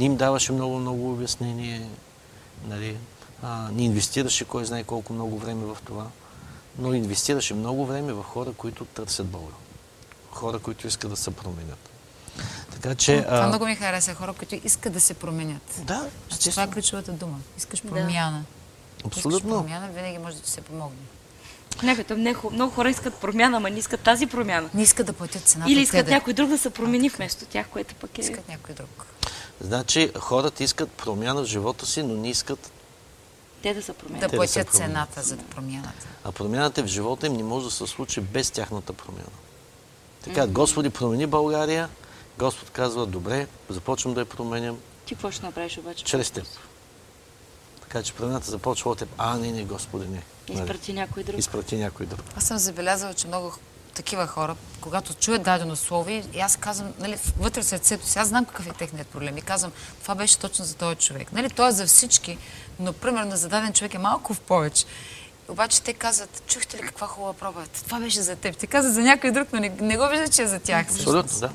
[0.00, 1.88] Не им даваше много-много обяснение.
[2.68, 2.96] Нали?
[3.42, 6.06] А, не инвестираше кой знае колко много време в това.
[6.78, 9.52] Но инвестираше много време в хора, които търсят Бога.
[10.30, 11.90] Хора, които искат да се променят.
[12.72, 13.22] Така че...
[13.22, 14.14] Това а, много ми хареса.
[14.14, 15.62] Хора, които искат да се променят.
[15.78, 16.72] Да, Това е естествено.
[16.72, 17.38] ключовата дума.
[17.58, 18.44] Искаш промяна.
[18.98, 19.50] Искаш Абсолютно.
[19.50, 20.98] промяна, винаги може да ти се помогне.
[21.82, 24.70] Не, бе, там не, много хора искат промяна, ама не искат тази промяна.
[24.74, 25.72] Не искат да платят цената.
[25.72, 28.20] Или искат да- някой друг да се промени вместо тях, което пък е...
[28.20, 29.06] Искат някой друг.
[29.60, 32.72] Значи хората искат промяна в живота си, но не искат.
[33.62, 34.20] Те да се променят.
[34.20, 34.92] Да да платят променят.
[34.92, 36.06] цената за промяната.
[36.24, 39.30] А промяната в живота им не може да се случи без тяхната промяна.
[40.24, 41.88] Така, Господи, промени България.
[42.38, 46.04] Господ казва, добре, започвам да я променям Ти какво ще направиш обаче?
[46.04, 46.44] чрез теб.
[47.80, 49.08] Така че промяната започва от теб.
[49.18, 50.22] А, не, не, Господи, не.
[50.54, 51.38] Изпрати някой друг.
[51.38, 52.20] Изпрати някой друг.
[52.36, 53.54] Аз съм забелязала, че много
[53.92, 58.28] такива хора, когато чуят дадено слово, и аз казвам, нали, вътре в сърцето си, аз
[58.28, 59.72] знам какъв е техният проблем и казвам,
[60.02, 61.32] това беше точно за този човек.
[61.32, 62.38] Нали, то е за всички,
[62.78, 64.84] но примерно за даден човек е малко в повече.
[65.48, 67.60] Обаче те казват, чухте ли каква хубава проба?
[67.84, 68.56] Това беше за теб.
[68.56, 70.86] Те казват за някой друг, но не, не го виждат, че е за тях.
[70.90, 71.50] Абсолютно, да.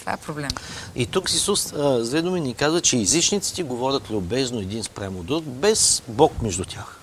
[0.00, 0.50] Това е проблем.
[0.94, 5.44] И тук Исус с две думи ни казва, че езичниците говорят любезно един спрямо друг,
[5.44, 7.00] без Бог между тях.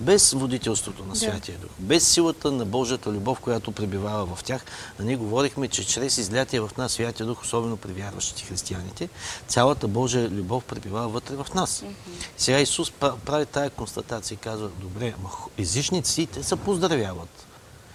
[0.00, 4.64] Без водителството на Святия Дух, без силата на Божията любов, която пребивава в тях.
[5.00, 9.08] А ние говорихме, че чрез излятие в нас Святия Дух, особено при вярващите християните,
[9.48, 11.84] цялата Божия любов пребивава вътре в нас.
[12.36, 15.14] Сега Исус пра- прави тая констатация и казва, добре,
[15.58, 17.46] езичници, те се поздравяват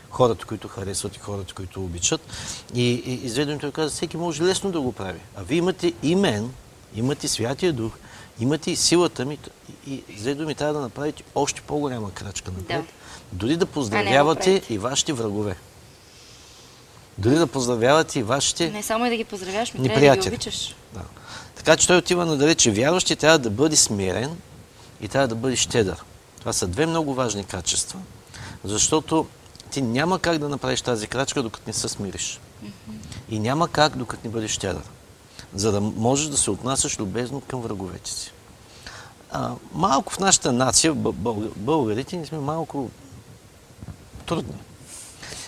[0.10, 2.22] хората, които харесват и хората, които обичат.
[2.74, 5.20] И, и изведено той каза, всеки може лесно да го прави.
[5.36, 6.54] А вие имате и мен,
[6.96, 7.92] имате Святия Дух,
[8.40, 9.38] имате и силата ми.
[9.88, 12.86] И, и изведено ми трябва да направите още по-голяма крачка напред.
[13.32, 15.56] Дори да поздравявате и вашите врагове.
[17.18, 20.28] Дори да поздравявате и вашите Не само и да ги поздравяваш, ми трябва да ги
[20.28, 20.76] обичаш.
[20.94, 21.02] Да.
[21.56, 24.38] Така че той отива надалеч, че вярващи трябва да бъде смирен
[25.02, 26.04] и трябва да бъде щедър.
[26.40, 28.00] Това са две много важни качества,
[28.64, 29.28] защото
[29.72, 32.40] ти няма как да направиш тази крачка, докато не се смириш.
[33.30, 34.84] И няма как, докато не бъдеш щедър.
[35.56, 38.32] За да можеш да се отнасяш любезно към враговете си.
[39.36, 42.90] А, малко в нашата нация, бъ- бълг- българите, ние сме малко
[44.26, 44.56] трудни.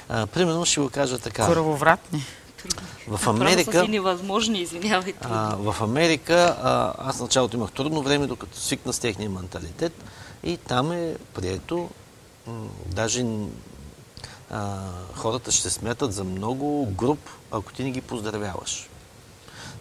[0.09, 1.45] А, примерно ще го кажа така.
[1.45, 2.23] Корововратни.
[3.07, 3.81] В Америка...
[3.81, 5.19] си невъзможни, извинявайте.
[5.21, 10.03] А, в Америка а, аз началото имах трудно време, докато свикна с техния менталитет
[10.43, 11.89] и там е прието,
[12.85, 13.25] даже
[14.51, 14.77] а,
[15.13, 17.19] хората ще се смятат за много груп,
[17.51, 18.89] ако ти не ги поздравяваш.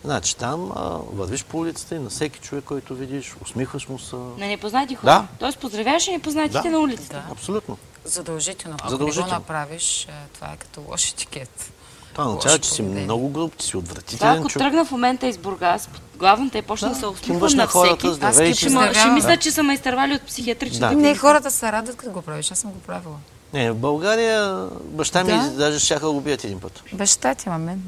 [0.07, 0.80] Значи там а,
[1.12, 4.16] вървиш по улицата и на всеки човек, който видиш, усмихваш му се.
[4.16, 5.11] На непознати хора.
[5.12, 5.26] Да.
[5.38, 6.70] Тоест поздравяваш и непознатите Да.
[6.70, 7.22] на улицата.
[7.32, 7.78] Абсолютно.
[8.04, 8.76] Задължително.
[8.80, 9.26] Ако Задължително.
[9.26, 11.72] не го направиш, е, това е като лош етикет.
[12.12, 14.64] Това означава, че си много груп, че си Това отвратителен ако човек.
[14.64, 17.96] тръгна в момента из Бургас, главната и почна да, се кимваш усмихвам на на хората,
[17.98, 18.54] всеки, здравейте.
[18.54, 20.92] ще, ще мисля, че са ме изтървали от психиатричните Да.
[20.92, 22.52] Не, хората се радват, като го правиш.
[22.52, 23.16] Аз съм го правила.
[23.55, 25.51] Не, в България баща ми Да.
[25.51, 26.82] даже щяха да го бият един път.
[26.92, 27.82] Баща ти, ма мен.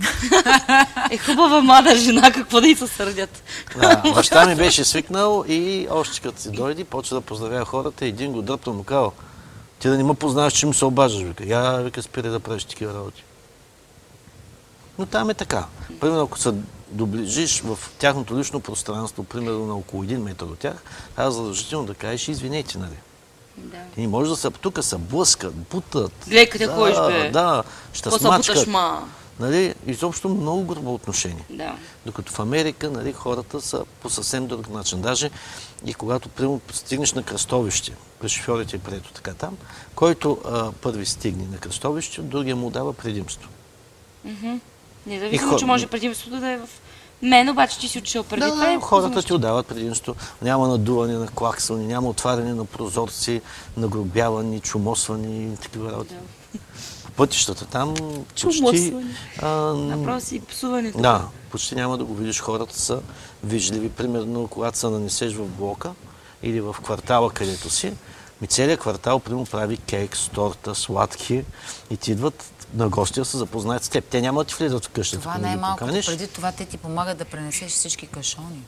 [1.10, 3.42] Е хубава млада жена, какво да и се сърдят.
[3.80, 8.08] Да, баща ми беше свикнал и още като си дойде, почва да поздравява хората и
[8.08, 9.12] един го дръпна му казал,
[9.78, 11.44] ти да не ме познаваш, че ми се обаждаш, вика.
[11.46, 13.24] Я, вика, спири да правиш такива работи.
[14.98, 15.64] Но там е така.
[16.00, 16.52] Примерно, ако се
[16.90, 20.82] доближиш в тяхното лично пространство, примерно на около един метър от тях,
[21.16, 22.96] трябва задължително да кажеш извинете, нали?
[23.58, 23.76] Да.
[23.96, 26.12] И не може да са тук, са блъскат, бутат.
[26.26, 27.30] Гледай къде да, ходиш, бе.
[27.30, 28.66] Да, ще смачкат.
[28.66, 29.08] ма?
[29.40, 31.44] нали, изобщо много грубо отношение.
[31.50, 31.74] Да.
[32.06, 35.00] Докато в Америка нали, хората са по съвсем друг начин.
[35.00, 35.30] Даже
[35.86, 39.56] и когато примерно, стигнеш на кръстовище, при шофьорите е прието така там,
[39.94, 43.48] който а, първи стигне на кръстовище, другия му дава предимство.
[45.06, 46.68] Независимо, хор- че може предимството да е в
[47.22, 48.70] мен, обаче ти си отишъл преди Да, това.
[48.72, 50.14] и да, хората ти отдават предимство.
[50.42, 53.40] Няма надуване на клаксони, няма отваряне на прозорци,
[53.76, 56.14] нагробявани, чумосвани и такива работи.
[57.04, 57.94] По пътищата там
[58.42, 58.94] почти...
[59.42, 60.98] А, Направо си псуването.
[60.98, 62.40] Да, почти няма да го видиш.
[62.40, 63.00] Хората са
[63.44, 63.88] вижливи.
[63.88, 65.92] Примерно, когато се нанесеш в блока
[66.42, 67.92] или в квартала, където си,
[68.40, 71.44] ми целият квартал, примерно, прави кейк с торта, сладки
[71.90, 72.44] и ти идват
[72.74, 74.04] на гости да се запознаят с теб.
[74.04, 75.22] Те няма да ти влизат в къщата.
[75.22, 75.86] Това не е малко.
[75.86, 78.62] Преди това те ти помагат да пренесеш всички кашони.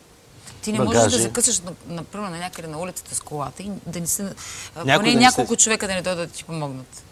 [0.63, 0.97] Ти не Багажи.
[0.97, 4.33] можеш да закъсаш, на- например, на някъде на улицата с колата и да не се...
[4.75, 7.03] Поне да не няколко се- човека да не дойдат да ти помогнат.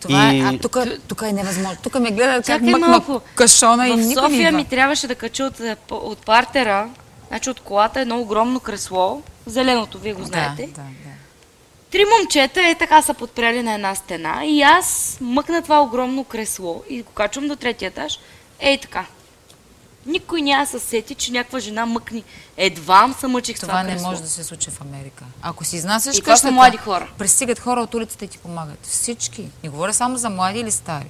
[0.00, 0.76] Това И- е, а тук,
[1.08, 1.78] тук е невъзможно.
[1.82, 3.20] Тук ме гледат как мъкна малко.
[3.34, 6.90] кашона и никой не София ми трябваше да кача от, е, от партера,
[7.28, 10.62] значи от колата едно огромно кресло, зеленото, вие го знаете.
[10.66, 11.13] Да, да, да.
[11.94, 16.82] Три момчета е така са подпряли на една стена и аз мъкна това огромно кресло
[16.88, 18.18] и го качвам до третия етаж.
[18.60, 19.06] Ей така.
[20.06, 22.24] Никой няма се сети, че някаква жена мъкни.
[22.56, 24.08] Едва се мъчих това, Това не кресло.
[24.10, 25.24] може да се случи в Америка.
[25.42, 27.10] Ако си изнасяш И са къщата, млади хора.
[27.18, 28.78] пристигат хора от улицата и ти помагат.
[28.82, 29.48] Всички.
[29.62, 31.06] Не говоря само за млади или стари.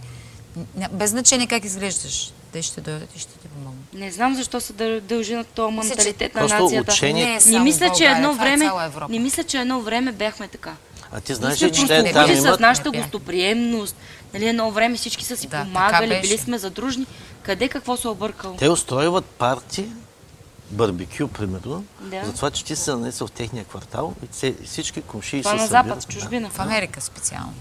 [0.92, 2.32] Без значение как изглеждаш.
[2.54, 3.92] Те ще дойдат и ще ти помогнат.
[3.92, 6.92] Не знам защо се дъл- дължи на този менталитет на нацията.
[6.92, 9.12] учение- Не е Не мисля, че едно това е време, Европа.
[9.12, 10.76] не мисля, че едно време бяхме така.
[11.12, 12.60] А ти знаеш че те просто там били с имат...
[12.60, 13.96] нашата гостоприемност.
[14.34, 17.06] Нали, едно време всички са си Да, помагали, били сме задружни.
[17.42, 18.56] Къде какво се объркало?
[18.56, 19.84] Те устройват парти,
[20.70, 22.22] барбекю, примерно, Да.
[22.24, 25.68] за това, че ти се нанесъл в техния квартал и всички комшии Това се на
[25.68, 25.86] събират.
[25.86, 26.50] Запад, в чужбина.
[26.50, 27.54] В Америка специално.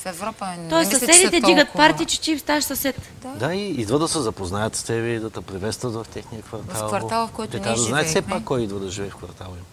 [0.00, 2.96] В Европа не Тоест мисля, че съседите са дигат толкова- парти, че ти ставаш съсед.
[3.24, 6.86] Да, и идва да се запознаят с теб и да те приветстват в техния квартал.
[6.86, 9.16] В квартала, в който Те ние да знаят все пак кой идва да живее в
[9.16, 9.64] квартала им.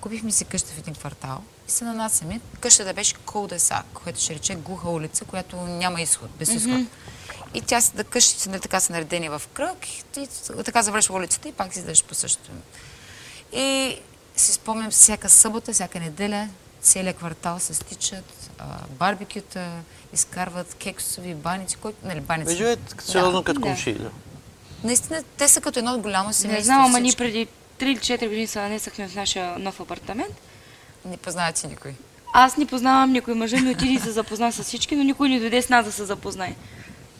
[0.00, 2.40] Купихме си къща в един квартал и се нанасяме.
[2.60, 6.80] Къщата беше Колдесак, което ще рече глуха улица, която няма изход, без изход.
[7.54, 10.28] И тя си да къщите нали, така са наредени в кръг и, и
[10.64, 12.50] така завършва улицата и пак си идваш по същото.
[13.52, 13.96] И
[14.36, 16.48] си спомням всяка събота, всяка неделя,
[16.84, 18.24] целият квартал се стичат,
[18.58, 19.68] а, барбекюта,
[20.12, 22.56] изкарват кексови баници, които, нали, баници.
[22.56, 23.66] Живеят сериозно като Да.
[23.66, 23.94] комшии.
[23.94, 24.10] Да.
[24.84, 26.60] Наистина, те са като едно голямо семейство.
[26.60, 27.46] Не знам, ама ние преди
[27.78, 30.34] 3 или 4 години се нанесахме в нашия нов апартамент.
[31.04, 31.94] Не познават си никой.
[32.34, 35.40] Аз не познавам никой мъжа ми отиде и се запозна с всички, но никой не
[35.40, 36.54] дойде с нас да се запознае.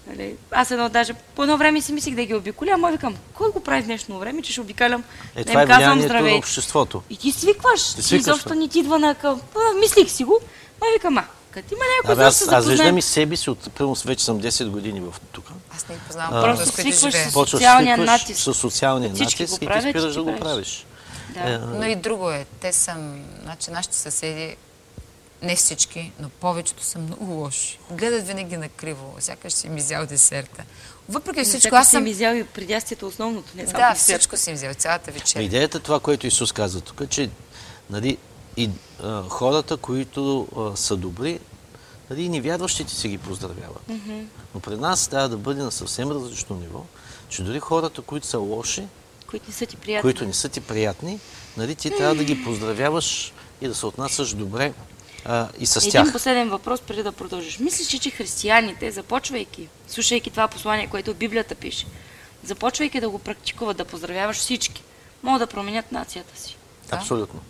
[0.06, 0.36] Нали?
[0.50, 3.60] Аз едно даже по едно време си мислих да ги обиколя, ама викам, кой го
[3.60, 5.04] прави в днешно време, че ще обикалям,
[5.36, 6.38] Е, да това е им казвам влиянието на здравей.
[6.38, 7.02] обществото.
[7.10, 8.54] И ти свикваш, Ти ти свикваш, изобщо бе.
[8.54, 9.40] не ти идва на къл.
[9.80, 10.40] Мислих си го,
[10.80, 12.76] ма викам, а, като има някой, да аз, се аз запознаем.
[12.76, 15.44] виждам и себе си, от, примерно, вече съм 10 години в тук.
[15.76, 16.34] Аз не ги познавам.
[16.34, 18.40] А, Просто свикваш с- Социалния натиск.
[18.42, 20.40] С социалния натиск го и ти спираш ти да го правиш.
[20.40, 20.86] правиш.
[21.28, 21.40] Да.
[21.44, 22.46] Е, Но и друго е.
[22.60, 22.94] Те са,
[23.42, 24.56] значи нашите съседи,
[25.44, 27.78] не всички, но повечето са много лоши.
[27.90, 30.62] Гледат винаги на криво, сякаш си им изял десерта.
[31.08, 32.06] Въпреки всичко, Всичко аз съм съм...
[32.06, 34.18] изял и предястието основното, не само Да, десерт.
[34.18, 35.40] всичко си им взел, цялата вечер.
[35.40, 37.30] Идеята е това, което Исус казва тук, че
[37.90, 38.18] нали,
[38.56, 38.70] и,
[39.02, 41.40] а, хората, които а, са добри,
[42.10, 43.90] нали, и невярващите си ги поздравяват.
[44.54, 46.84] Но при нас трябва да бъде на съвсем различно ниво,
[47.28, 48.86] че дори хората, които са лоши,
[49.26, 50.02] които не са ти приятни.
[50.02, 51.20] които не са ти приятни,
[51.56, 54.72] нали, ти трябва да ги поздравяваш и да се отнасяш добре
[55.24, 56.12] а, и с Един тях.
[56.12, 57.58] последен въпрос преди да продължиш.
[57.58, 61.86] Мислиш, ли, че християните, започвайки, слушайки това послание, което Библията пише,
[62.44, 64.82] започвайки да го практикуват, да поздравяваш всички,
[65.22, 66.56] могат да променят нацията си?
[66.90, 67.40] Абсолютно.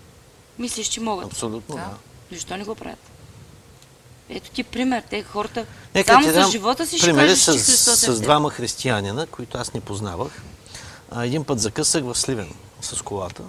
[0.59, 1.27] Мислиш, че могат?
[1.27, 1.91] Абсолютно, да.
[2.33, 3.11] Защо не го правят?
[4.29, 5.03] Ето ти пример.
[5.11, 8.17] Те хората Нека само с живота си ще кажеш, че с, Христос е в с
[8.17, 8.23] теб.
[8.23, 10.43] двама християнина, които аз не познавах.
[11.11, 13.43] А, един път закъсах в Сливен с колата.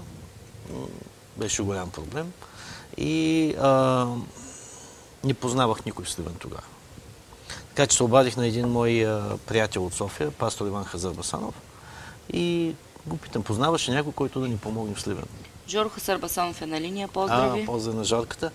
[1.38, 2.32] Беше голям проблем.
[2.98, 4.08] И а,
[5.24, 6.64] не познавах никой в Сливен тогава.
[7.70, 11.56] Така че се обадих на един мой а, приятел от София, пастор Иван Хазарбасанов.
[12.34, 12.76] И
[13.08, 15.26] го питам, познаваш ли някой, който да ни помогне в Сливен?
[15.68, 17.06] Жоро Хасарбасанов е на линия.
[17.06, 17.98] А, Поздрави.
[17.98, 18.52] на жарката.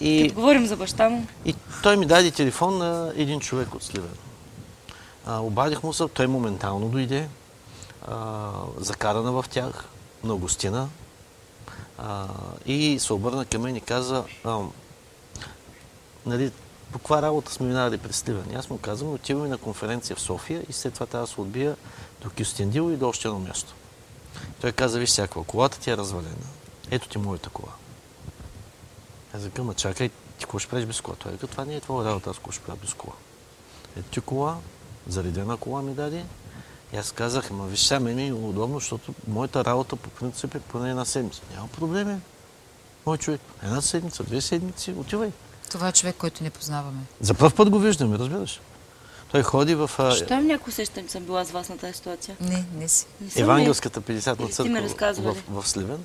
[0.00, 3.82] И Като говорим за баща му, и той ми даде телефон на един човек от
[3.82, 4.16] Сливен.
[5.26, 7.28] А, обадих му се, той моментално дойде,
[8.08, 9.84] а, закарана в тях,
[10.24, 10.88] на гостина.
[11.98, 12.28] А,
[12.66, 14.60] и се обърна към мен и каза, а,
[16.26, 16.52] нали,
[16.92, 18.56] по каква работа сме минали през Сливен?
[18.56, 21.76] Аз му казвам, отиваме на конференция в София и след това трябва да се отбия
[22.22, 23.74] до Кюстендил и до още едно място.
[24.60, 26.46] Той каза, виж всякаква, колата ти е развалена.
[26.90, 27.72] Ето ти моята кола.
[29.34, 31.16] Аз ма чакай, ти какво ще правиш без кола?
[31.16, 33.14] Той вика, това не е твоя работа, аз какво ще правя без кола.
[33.96, 34.58] Ето ти кола,
[35.06, 36.24] Заредена кола ми даде.
[36.94, 40.54] И аз казах, ма виж сега, мен ми е удобно, защото моята работа по принцип
[40.54, 41.40] е поне една седмица.
[41.54, 42.16] Няма проблеми.
[43.06, 45.30] Мой човек, една седмица, две седмици, отивай.
[45.70, 47.00] Това е човек, който не познаваме.
[47.20, 48.60] За първ път го виждаме, разбираш.
[49.30, 52.36] Той ходи в а, Щом някой усеща, че съм била с вас на тази ситуация.
[52.40, 53.06] Не, не си.
[53.20, 54.14] Не Евангелската 50 на
[54.44, 55.42] Или сте ми църква разказвали.
[55.48, 56.04] в, в Сливен.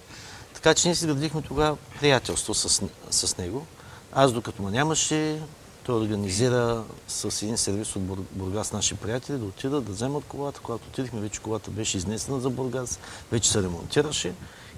[0.53, 3.65] Така че ние си градихме тогава приятелство с, с него.
[4.13, 5.41] Аз докато ме нямаше,
[5.89, 10.59] той организира с един сервис от Бур- Бургас наши приятели да отидат да вземат колата.
[10.63, 12.99] Когато отидихме, вече колата беше изнесена за Бургас,
[13.31, 14.33] вече се ремонтираше.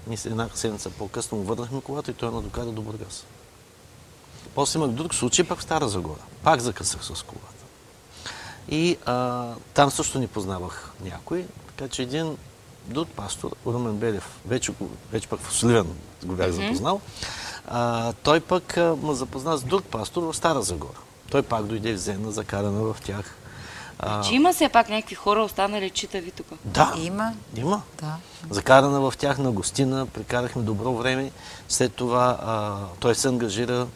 [0.08, 3.26] Ние една седмица по-късно му върнахме колата и той я надокара до Бургас.
[4.56, 6.22] После имах друг случай пак в Стара Загора.
[6.44, 7.64] Пак закъсах с колата.
[8.70, 12.38] И а, там също ни познавах някой, така че един
[12.86, 14.74] друг пастор, Румен Белев, вече,
[15.12, 15.88] вече пък в Сливен
[16.26, 17.02] го бях запознал,
[17.68, 20.98] а, той пък а, ме запозна с друг пастор в Стара Загора.
[21.32, 23.36] Той пак дойде взена, закарана в тях.
[24.00, 26.46] А, Че има все пак някакви хора останали читави тук.
[26.66, 27.82] да, Има, има.
[28.02, 28.16] да.
[28.50, 31.32] Закарана в тях на гостина, прекарахме добро време.
[31.70, 33.88] След това а, той се ангажира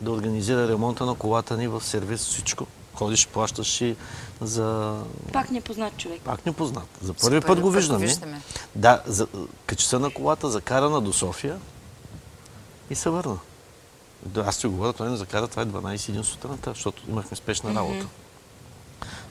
[0.00, 2.66] да организира ремонта на колата ни в сервис, всичко.
[2.94, 3.96] Ходиш, плащаш и
[4.40, 4.98] за...
[5.32, 6.20] Пак непознат човек.
[6.24, 6.86] Пак не познат.
[7.02, 8.06] За първи първи път го път го виждаме.
[8.06, 8.40] виждаме.
[8.74, 9.26] Да, за,
[9.66, 11.58] качи се на колата, закарана до София
[12.90, 13.38] и се върна.
[14.26, 17.74] Да, Аз ти го говоря, той не закара, това е 12 сутринта, защото имахме спешна
[17.74, 18.06] работа.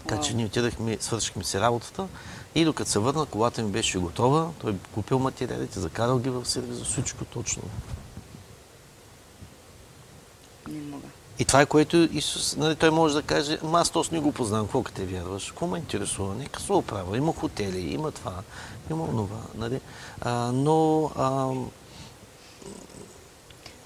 [0.07, 2.07] Така че ние отидахме, свършихме си работата
[2.55, 6.85] и докато се върна, колата ми беше готова, той купил материалите, закарал ги в сервиза,
[6.85, 7.63] всичко точно.
[10.69, 11.07] Не мога.
[11.39, 14.31] И това е което Исус, нали, той може да каже, ама аз точно не го
[14.31, 18.33] познавам, колко те вярваш, какво ме интересува, нека се оправя, има хотели, има това,
[18.91, 19.81] има онова, нали.
[20.21, 21.51] А, но а,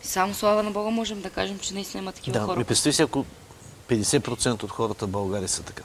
[0.08, 2.60] Само слава на Бога можем да кажем, че наистина има такива да, хора.
[2.60, 3.26] ми представи си, ако
[3.90, 5.84] 50% от хората в България са така.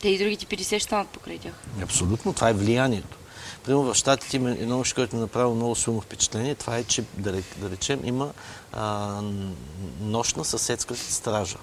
[0.00, 1.54] Те и другите 50 ще станат покрай тях.
[1.82, 3.16] Абсолютно, това е влиянието.
[3.64, 6.54] Примерно в Штатите има едно нещо, което ми направи много силно впечатление.
[6.54, 8.32] Това е, че да, ре- да речем има
[8.72, 9.20] а,
[10.00, 11.58] нощна съседска стража.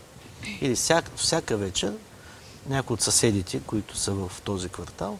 [0.62, 1.94] Или всяка, всяка вечер
[2.70, 5.20] някой от съседите, които са в този квартал,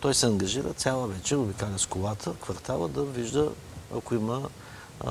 [0.00, 3.50] той се ангажира цяла вечер, обикаля с колата, квартала да вижда,
[3.96, 4.48] ако има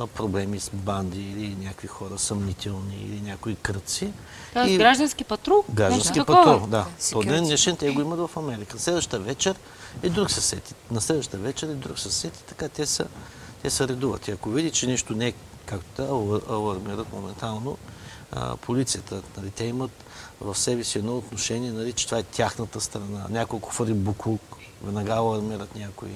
[0.08, 4.12] проблеми с банди или някакви хора съмнителни или някои кръци.
[4.54, 5.64] Тоест И- граждански патрул.
[5.70, 6.44] Граждански нещо такова.
[6.46, 6.86] патрул, да.
[7.12, 8.80] По ден днешен те го имат в Америка.
[8.80, 9.56] Следващата вечер
[10.04, 10.76] е друг съсед.
[10.92, 13.08] На следващата вечер е друг съсед и така те са,
[13.62, 14.28] те се редуват.
[14.28, 15.34] И ако види, че нещо не е
[15.66, 17.78] както алар- алармират моментално
[18.32, 19.22] а, полицията.
[19.38, 19.92] Нали, те имат
[20.42, 23.26] в себе си едно отношение, нали, че това е тяхната страна.
[23.30, 24.42] Няколко фари буклук,
[24.84, 26.10] веднага алармират някои.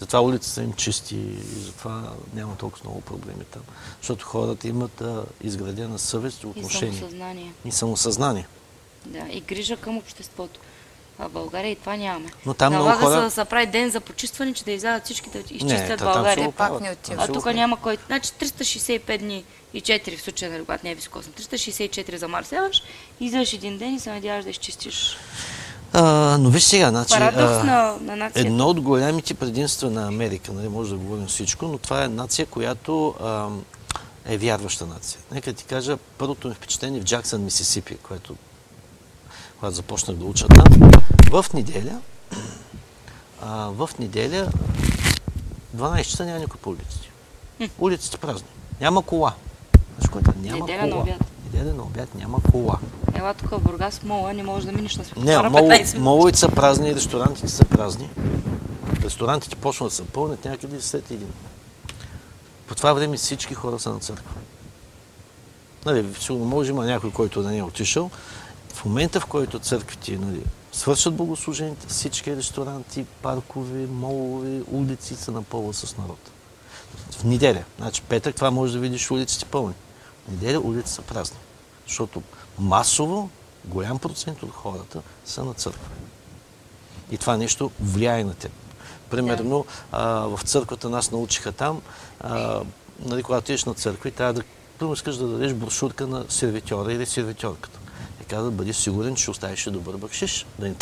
[0.00, 2.02] Затова улицата им чисти и затова
[2.34, 3.62] няма толкова много проблеми там.
[4.00, 6.98] Защото хората имат а, изградена съвест и И отношение.
[6.98, 7.52] самосъзнание.
[7.64, 8.46] И самосъзнание.
[9.06, 10.60] Да, и грижа към обществото.
[11.18, 12.30] А в България и това нямаме.
[12.46, 15.04] Но там много Налага хора- се да се прави ден за почистване, че да излязат
[15.04, 16.46] всички да изчистят там България.
[16.46, 17.24] го Пак не отива.
[17.24, 17.98] А тук няма кой.
[18.06, 19.44] Значи 365 дни
[19.74, 21.32] и 4 в случая, нали, когато не е високосно.
[21.32, 22.82] 364 замърсяваш,
[23.20, 25.16] излизаш един ден и се надяваш да изчистиш.
[25.92, 27.64] А, но виж сега, значи, Парадокс а,
[28.00, 32.04] на, на едно от голямите предимства на Америка, нали, може да говорим всичко, но това
[32.04, 33.48] е нация, която а,
[34.26, 35.20] е вярваща нация.
[35.32, 38.36] Нека ти кажа, първото ми впечатление в Джаксън, Мисисипи, което,
[39.58, 40.90] когато започнах да уча там,
[41.30, 42.00] в неделя,
[43.42, 44.48] а, в неделя
[45.76, 47.10] 12 часа няма никой по улиците.
[47.78, 48.48] Улиците празни.
[48.80, 49.34] Няма кола.
[49.98, 50.38] Знаеш е?
[50.48, 51.02] Няма Неделя на кола.
[51.02, 51.24] обяд.
[51.52, 52.78] Неделя на обяд няма кола.
[53.14, 55.98] Ела тук в Бургас, мола, не можеш да минеш на Не, светофара мол, 15 минути.
[55.98, 58.10] моловете са празни, ресторантите са празни.
[59.02, 61.32] Ресторантите почват да се пълнят някъде след един.
[62.66, 64.34] По това време всички хора са на църква.
[65.86, 68.10] Нали, сигурно може има някой, който да не е отишъл.
[68.74, 75.74] В момента, в който църквите нали, свършат богослужението, всички ресторанти, паркове, молове, улици са напълва
[75.74, 76.18] с народ.
[77.10, 77.64] В неделя.
[77.78, 79.74] Значи петък това може да видиш улиците пълни.
[80.30, 81.38] Неделя улиците са празни.
[81.86, 82.22] Защото
[82.58, 83.30] масово
[83.64, 85.88] голям процент от хората са на църква.
[87.10, 88.52] И това нещо влияе на теб.
[89.10, 91.82] Примерно а, в църквата нас научиха там,
[92.20, 92.60] а,
[93.04, 94.42] нали, когато отидеш на църква и трябва да,
[94.78, 97.78] първо искаш да дадеш брошурка на сервитьора или сервитьорката.
[98.22, 100.46] И каза, бъди сигурен, че оставиш добър бакшиш.
[100.58, 100.74] Да не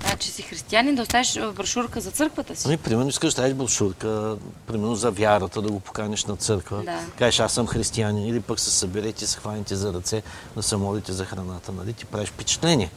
[0.00, 2.62] Значи си християнин да оставиш а, брошурка за църквата си.
[2.66, 4.36] Ами, примерно, искаш да брошурка,
[4.66, 6.82] примерно за вярата, да го поканиш на църква.
[6.84, 7.00] Да.
[7.18, 10.22] Кажеш, аз съм християнин, или пък се съберете, се хваните за ръце,
[10.56, 11.92] да се молите за храната, нали?
[11.92, 12.90] Ти правиш впечатление.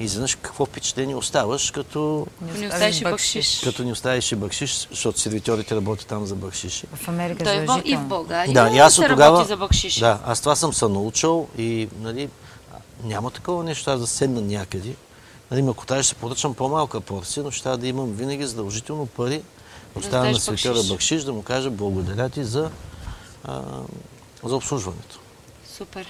[0.00, 3.60] И изведнъж какво впечатление оставаш, като, Не оставиш и бакшиш.
[3.60, 6.86] като ни оставиш и бакшиш, защото сервитьорите работят там за бакшиши.
[6.94, 8.00] В Америка Той е в- и в.
[8.00, 9.44] България Да, и аз се от работи тогава...
[9.44, 10.00] за бакшиши.
[10.00, 12.28] Да, аз това съм се научил и, нали,
[13.04, 14.94] няма такова нещо, аз да седна някъде.
[15.52, 19.42] Нали, ако трябва, ще поръчам по-малка порция, но ще трябва да имам винаги задължително пари.
[19.94, 20.90] Оставя на дадеш свекера бакшиш.
[20.90, 22.70] Бакшиш да му кажа благодаря ти за,
[23.44, 23.62] а,
[24.44, 25.20] за обслужването.
[25.76, 26.06] Супер.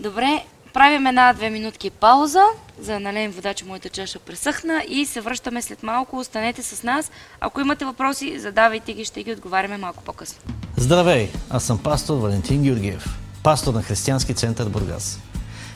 [0.00, 0.44] Добре,
[0.74, 2.42] правим една-две минутки пауза,
[2.80, 6.18] за да налеем вода, че моята чаша пресъхна и се връщаме след малко.
[6.18, 7.10] Останете с нас.
[7.40, 10.38] Ако имате въпроси, задавайте ги, ще ги отговаряме малко по-късно.
[10.76, 11.30] Здравей!
[11.50, 15.20] Аз съм пастор Валентин Георгиев, пастор на Християнски център Бургас.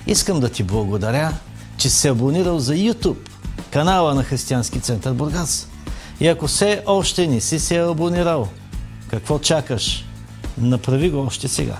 [0.06, 1.32] Искам да ти благодаря,
[1.80, 3.28] че си се абонирал за YouTube,
[3.70, 5.68] канала на Християнски център Бургас.
[6.20, 8.48] И ако все още не си се абонирал,
[9.08, 10.04] какво чакаш?
[10.58, 11.76] Направи го още сега.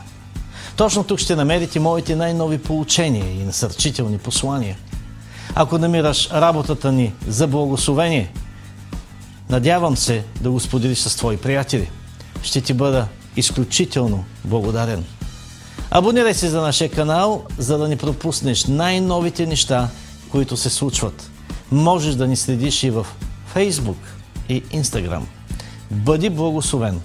[0.77, 4.79] Точно тук ще намерите моите най-нови получения и насърчителни послания.
[5.55, 8.33] Ако намираш работата ни за благословение,
[9.51, 11.91] Надявам се да го споделиш с твои приятели.
[12.43, 13.07] Ще ти бъда
[13.37, 15.05] изключително благодарен.
[15.91, 19.89] Абонирай се за нашия канал, за да не пропуснеш най-новите неща,
[20.31, 21.31] които се случват.
[21.73, 23.07] Можеш да ни следиш и в
[23.55, 23.97] Facebook
[24.49, 25.23] и Instagram.
[25.91, 27.01] Бъди благословен!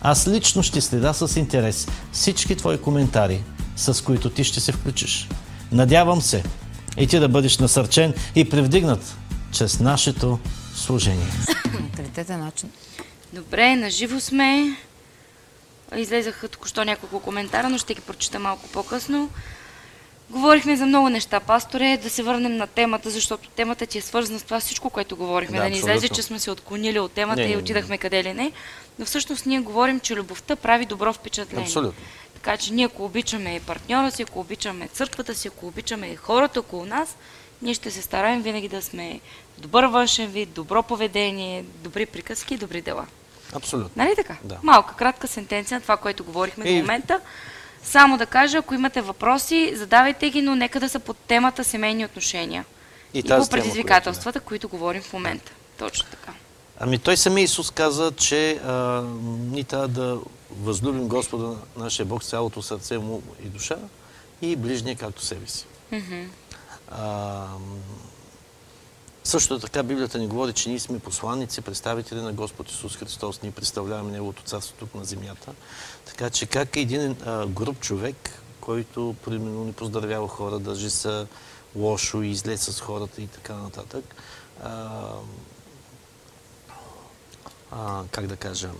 [0.00, 3.42] Аз лично ще следа с интерес всички твои коментари,
[3.76, 5.28] с които ти ще се включиш.
[5.72, 6.42] Надявам се
[6.98, 9.16] и ти да бъдеш насърчен и привдигнат
[9.52, 10.38] чрез нашето
[10.74, 11.26] служение.
[11.80, 12.70] Менталитетен начин.
[13.32, 14.76] Добре, наживо сме.
[15.96, 19.30] Излезаха току-що няколко коментара, но ще ги прочита малко по-късно.
[20.30, 24.38] Говорихме за много неща, пасторе, да се върнем на темата, защото темата ти е свързана
[24.38, 25.56] с това всичко, което говорихме.
[25.56, 27.62] Да, Да, не излезе, че сме се отклонили от темата Не, не, и не.
[27.62, 28.52] отидахме къде ли не.
[28.98, 31.64] Но всъщност ние говорим, че любовта прави добро впечатление.
[31.64, 32.04] Абсолютно.
[32.34, 36.84] Така че ние, ако обичаме партньора си, ако обичаме църквата си, ако обичаме хората около
[36.84, 37.16] нас,
[37.62, 39.20] ние ще се стараем винаги да сме
[39.58, 43.06] добър външен вид, добро поведение, добри приказки и добри дела.
[43.52, 43.90] Абсолютно.
[43.96, 44.36] Нали така?
[44.44, 44.56] Да.
[44.62, 47.20] Малка, кратка сентенция на това, което говорихме И- до момента.
[47.82, 52.04] Само да кажа, ако имате въпроси, задавайте ги, но нека да са под темата семейни
[52.04, 52.64] отношения.
[53.14, 55.52] И И, по тема, предизвикателствата, които говорим в момента.
[55.78, 56.32] Точно така.
[56.80, 60.18] Ами той самия Исус каза, че а, ние трябва да
[60.50, 63.76] възлюбим Господа нашия Бог с цялото сърце му и душа
[64.42, 65.66] и ближния както себе си.
[66.90, 67.02] А,
[67.46, 67.58] м,
[69.28, 73.42] също така Библията ни говори, че ние сме посланници, представители на Господ Исус Христос.
[73.42, 75.54] Ние представляваме Неговото царство тук на земята.
[76.04, 78.30] Така че как един а, груп човек,
[78.60, 81.26] който примерно не поздравява хора, държи се
[81.76, 84.04] лошо и зле с хората и така нататък,
[84.62, 84.98] а,
[87.70, 88.70] а, как да кажа,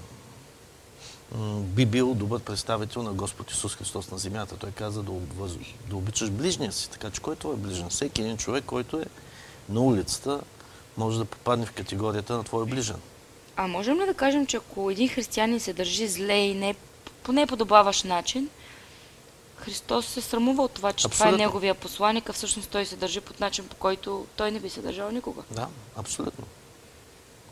[1.58, 4.56] би бил добър представител на Господ Исус Христос на земята.
[4.56, 5.52] Той каза да, обвъз...
[5.90, 6.90] да обичаш ближния си.
[6.90, 7.88] Така че кой е твой ближен?
[7.88, 9.04] Всеки един човек, който е
[9.68, 10.40] на улицата,
[10.96, 12.96] може да попадне в категорията на твой ближен.
[13.56, 16.74] А можем ли да кажем, че ако един християнин се държи зле и не
[17.22, 18.48] по неподобаващ начин,
[19.56, 21.44] Христос се срамува от това, че това е Абсолютно.
[21.44, 24.82] неговия посланник, а всъщност той се държи по начин, по който той не би се
[24.82, 25.42] държал никога.
[25.50, 26.44] Да, абсолютно.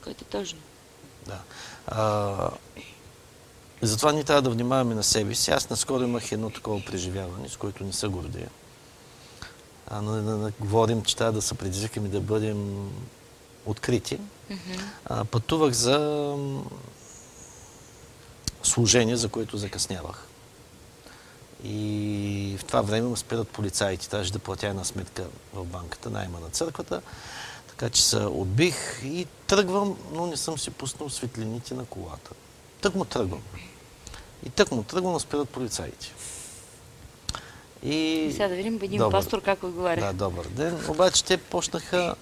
[0.05, 0.59] Който е тъжно.
[1.27, 1.39] Да.
[1.87, 2.51] А,
[3.83, 5.51] затова ние трябва да внимаваме на себе си.
[5.51, 8.51] Аз наскоро имах едно такова преживяване, с което не се гордея.
[9.87, 12.91] А, но, но, но, говорим, че трябва да се предизвикаме да бъдем
[13.67, 14.19] открити.
[15.05, 16.37] А, пътувах за
[18.63, 20.27] служение, за което закъснявах.
[21.65, 24.09] И в това време ме спират полицаите.
[24.09, 27.03] Трябваше да платя една сметка в банката, найма на църквата.
[27.69, 32.31] Така че се отбих и тръгвам, но не съм си пуснал светлините на колата.
[32.81, 33.43] Тък му тръгвам.
[34.47, 36.13] И тък му тръгвам, спират полицаите.
[37.87, 38.29] И...
[38.33, 39.13] Сега да видим един Добър.
[39.13, 40.01] пастор как отговаря.
[40.01, 40.85] Да, добър ден.
[40.89, 42.15] Обаче те почнаха...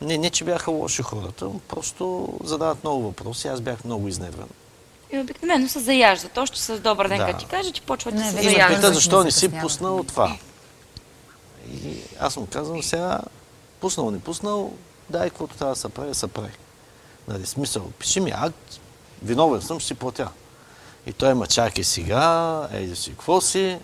[0.00, 3.48] Не, не, че бяха лоши хората, просто задават много въпроси.
[3.48, 4.48] Аз бях много изнервен.
[5.12, 6.38] И обикновено се заяждат.
[6.38, 7.26] Още с добър ден, Да.
[7.26, 8.68] като ти кажа, че почват да се вече И ме Заяждат.
[8.68, 8.94] пита, заяждат.
[8.94, 10.36] защо не си пуснал това.
[11.72, 13.20] И аз му казвам сега,
[13.80, 14.72] пуснал, не пуснал,
[15.10, 16.52] дай каквото трябва да се прави, да се прави.
[17.28, 18.80] Нали, смисъл, пиши ми акт,
[19.22, 20.28] виновен съм, ще си платя.
[21.06, 23.78] И той ма чакай сега, ейде си, какво си?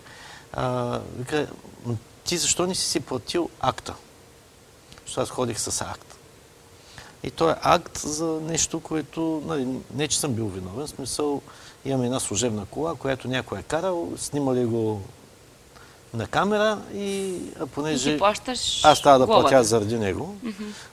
[0.53, 1.47] А, вика,
[1.87, 3.95] «М, ти защо не си си платил акта?
[5.07, 6.15] Защото аз ходих с акт.
[7.23, 11.43] И той е акт за нещо, което, нали, не че съм бил виновен, в смисъл
[11.85, 15.03] имам една служебна кола, която някой е карал, снимали го
[16.15, 19.49] на камера и а И понеже плащаш аз трябва да глобата.
[19.49, 20.37] платя заради него,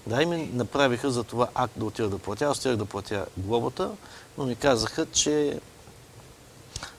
[0.08, 2.46] да, и ми направиха за това акт да отида да платя.
[2.46, 3.92] Аз отидах да платя глобата,
[4.38, 5.60] но ми казаха, че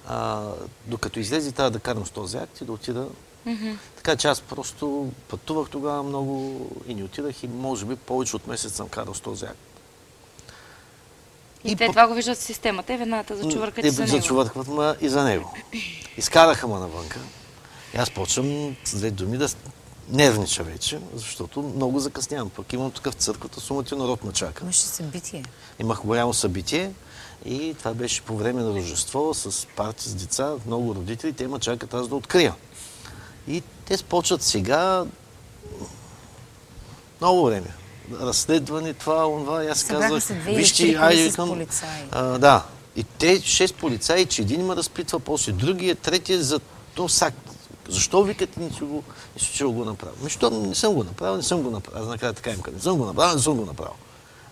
[0.06, 0.42] а,
[0.86, 3.06] докато излезе, трябва да карам с този акт и да отида.
[3.96, 8.46] Така че аз просто пътувах тогава много и не отидах и може би повече от
[8.46, 9.58] месец съм карал с този акт.
[11.64, 14.02] И, те по- това го виждат в системата и веднага те зачувъркат и Те за
[14.02, 14.16] него.
[14.16, 15.54] зачувъркват ма и за него.
[16.16, 17.18] Изкараха ма навънка.
[17.94, 19.48] И аз почвам с две думи да,
[20.08, 22.50] нервнича вече, защото много закъснявам.
[22.50, 24.64] Пък имам такъв в църквата, сумата народ ме чака.
[24.64, 25.44] Имаше събитие.
[25.80, 26.90] Имах голямо събитие
[27.44, 31.58] и това беше по време на Рождество с парти с деца, много родители, те ме
[31.58, 32.54] чакат аз да открия.
[33.48, 35.04] И те спочват сега
[37.20, 37.74] много време.
[38.20, 41.66] Разследване, това, онова, и аз Събраха казах, вижте, айде към...
[42.10, 42.64] А, да.
[42.96, 46.60] И те, шест полицаи, че един ме разпитва, после другия, третия за
[46.94, 47.34] то сак.
[47.88, 49.02] Защо викате ни, че го,
[49.34, 50.16] нищо, че го направил?
[50.20, 52.02] Ами, що не съм го направил, не съм го направил.
[52.02, 53.94] Аз накрая така им казвам, не съм го направил, не съм го направил.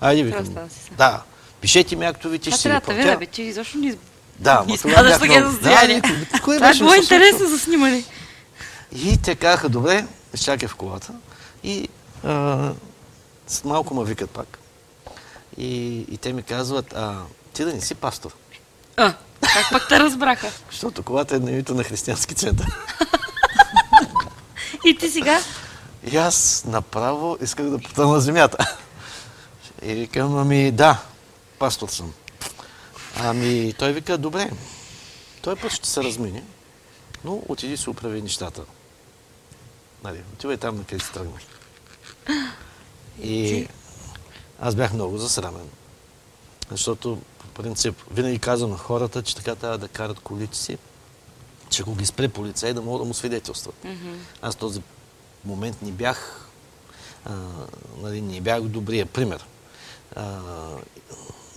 [0.00, 0.46] Айде, викам.
[0.46, 0.90] Си.
[0.98, 1.22] Да.
[1.64, 3.02] Пишете ми актовите, ще трябва ги да платя.
[3.02, 3.96] видя, бе, че изобщо не из-
[4.38, 6.00] Да, ма изпадаш бях много- състояния.
[6.00, 8.04] Да, никой- кой Това е беше било интересно за снимане.
[8.94, 11.12] И те казаха, добре, чакай в колата.
[11.62, 11.88] И
[12.24, 12.70] а,
[13.46, 14.58] с малко ме викат пак.
[15.56, 15.66] И,
[16.00, 17.14] и те ми казват, а,
[17.52, 18.30] ти да не си пастор.
[18.96, 20.50] А, как пък те разбраха?
[20.70, 22.66] Защото колата е на името на християнски център.
[24.84, 25.40] И ти сега?
[26.04, 28.76] И аз направо исках да потъна на земята.
[29.82, 30.98] И викам, ами да,
[31.64, 32.14] пастор съм.
[33.16, 34.50] Ами той вика, добре,
[35.42, 36.44] той път ще се размине,
[37.24, 38.62] но отиди си оправи нещата.
[40.02, 41.42] Нали, отивай там, на къде си тръгнах.
[43.22, 43.68] И
[44.60, 45.68] аз бях много засрамен.
[46.70, 50.78] Защото, по принцип, винаги казвам на хората, че така трябва да карат колите си,
[51.70, 53.86] че ако ги спре полицай, да могат да му свидетелстват.
[54.42, 54.82] Аз този
[55.44, 56.50] момент не бях,
[57.24, 57.32] а,
[58.02, 59.46] нали, не бях добрия пример.
[60.16, 60.40] А,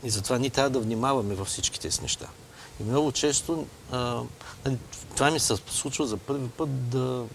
[0.04, 2.28] и затова ние трябва да внимаваме във всички тези неща.
[2.80, 4.22] И много често а,
[4.66, 4.78] нали,
[5.16, 7.26] това ми се случва за първи път да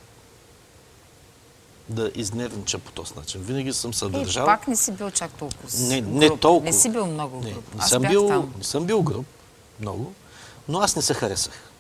[1.89, 3.41] да изнервнича по този начин.
[3.41, 4.47] Винаги съм се Е, държал.
[4.47, 5.71] пак не си бил чак толкова.
[5.71, 6.65] с- Не, не толкова.
[6.65, 7.75] Не си бил много Не, груб.
[7.75, 8.55] не, Аз съм бил, там.
[8.59, 9.27] не съм бил груб,
[9.81, 10.13] много,
[10.69, 11.71] но аз не се харесах.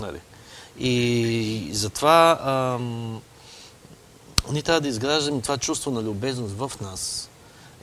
[0.00, 0.20] Нали?
[0.78, 3.20] И затова ам,
[4.50, 7.28] ние трябва да изграждаме това чувство на любезност в нас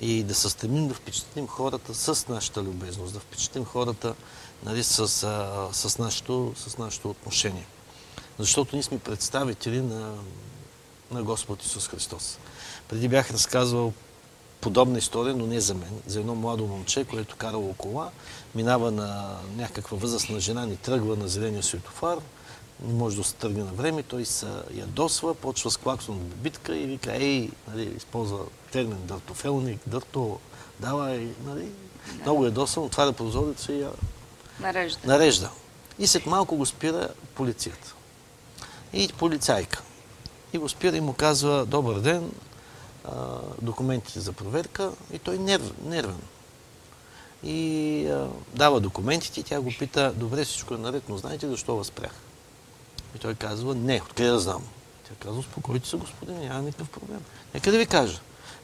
[0.02, 4.15] и да се стремим да впечатлим хората с нашата любезност, да впечатлим хората
[4.65, 5.07] нали, с,
[5.72, 7.65] с, нашето, с нашето отношение.
[8.40, 10.14] Защото ние сме представители на,
[11.11, 12.38] на Господ Исус Христос.
[12.90, 13.94] Преди бях разказвал
[14.61, 16.02] подобна история, но не за мен.
[16.07, 18.10] За едно младо момче, което карало кола,
[18.56, 22.18] минава на някаква възрастна жена, ни тръгва на зеления светофар,
[22.86, 26.86] не може да се тръгне на време, той се ядосва, почва с клаксон битка и
[26.86, 28.40] вика, ей, нали, използва
[28.72, 30.39] термин дъртофелник, дърто,
[30.80, 31.72] давай, нали,
[32.22, 33.91] много ядосвам, отваря прозореца и я
[34.60, 34.99] Нарежда.
[35.07, 35.49] нарежда.
[35.99, 37.93] И след малко го спира полицията.
[38.93, 39.81] И полицайка.
[40.53, 42.31] И го спира и му казва, добър ден,
[43.06, 44.91] а, документите за проверка.
[45.14, 46.22] И той нерв, нервен.
[47.43, 51.76] И а, дава документите и тя го пита, добре, всичко е наред, но знаете защо
[51.76, 52.11] възпрях?
[53.15, 54.64] И той казва, не, откъде да знам?
[55.07, 57.22] Тя казва, успокойте се, господин, няма никакъв проблем.
[57.53, 58.19] Нека да ви кажа.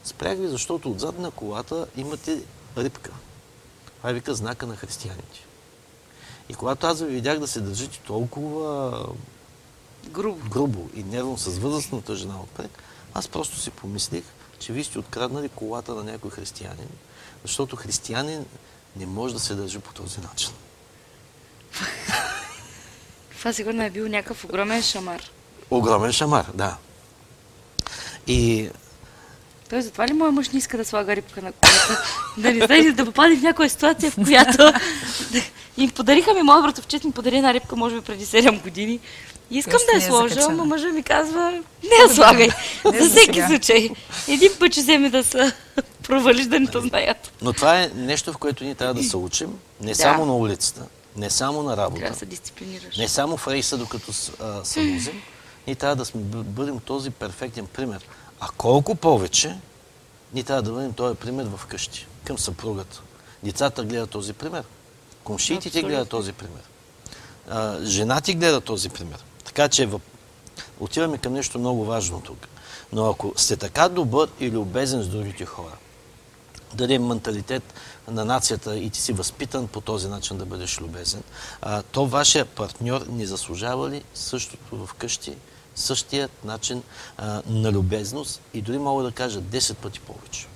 [0.08, 2.42] Спрях ви, защото отзад на колата имате
[2.78, 3.10] рибка.
[3.96, 5.44] Това е вика знака на християните.
[6.48, 9.06] И когато аз ви видях да се държите толкова
[10.06, 10.48] Грубо.
[10.48, 12.70] грубо и нервно с възрастната жена отпред,
[13.14, 14.24] аз просто си помислих,
[14.58, 16.88] че вие сте откраднали колата на някой християнин,
[17.42, 18.46] защото християнин
[18.96, 20.50] не може да се държи по този начин.
[23.38, 25.22] Това сигурно е бил някакъв огромен шамар.
[25.70, 26.76] Огромен шамар, да.
[28.26, 28.70] И
[29.70, 32.02] Той затова ли моя мъж не иска да слага рибка на колата?
[32.38, 34.72] да не знае да попадне в някоя ситуация, в която...
[35.76, 39.00] им подариха ми, моят братовчет ми подари една рибка, може би преди 7 години.
[39.50, 41.50] И искам Още да я е сложа, но мъжа ми казва,
[41.82, 42.48] не я слагай.
[42.92, 43.90] Не за всеки случай.
[44.28, 45.52] Един път ще вземе да се
[46.02, 47.32] провалиш, да не те знаят.
[47.42, 49.48] Но това е нещо, в което ние трябва да се учим,
[49.80, 49.94] не Да.
[49.94, 50.80] само на улицата,
[51.16, 52.96] не само на Трябва да работа, се дисциплинираш.
[52.98, 55.22] не само в рейса, докато с- а, се возим.
[55.66, 57.98] Ние трябва да сме, бъ- бъдем този перфектен пример.
[58.40, 59.58] А колко повече,
[60.32, 63.02] ние трябва да бъдем този пример в къщи, към съпругата.
[63.42, 64.64] Децата гледат този пример.
[65.24, 66.62] Комшиите ти гледат този пример.
[67.50, 69.24] А, жена ти гледа този пример.
[69.44, 70.02] Така че въп...
[70.80, 72.48] отиваме към нещо много важно тук.
[72.92, 75.76] Но ако сте така добър и любезен с другите хора,
[76.74, 77.74] даде менталитет
[78.08, 81.22] на нацията и ти си възпитан по този начин да бъдеш любезен,
[81.62, 85.36] а, то вашия партньор не заслужава ли същото вкъщи,
[85.78, 86.82] същият начин
[87.18, 90.46] а, на любезност и дори мога да кажа 10 пъти повече.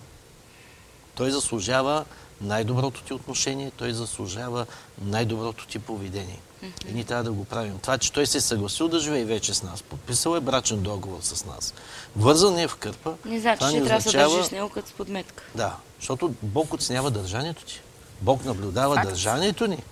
[1.15, 2.05] Той заслужава
[2.41, 4.67] най-доброто ти отношение, той заслужава
[5.01, 6.41] най-доброто ти поведение.
[6.89, 7.79] И ние трябва да го правим.
[7.79, 11.19] Това, че той се е съгласил да живее вече с нас, подписал е брачен договор
[11.23, 11.75] с нас,
[12.17, 14.69] вързан е в кърпа, Не значи, това че не трябва да означава- държиш с него
[14.69, 15.45] като с подметка.
[15.55, 17.81] да, защото Бог оценява държанието ти.
[18.21, 19.09] Бог наблюдава Факт.
[19.09, 19.83] държанието ни.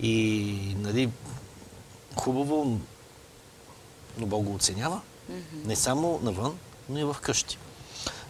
[0.00, 1.10] И, нали,
[2.16, 2.78] хубаво,
[4.18, 5.00] но Бог го оценява.
[5.64, 7.58] Не само навън, но и в къщи.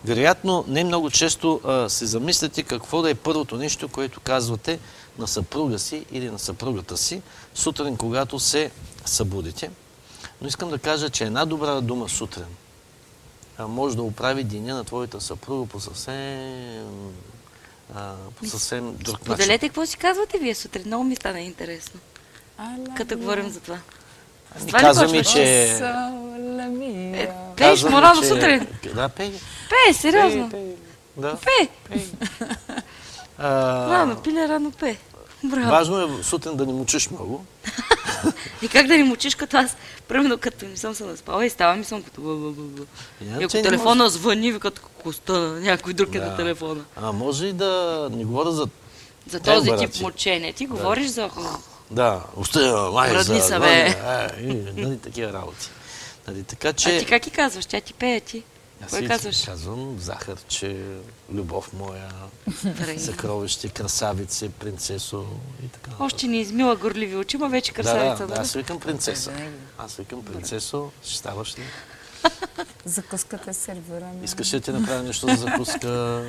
[0.05, 4.79] Вероятно, не много често а, се замисляте какво да е първото нещо, което казвате
[5.19, 7.23] на съпруга си или на съпругата си
[7.55, 8.71] сутрин, когато се
[9.05, 9.71] събудите.
[10.41, 12.47] Но искам да кажа, че една добра дума сутрин
[13.59, 17.13] а, може да оправи деня на твоята съпруга по съвсем,
[17.95, 19.33] а, по съвсем друг начин.
[19.33, 20.83] Поделете какво си казвате вие сутрин.
[20.87, 22.01] Много ми стана интересно,
[22.97, 23.79] като говорим за това.
[24.59, 25.77] С това ли казва ми, че...
[25.79, 27.31] Солемия.
[27.57, 28.67] Пееш рано че- сутрин.
[28.95, 29.33] Да, пей.
[29.71, 30.51] Пее, сериозно.
[30.51, 30.77] Пей, пей.
[31.17, 31.37] Да.
[31.37, 31.69] Пее.
[33.39, 33.49] А,
[33.91, 34.97] Рано, пиле, рано пее.
[35.45, 35.71] Браво.
[35.71, 37.45] Важно е сутрин да не мучиш много.
[38.63, 39.77] И как да ни мучиш като аз?
[40.09, 42.21] Примерно като не съм се наспала и ставам и съм като...
[42.21, 42.83] бу, бу, бу, бу.
[43.21, 46.27] И ако не телефона звъни, вика като стана, някой друг е Да.
[46.27, 46.85] на телефона.
[46.97, 48.67] А може и да не говоря за...
[49.31, 50.03] За този тип ти.
[50.03, 50.53] мучение.
[50.53, 51.31] Ти говориш за...
[51.91, 53.41] Да, остая, май, за...
[53.41, 53.87] са, бе.
[53.87, 55.69] Е, и, нали, такива работи.
[56.29, 56.99] Нали, така А че...
[56.99, 57.67] ти как ти казваш?
[57.67, 58.43] Тя ти пее, ти.
[58.85, 59.45] Аз Кой си казваш?
[59.45, 60.77] Казвам захарче,
[61.33, 62.09] любов моя,
[62.99, 65.27] съкровище, красавице, принцесо
[65.65, 65.91] и така.
[66.01, 68.23] Още не измила горливи очи, ма вече да, красавица.
[68.23, 69.33] да, да, Да, аз викам принцеса.
[69.79, 71.63] Аз викам принцесо, ще ставаш ли?
[72.85, 74.25] Закуската е сервирана.
[74.25, 76.23] Искаш ли да ти направя нещо за закуска?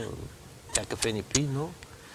[0.73, 1.69] Тя кафе не пи, но...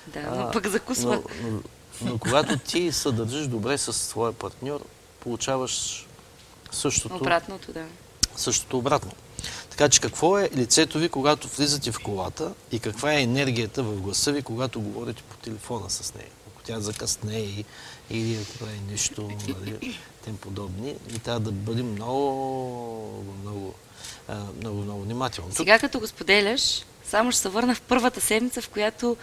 [0.06, 1.22] да, а, но пък закусва.
[1.42, 1.60] Но, но,
[2.04, 4.80] но когато ти се държиш добре с своя партньор,
[5.20, 6.06] получаваш
[6.70, 7.84] същото, Обратното, да.
[8.36, 9.12] същото обратно.
[9.70, 14.00] Така че какво е лицето ви, когато влизате в колата и каква е енергията в
[14.00, 16.28] гласа ви, когато говорите по телефона с нея?
[16.48, 17.64] Ако тя закъсне и,
[18.10, 23.74] или ако прави нещо, нали, тем подобни, и трябва да бъдем много, много,
[24.60, 25.52] много, много внимателни.
[25.52, 29.16] Сега като го споделяш, само ще се върна в първата седмица, в която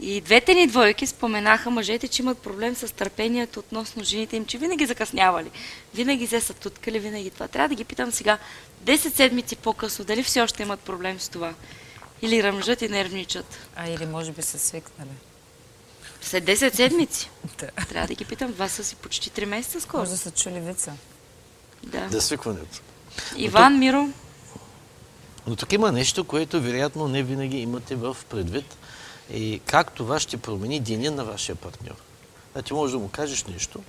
[0.00, 4.58] и двете ни двойки споменаха мъжете, че имат проблем с търпението относно жените им, че
[4.58, 5.50] винаги закъснявали,
[5.94, 7.48] винаги се са туткали, винаги това.
[7.48, 8.38] Трябва да ги питам сега,
[8.84, 11.54] 10 седмици по-късно, дали все още имат проблем с това?
[12.22, 13.68] Или ръмжат и нервничат?
[13.76, 15.10] А или може би са свикнали.
[16.22, 17.30] След 10 седмици.
[17.58, 17.84] Да.
[17.84, 20.00] Трябва да ги питам, два са си почти 3 месеца скоро.
[20.00, 20.92] Може да са чули вица.
[21.82, 22.00] Да.
[22.00, 22.80] да свикването.
[23.36, 24.08] Иван, Миро,
[25.46, 28.76] Но тук има нещо, което вероятно не винаги имате в предвид
[29.30, 31.96] и как това ще промени деня на вашия партньор.
[32.52, 33.82] Значи може да му кажеш нещо,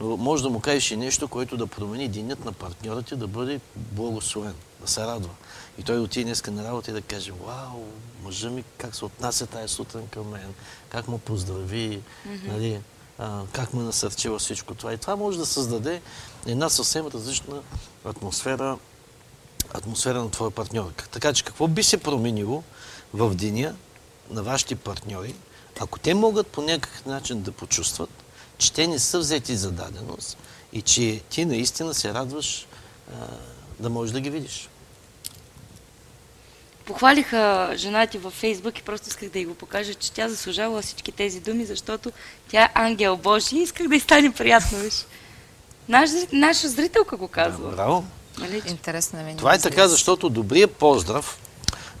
[0.00, 3.26] но може да му кажеш и нещо, което да промени денят на партньора ти да
[3.26, 5.30] бъде благословен, да се радва.
[5.78, 7.84] И той отиде днеска на работа и да каже, вау,
[8.22, 10.54] мъжа ми как се отнася тази сутрин към мен,
[10.88, 12.02] как му поздрави,
[12.44, 12.80] нали,
[13.18, 14.92] а, как ме насърчи във всичко това.
[14.92, 16.02] И това може да създаде
[16.46, 17.62] една съвсем различна
[18.04, 18.78] атмосфера
[19.74, 20.92] атмосфера на твоя партньор.
[21.10, 22.62] Така че какво би се променило
[23.14, 23.74] в деня
[24.30, 25.34] на вашите партньори,
[25.80, 28.10] ако те могат по някакъв начин да почувстват,
[28.58, 30.38] че те не са взети за даденост
[30.72, 32.66] и че ти наистина се радваш
[33.12, 33.26] а,
[33.80, 34.68] да можеш да ги видиш.
[36.86, 40.82] похвалиха жена ти във Фейсбук и просто исках да й го покажа, че тя заслужава
[40.82, 42.12] всички тези думи, защото
[42.48, 45.06] тя е ангел Божий и исках да й стане приятно, виж.
[45.88, 47.70] Наш, наша зрителка го казва.
[47.70, 48.04] Браво!
[48.38, 48.62] Нали?
[48.66, 49.36] Интересно е ми.
[49.36, 51.38] Това е така, защото добрият поздрав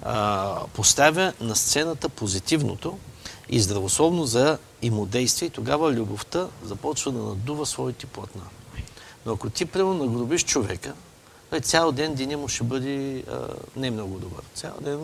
[0.02, 2.98] а, поставя на сцената позитивното
[3.48, 8.42] и здравословно за имодействие и тогава любовта започва да надува своите платна.
[9.26, 10.94] Но ако ти прямо нагробиш човека,
[11.50, 14.42] той цял ден деня му ще бъде а, не много добър.
[14.54, 15.00] Цял ден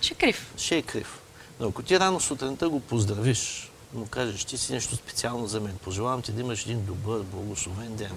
[0.00, 0.54] Ще крив.
[0.56, 1.20] ще е крив.
[1.60, 5.78] Но ако ти рано сутринта го поздравиш, му кажеш, ти си нещо специално за мен,
[5.84, 8.12] пожелавам ти да имаш един добър, благословен ден.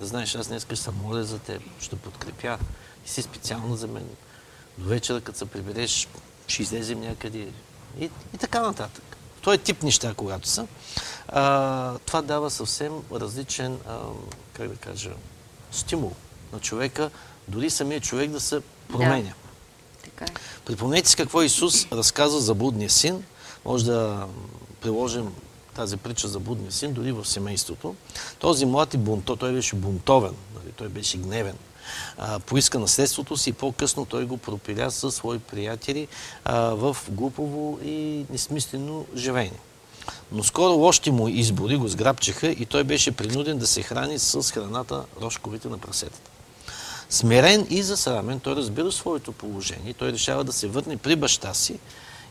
[0.00, 2.58] Да знаеш, аз днес ще се моля за теб, ще подкрепя.
[3.04, 4.06] Ти си специална за мен.
[4.78, 6.08] До вечера, като се прибереш,
[6.46, 7.48] ще излезем някъде.
[8.00, 8.04] И,
[8.34, 9.16] и така нататък.
[9.40, 10.66] Той тип неща, когато са.
[11.28, 13.98] А, това дава съвсем различен, а,
[14.52, 15.10] как да кажа,
[15.72, 16.12] стимул
[16.52, 17.10] на човека,
[17.48, 19.32] дори самия човек да се променя.
[20.04, 20.34] Така е.
[20.64, 23.24] Припомнете си какво Исус разказа за блудния син.
[23.64, 24.26] Може да
[24.80, 25.34] приложим
[25.74, 27.94] тази притча за блудния син дори в семейството.
[28.38, 31.56] Този млад и бунто, той беше бунтовен, нали, той беше гневен.
[32.18, 36.08] А, поиска наследството си по-късно той го пропиля със свои приятели
[36.44, 39.58] а, в глупово и несмислено живеене.
[40.32, 44.52] Но скоро лошите му избори го сграбчиха и той беше принуден да се храни с
[44.52, 46.30] храната рожковите на прасетата.
[47.10, 49.94] Смирен и засрамен, той разбира своето положение.
[49.94, 51.78] Той решава да се върне при баща си.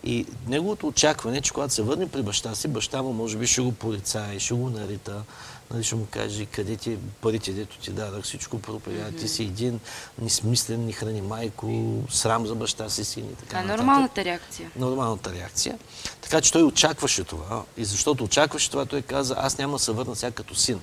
[0.06, 3.48] И неговото очакване, е, че когато се върне при баща си, баща му може би
[3.48, 5.24] ще го полицае, ще го нарита,
[5.72, 9.80] нали, ще му каже къде ти парите, дето ти дадах, всичко пропиля, ти си един
[10.22, 14.26] несмислен, ни храни майко, срам за баща си син и така Това е нататък нормалната
[14.26, 14.72] реакция.
[14.76, 15.78] нормалната реакция.
[16.22, 17.64] Така че той очакваше това.
[17.78, 20.80] И защото очакваше това, той каза, аз няма да се върна сега като син.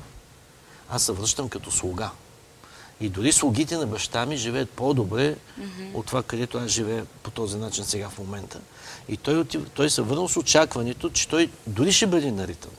[0.91, 2.11] Аз се връщам като слуга.
[3.01, 5.37] И дори слугите на баща ми живеят по-добре
[5.95, 8.61] от това, където аз живея по този начин сега в момента.
[9.09, 12.71] И той, отив, той се върнал с очакването, че той дори ще бъде наритан.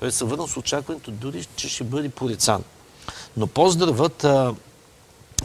[0.00, 2.64] Той се върнал с очакването, дори че ще бъде порицан.
[3.36, 4.54] Но поздравът, а,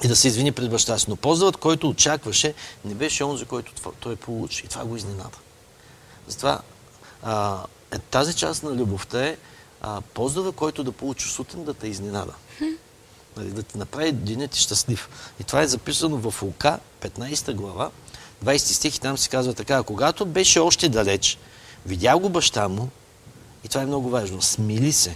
[0.04, 2.54] и да се извини пред баща си, но поздравът, който очакваше,
[2.86, 4.66] не беше онзи, който той получи.
[4.66, 5.38] И това го изненада.
[6.28, 6.62] Затова
[7.24, 9.38] а, е, тази част на любовта е
[9.82, 12.34] а, поздрава, който да получиш сутрин, да те изненада.
[13.38, 15.10] Нали, да ти направи денят ти щастлив.
[15.40, 17.92] И това е записано в Лука, 15 глава,
[18.46, 21.38] 20 стих и там се казва така, «А когато беше още далеч,
[21.86, 22.90] видял го баща му,
[23.64, 25.16] и това е много важно, смили се.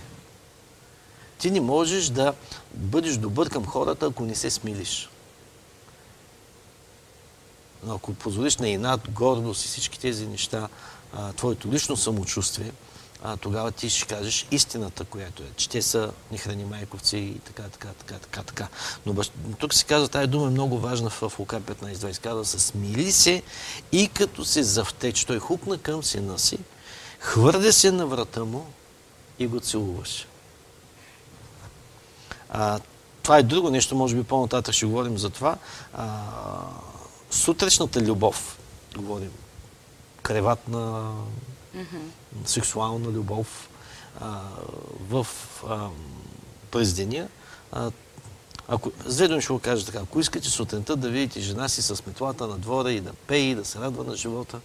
[1.38, 2.34] Ти не можеш да
[2.74, 5.10] бъдеш добър към хората, ако не се смилиш.
[7.84, 10.68] Но ако позволиш на инат, гордост и всички тези неща,
[11.36, 12.72] твоето лично самочувствие,
[13.26, 17.64] а, тогава ти ще кажеш истината, която е, че те са нехрани майковци и така,
[17.64, 18.68] така, така, така, така.
[19.06, 19.32] Но бащ...
[19.60, 22.22] тук се казва, тази дума е много важна в Лука 15.20.
[22.24, 23.42] Казва се, смили се
[23.92, 25.26] и като се завтече.
[25.26, 26.58] Той хупна към сина си,
[27.20, 28.66] хвърля се на врата му
[29.40, 30.28] и го целуваше.
[32.50, 32.80] А,
[33.24, 35.58] това е друго нещо, може би по-нататък ще говорим за това.
[35.94, 36.08] А,
[37.32, 38.58] сутрешната любов,
[38.96, 39.32] говорим,
[40.22, 41.14] креватна,
[42.46, 43.70] сексуална любов
[44.22, 44.40] а,
[45.10, 45.28] в
[45.70, 45.88] а,
[46.72, 47.28] през деня.
[47.72, 47.92] А,
[48.68, 51.82] ако, с две думи ще го кажа така, ако искате сутринта да видите жена си
[51.82, 54.60] с метлата на двора и да пее, и да се радва на живота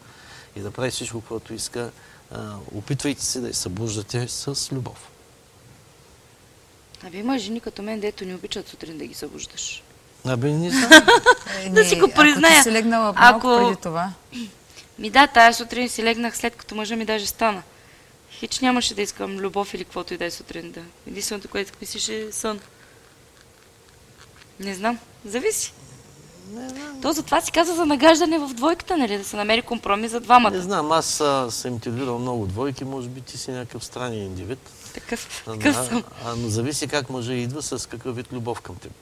[0.57, 1.91] и да прави всичко, което иска,
[2.33, 5.09] а, опитвайте се да я събуждате с любов.
[7.07, 9.83] Абе има жени като мен, дето не обичат сутрин да ги събуждаш.
[10.27, 10.91] Абе, не знам.
[11.59, 12.53] Е, Да си не, го призная.
[12.53, 14.13] Ако ти си легнала малко Ако- преди това.
[14.99, 17.63] Ми да, тая сутрин си легнах след като мъжа ми даже стана.
[18.31, 20.81] Хич нямаше да искам любов или каквото и да е сутрин да.
[21.07, 22.61] Единственото, което мислиш е сън.
[24.61, 24.99] Не знам.
[25.25, 25.73] Зависи.
[27.03, 29.19] То затова си каза за нагаждане в двойката, нали?
[29.19, 30.63] Да се намери компромис за Не двамата.
[30.63, 34.59] знам, аз а, съм интервюрал много двойки, може би ти си някакъв странен индивид.
[34.95, 36.05] Такъв, А, такъв да, съм.
[36.25, 38.93] а, но зависи как мъжа идва, с какъв вид любов към теб.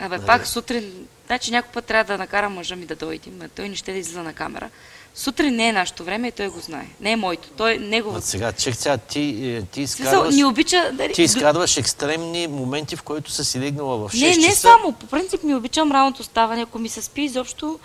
[0.00, 0.26] Абе, Нали?
[0.26, 0.92] пак сутрин,
[1.26, 3.98] значи някой път трябва да накара мъжа ми да дойде, но той не ще да
[3.98, 4.70] излиза на камера.
[5.14, 6.86] Сутрин не е нашето време и той го знае.
[7.00, 7.48] Не е моето.
[7.56, 8.26] Той е А неговото.
[8.26, 10.90] сега, чек сега, ти, е, ти изкарваш, ни обича...
[10.92, 14.60] Дали, ти изкарваш екстремни моменти, в които са си легнала в 6 Не, не часа.
[14.60, 14.92] само.
[14.92, 16.62] По принцип ми обичам ранното ставане.
[16.62, 17.78] Ако ми се спи изобщо,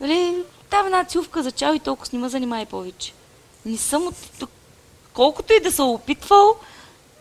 [0.00, 0.34] нали,
[0.70, 3.12] там една цювка за чао и толкова с нима занимай повече.
[3.66, 4.48] Не съм от...
[5.12, 6.56] Колкото и да се опитвал,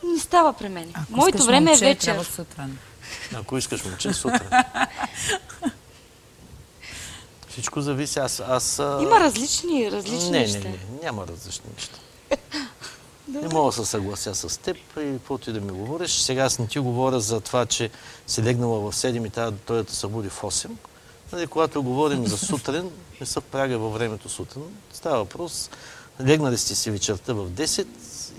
[0.04, 0.92] не става при мен.
[0.94, 2.06] Ако Моето време момче, е вечер.
[2.06, 2.78] Трябва сутрин.
[3.36, 4.50] Ако искаш момче, сутрин.
[7.50, 8.20] Всичко зависи.
[8.20, 10.60] Аз, аз, Има различни, различни не, неща.
[10.60, 11.98] не, не, няма различни неща.
[13.28, 16.12] Не мога да се съглася с теб и каквото и да ми говориш.
[16.12, 17.90] Сега аз не ти говоря за това, че
[18.28, 20.70] си легнала в 7 и трябва да той да те събуди в 8.
[21.32, 24.64] Нали, когато говорим за сутрин, не се пряга във времето сутрин.
[24.94, 25.70] Става въпрос,
[26.26, 27.88] легнали сте си вечерта в 10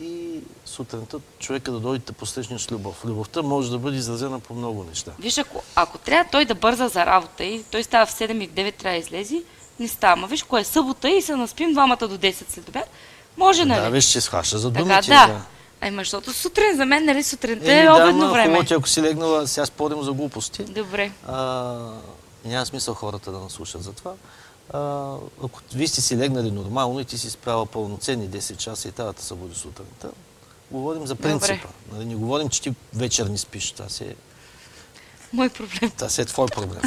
[0.01, 0.41] и
[0.79, 3.05] сутринта човека да дойде да посрещне с любов.
[3.05, 5.13] Любовта може да бъде изразена по много неща.
[5.19, 8.47] Виж, ако, ако трябва той да бърза за работа и той става в 7 и
[8.47, 9.43] в 9 трябва да излезе,
[9.81, 10.17] не става.
[10.17, 12.91] Ма виж, кое е събота и се наспим двамата до 10 след обяд,
[13.37, 13.81] може, нали?
[13.81, 15.11] Да, виж, че схваща за така, думите.
[15.11, 15.43] да.
[15.81, 18.57] Ай, защото сутрин за мен, нали, сутринта е да, обедно ама време.
[18.57, 20.65] хубаво, ако си легнала, сега спорим за глупости.
[20.65, 21.13] Добре.
[21.27, 21.77] А,
[22.45, 24.13] няма смисъл хората да наслушат за това.
[24.73, 25.15] А,
[25.45, 29.17] ако вие сте си легнали нормално и ти си справила пълноценни 10 часа и тази
[29.17, 30.11] да събуди сутринта,
[30.71, 31.69] говорим за принципа.
[31.93, 33.71] Нали, не говорим, че ти вечер не спиш.
[33.71, 34.15] Това си е,
[35.33, 35.91] Мой проблем.
[35.91, 36.83] това си е твой проблем.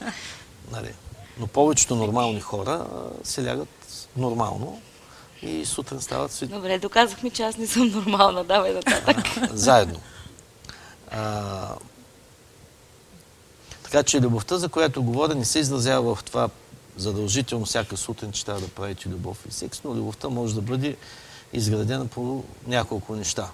[0.72, 0.92] нали.
[1.38, 3.68] Но повечето нормални хора а, се лягат
[4.16, 4.80] нормално
[5.42, 8.44] и сутрин стават си Добре, доказах ми, че аз не съм нормална.
[8.44, 9.16] Давай нататък.
[9.52, 10.00] заедно.
[11.10, 11.74] А,
[13.82, 16.48] така че любовта, за която говоря, не се изразява в това
[16.96, 20.96] задължително всяка сутрин, че трябва да правите любов и секс, но любовта може да бъде
[21.52, 23.50] изградена по няколко неща.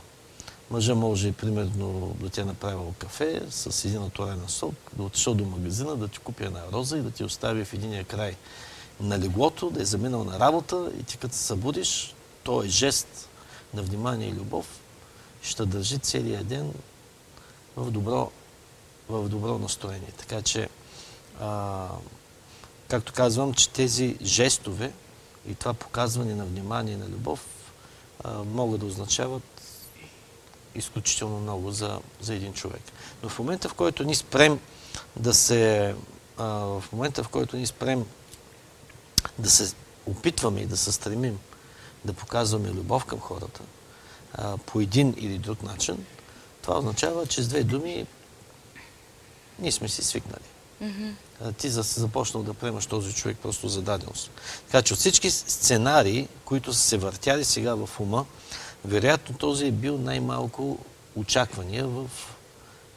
[0.70, 5.44] Мъжа може, примерно, да ти е направил кафе с един натурален сок, да отишъл до
[5.44, 8.36] магазина, да ти купи една роза и да ти остави в единия край
[9.00, 13.28] на леглото, да е заминал на работа и ти като се събудиш, то е жест
[13.74, 14.80] на внимание и любов,
[15.42, 16.72] ще държи целия ден
[17.76, 18.30] в добро,
[19.08, 20.12] в добро настроение.
[20.16, 20.68] Така че,
[21.40, 21.88] а,
[22.88, 24.92] както казвам, че тези жестове
[25.48, 27.61] и това показване на внимание и на любов
[28.44, 29.42] могат да означават
[30.74, 32.82] изключително много за, за един човек.
[33.22, 34.60] Но в момента, в който ни спрем
[35.16, 35.94] да се...
[36.38, 38.06] А, в момента, в който ни спрем
[39.38, 39.74] да се
[40.06, 41.38] опитваме и да се стремим
[42.04, 43.60] да показваме любов към хората
[44.34, 46.06] а, по един или друг начин,
[46.62, 48.06] това означава, че с две думи
[49.58, 50.51] Ние сме си свикнали.
[51.44, 54.30] А, Ти за- започнал да приемаш този човек просто за даденост.
[54.66, 58.26] Така че от всички сценарии, които са се въртяли сега в ума,
[58.84, 60.78] вероятно този е бил най-малко
[61.16, 62.06] очаквания в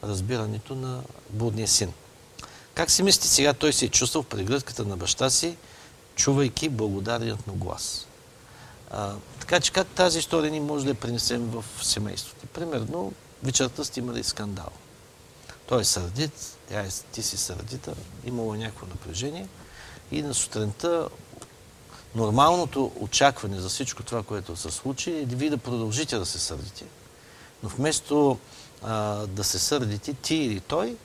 [0.04, 1.00] разбирането на
[1.30, 1.92] блудния син.
[2.74, 5.56] Как си мислите сега той се е чувствал в прегръдката на баща си,
[6.16, 8.06] чувайки благодарният му глас?
[8.90, 12.46] А, така че как тази история ни може да я принесем в семейството?
[12.46, 14.68] Примерно, вечерта сте имали скандал.
[15.66, 17.94] Той е сърдит, е, ти си сърдита,
[18.24, 19.48] имало някакво напрежение
[20.12, 21.08] и на сутринта
[22.14, 26.38] нормалното очакване за всичко това, което се случи, е да ви да продължите да се
[26.38, 26.84] сърдите.
[27.62, 28.38] Но вместо
[28.82, 30.96] а, да се сърдите, ти или той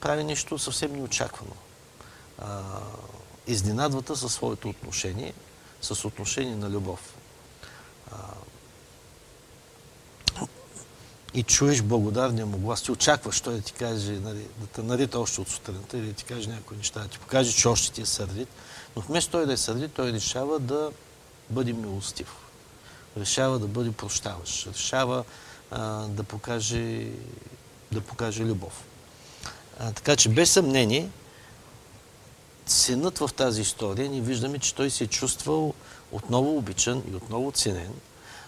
[0.00, 1.52] прави нещо съвсем неочаквано.
[2.38, 2.62] А,
[3.46, 5.34] изненадвата със своето отношение,
[5.82, 7.14] с отношение на любов.
[8.12, 8.16] А,
[11.34, 15.20] и чуеш благодарния му глас, ти очакваш той да ти каже, нали, да те нарита
[15.20, 18.00] още от сутринта или да ти каже някои неща, да ти покаже, че още ти
[18.00, 18.48] е сърдит.
[18.96, 20.90] Но вместо той да е сърдит, той решава да
[21.50, 22.36] бъде милостив.
[23.16, 24.66] Решава да бъде прощаващ.
[24.66, 25.24] Решава
[25.70, 27.06] а, да, покаже,
[27.92, 28.84] да покаже любов.
[29.78, 31.08] А, така че без съмнение,
[32.66, 35.74] синът в тази история, ние виждаме, че той се е чувствал
[36.12, 37.92] отново обичан и отново ценен.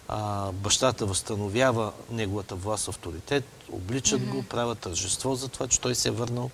[0.08, 6.08] А, бащата възстановява неговата власт, авторитет, обличат го, правят тържество за това, че той се
[6.08, 6.50] е върнал.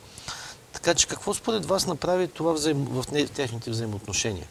[0.72, 2.85] Така че какво според вас направи това взаим...
[2.85, 3.05] в
[3.35, 4.47] техните взаимоотношения?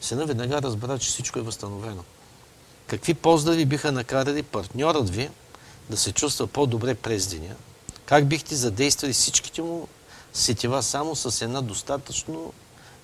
[0.00, 2.04] Сина веднага разбра, че всичко е възстановено.
[2.86, 5.30] Какви поздрави биха накарали партньорът ви
[5.90, 7.54] да се чувства по-добре през деня?
[8.06, 9.88] Как бихте задействали всичките му
[10.32, 12.52] сетива само с една достатъчно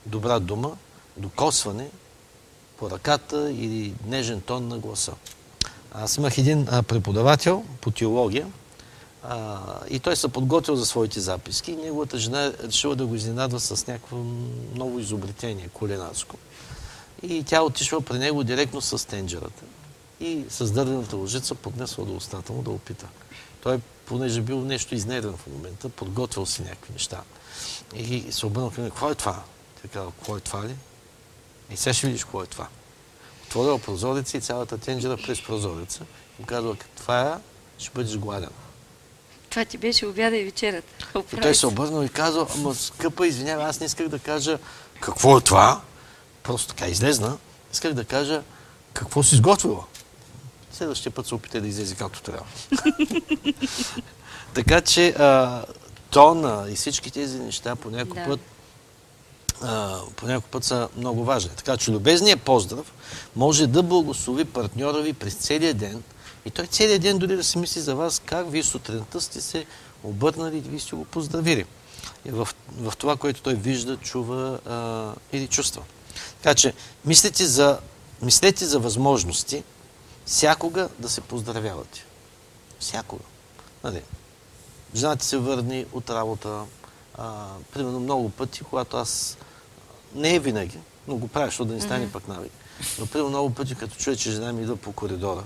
[0.07, 0.77] добра дума,
[1.17, 1.91] докосване
[2.79, 5.13] по ръката или нежен тон на гласа?
[5.93, 8.47] Аз имах един преподавател по теология
[9.23, 13.15] а, и той се подготвил за своите записки и неговата жена е решила да го
[13.15, 14.17] изненадва с някакво
[14.75, 16.37] ново изобретение, кулинарско.
[17.23, 19.63] И тя отишла при него директно с тенджерата.
[20.21, 23.09] И с дървената лъжица поднесла до устата му да опита.
[23.63, 27.23] Той, понеже бил нещо изнервен в момента, подготвил си някакви неща.
[27.97, 29.43] И се обърнал към какво е това?
[29.83, 30.77] Тя казва, какво е това ли?
[31.71, 32.69] И сега ще видиш какво е това.
[33.45, 36.05] Отворила прозореца и цялата тенджера през прозореца.
[36.39, 37.35] Му казва, това е,
[37.79, 38.51] ще бъдеш гладен.
[39.51, 41.09] Това ти беше обяда и вечерата.
[41.37, 44.59] И той се обърнал и казва, ама скъпа, извинявай, аз не исках да кажа
[45.01, 45.81] какво е това.
[46.43, 47.37] Просто така излезна.
[47.73, 48.43] Исках да кажа
[48.93, 49.85] какво си изготвила.
[50.73, 52.47] Следващия път се опитай да излезе както трябва.
[54.55, 55.65] така че а,
[56.11, 58.27] тона и всички тези неща по някой Да.
[58.27, 58.41] път
[60.17, 61.51] по някой път са много важни.
[61.57, 62.93] Така че любезният поздрав
[63.37, 66.03] може да благослови партньора ви през целия ден
[66.45, 69.67] и той целият ден дори да си мисли за вас как вие сутринта сте се
[70.05, 71.65] обърнали и вие сте го поздравили.
[72.27, 75.83] В, в това, което той вижда, чува а, или чувства.
[76.43, 76.75] Така че
[77.05, 77.79] мислете за,
[78.23, 79.63] мислете за възможности
[80.27, 82.05] всякога да се поздравявате.
[82.79, 83.25] Всякога.
[83.85, 84.03] Нали?
[84.95, 86.65] Жена ти се върне от работа,
[87.19, 89.37] а, примерно много пъти, когато аз
[90.15, 90.79] не е винаги,
[91.09, 92.53] но го правя, защото да не стане пък навик.
[92.99, 95.45] Но примерно много пъти, като чуя, че жена ми идва по коридора,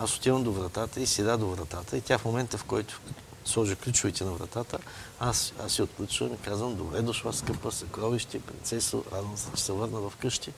[0.00, 3.00] аз отивам до вратата и седа до вратата и тя в момента, в който
[3.44, 4.78] сложа ключовете на вратата,
[5.20, 9.72] аз, аз си отключвам и казвам, добре дошла, скъпа съкровище, принцесо, радвам се, че се
[9.72, 10.52] върна в къщи.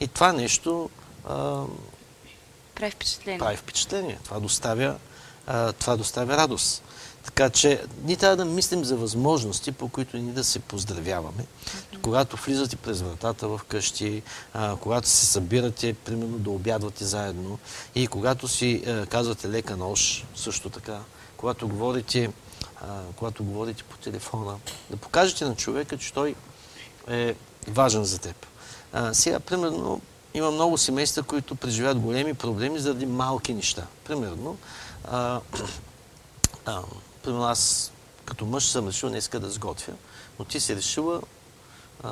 [0.00, 0.90] И това нещо
[1.28, 1.62] а,
[2.74, 3.38] Прави впечатление.
[3.38, 4.18] прави впечатление.
[4.24, 4.96] Това доставя,
[5.46, 6.82] а, това доставя радост.
[7.24, 11.46] Така че ние трябва да мислим за възможности, по които ни да се поздравяваме.
[12.02, 14.22] Когато влизате през вратата в къщи,
[14.80, 17.58] когато се събирате, примерно да обядвате заедно
[17.94, 21.00] и когато си а, казвате лека нож, също така,
[21.36, 22.30] когато говорите,
[23.16, 24.56] когато говорите по телефона,
[24.90, 26.34] да покажете на човека, че той
[27.08, 27.34] е
[27.68, 28.46] важен за теб.
[29.12, 30.00] Сега, примерно,
[30.34, 33.86] има много семейства, които преживяват големи проблеми заради малки неща.
[34.04, 34.56] Примерно,
[35.04, 35.40] а,
[36.66, 36.82] а,
[37.24, 37.92] примерно аз
[38.24, 39.92] като мъж съм решил днеска да сготвя,
[40.38, 41.22] но ти си решила
[42.02, 42.10] а,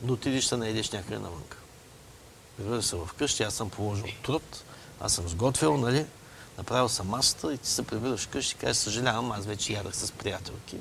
[0.00, 1.56] да отидеш да наедеш някъде навънка.
[2.56, 4.64] Прибира се вкъщи, аз съм положил труд,
[5.00, 6.06] аз съм сготвил, нали?
[6.58, 10.12] Направил съм масата и ти се прибираш вкъщи и кажеш, съжалявам, аз вече ядах с
[10.12, 10.76] приятелки.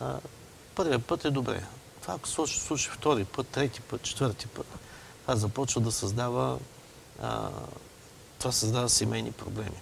[0.00, 0.18] А,
[0.74, 1.64] първият път е добре.
[2.02, 4.66] Това ако случи, случи втори път, трети път, четвърти път,
[5.22, 6.58] това започва да създава,
[7.22, 7.50] а,
[8.38, 9.80] това създава семейни проблеми.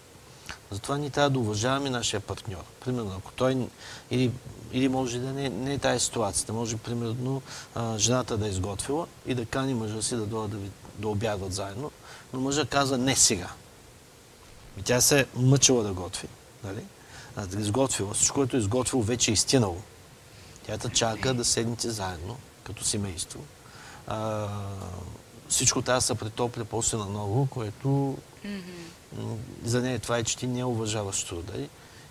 [0.73, 2.65] Затова ние трябва да уважаваме нашия партньор.
[2.85, 3.69] Примерно, ако той
[4.11, 4.31] или,
[4.73, 7.43] или може да не, не е тази ситуацията, може примерно
[7.75, 10.69] а, жената да е изготвила и да кани мъжа си да дойдат да,
[10.99, 11.91] да обядват заедно,
[12.33, 13.49] но мъжа казва не сега.
[14.79, 16.29] И тя се е мъчила да готви.
[16.65, 16.83] Нали?
[17.37, 18.15] а, да изготвила.
[18.15, 19.83] Всичко, което е изготвило, вече е изтинало.
[20.67, 23.41] Тя те чака да седнете заедно, като семейство.
[24.07, 24.49] А,
[25.49, 28.51] всичко трябва да се претопля после на ново, което м,
[29.65, 31.53] за нея това е, че ти не уважаваш труда.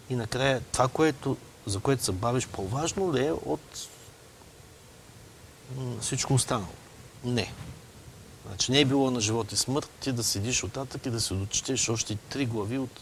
[0.09, 3.87] И накрая това, което, за което се бавиш, по-важно ли е от
[6.01, 6.73] всичко останало?
[7.23, 7.53] Не.
[8.47, 11.33] Значи не е било на живот и смърт ти да седиш оттатък и да се
[11.33, 13.01] дочетеш още три глави от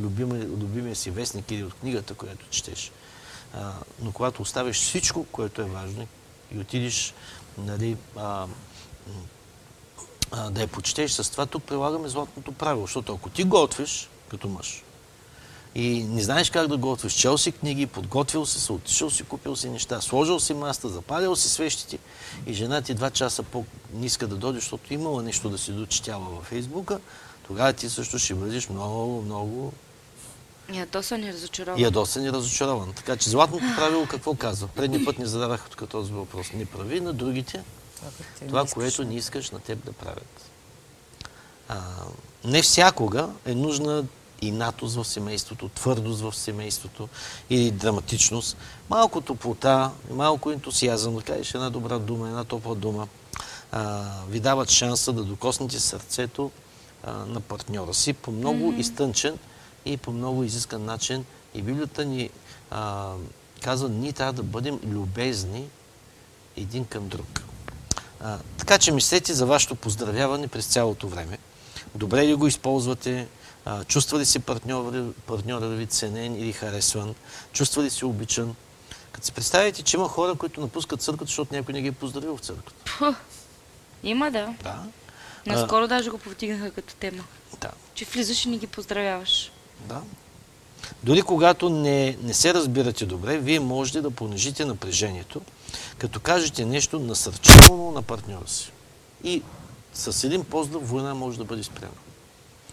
[0.00, 2.92] любимия, любимия си вестник или от книгата, която четеш.
[3.54, 3.72] А,
[4.02, 6.06] но когато оставиш всичко, което е важно
[6.54, 7.14] и отидеш
[7.58, 8.46] нали, а,
[10.32, 12.86] а, да я почетеш с това, тук прилагаме златното правило.
[12.86, 14.82] Защото ако ти готвиш като мъж
[15.74, 19.56] и не знаеш как да готвиш, чел си книги, подготвил си се, отишъл си, купил
[19.56, 21.98] си неща, сложил си маста, запалил си свещите
[22.46, 26.44] и жена ти два часа по-ниска да дойде, защото имала нещо да си дочетяла във
[26.44, 27.00] Фейсбука,
[27.46, 29.72] тогава ти също ще бъдеш много, много
[30.72, 31.80] Ядосан и разочарован.
[31.80, 32.92] ядосен и разочарован.
[32.92, 34.68] Така че златното правило какво казва?
[34.68, 36.52] Предния път ни зададах тук този въпрос.
[36.52, 37.62] Не прави на другите
[38.46, 40.50] това, което не искаш на теб да правят.
[41.68, 41.80] А,
[42.44, 44.04] не всякога е нужна
[44.42, 47.08] и натост в семейството, твърдост в семейството
[47.50, 48.56] или драматичност.
[48.90, 53.08] Малко топлота, малко ентусиазъм, да кажеш една добра дума, една топла дума,
[53.72, 56.50] а, ви дават шанса да докоснете сърцето
[57.04, 59.38] а, на партньора си по много изтънчен
[59.84, 61.24] и по много изискан начин.
[61.54, 62.30] И Библията ни
[62.70, 63.12] а,
[63.62, 65.64] казва, ние трябва да бъдем любезни
[66.56, 67.49] един към друг.
[68.20, 71.38] А, така че мислете за вашето поздравяване през цялото време.
[71.94, 73.28] Добре ли го използвате?
[73.64, 77.14] А, чувства ли се партньора, партньора ви ценен или харесван?
[77.52, 78.54] Чувства ли се обичан?
[79.12, 82.36] Като си представите, че има хора, които напускат църквата, защото някой не ги е поздравил
[82.36, 83.16] в църквата.
[84.02, 84.54] Има да.
[84.62, 84.82] Да.
[85.46, 87.24] Наскоро даже го повдигнаха като тема.
[87.60, 87.70] Да.
[87.94, 89.52] Че влизаш и не ги поздравяваш.
[89.80, 90.02] Да.
[91.02, 95.40] Дори когато не, не се разбирате добре, вие можете да понижите напрежението,
[95.98, 98.72] като кажете нещо насърчително на партньора си.
[99.24, 99.42] И
[99.94, 101.92] с един поздрав война може да бъде спряна.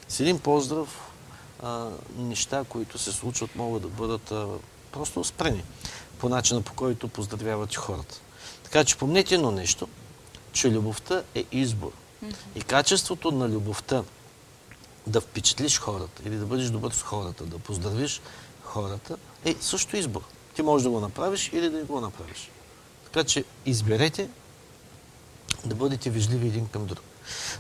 [0.08, 1.12] С един поздрав
[1.64, 4.48] а, неща, които се случват, могат да бъдат а,
[4.92, 5.64] просто спрени
[6.20, 8.22] по начина по който поздравявате хората.
[8.64, 9.88] Така че помнете едно нещо,
[10.52, 11.92] че любовта е избор.
[12.56, 14.04] И качеството на любовта
[15.08, 18.22] да впечатлиш хората или да бъдеш добър с хората, да поздравиш
[18.64, 20.22] хората, е също избор.
[20.56, 22.50] Ти можеш да го направиш или да не го направиш.
[23.18, 24.30] Така че изберете
[25.66, 27.02] да бъдете вежливи един към друг.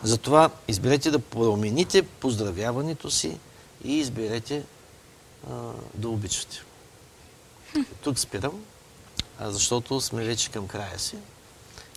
[0.03, 3.37] Затова изберете да промените поздравяването си
[3.83, 4.63] и изберете
[5.49, 5.53] а,
[5.93, 6.61] да обичате.
[8.01, 8.63] Тук спирам,
[9.41, 11.15] защото сме вече към края си.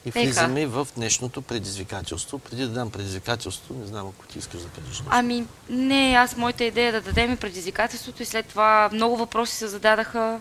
[0.05, 2.39] И влизаме в днешното предизвикателство.
[2.39, 5.05] Преди да дам предизвикателство, не знам ако ти искаш да кажеш нещо.
[5.11, 9.69] Ами, не, аз моята идея е да дадем предизвикателството и след това много въпроси се
[9.69, 10.41] зададаха.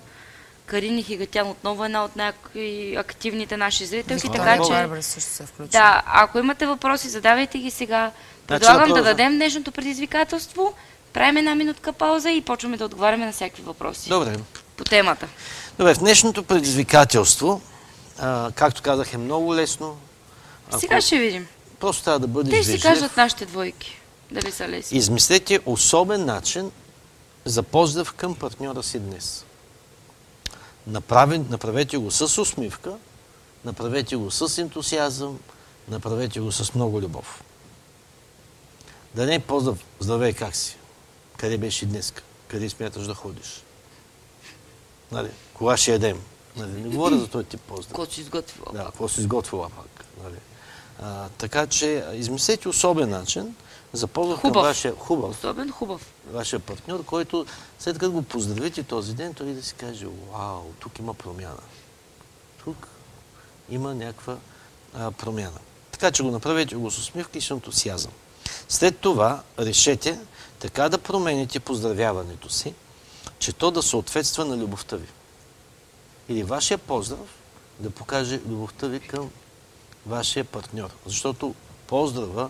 [0.70, 4.72] Карини Хигатян отново е една от най-активните наши зрителки, Слава така че...
[4.72, 5.72] Барбара също се включи.
[5.72, 8.12] Да, ако имате въпроси, задавайте ги сега.
[8.48, 10.74] Предлагам да дадем днешното предизвикателство,
[11.14, 14.38] правим една минутка пауза и почваме да отговаряме на всякакви въпроси Добре.
[14.78, 15.28] по темата.
[15.78, 17.62] Добре, в днешното предизвикателство,
[18.20, 19.98] а, както казах, е много лесно.
[20.68, 21.48] Ако- Сега ще видим.
[21.80, 24.02] Просто трябва да бъдеш Те ще си кажат нашите двойки.
[24.32, 24.98] Дали са лесни.
[24.98, 26.72] Измислете особен начин
[27.46, 29.46] за поздрав към партньора си днес.
[30.90, 32.98] Направи, направете го с усмивка,
[33.66, 35.40] направете го с ентусиазъм,
[35.88, 37.44] направете го с много любов.
[39.16, 40.78] Да не е поздрав, здравей, как си?
[41.38, 42.14] Къде беше днес?
[42.48, 43.64] Къде смяташ да ходиш?
[45.12, 45.30] Нали?
[45.54, 46.22] Кога ще ядем?
[46.56, 46.72] Нали?
[46.72, 47.88] Не говоря за този тип поздрав.
[47.88, 48.68] Какво си изготвила?
[48.74, 50.06] Да, какво си изготвила пак.
[50.24, 50.38] Нали?
[51.02, 53.56] А, така че измислете особен начин
[53.94, 54.64] за към Хубав.
[54.64, 56.14] вашия хубав, Особен хубав.
[56.32, 57.46] вашия партньор, който
[57.80, 61.62] след като го поздравите този ден, той да си каже, вау, тук има промяна.
[62.64, 62.88] Тук
[63.70, 64.38] има някаква
[64.94, 65.60] а, промяна.
[65.92, 68.12] Така че го направете го с усмивка и с ентусиазъм.
[68.70, 70.20] След това решете
[70.60, 72.74] така да промените поздравяването си,
[73.40, 75.08] че то да съответства на любовта ви.
[76.30, 77.28] Или вашия поздрав
[77.80, 79.30] да покаже любовта ви към
[80.06, 80.90] вашия партньор.
[81.06, 81.56] Защото
[81.88, 82.50] поздрава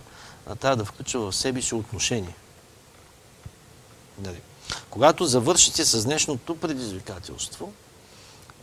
[0.59, 2.35] трябва да включва в себе си отношение.
[4.21, 4.41] Нали?
[4.89, 7.73] Когато завършите с днешното предизвикателство,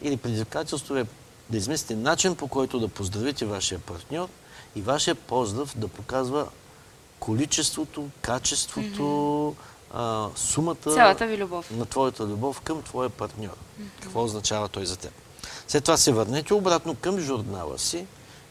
[0.03, 1.07] или предизвикателство е
[1.51, 4.29] да измислите начин по който да поздравите вашия партньор
[4.77, 6.49] и вашия поздрав да показва
[7.19, 9.55] количеството, качеството,
[9.95, 10.77] а, сумата
[11.71, 13.57] на твоята любов към твоя партньор.
[14.01, 15.13] Какво означава той за теб?
[15.69, 18.07] След това се върнете обратно към журнала си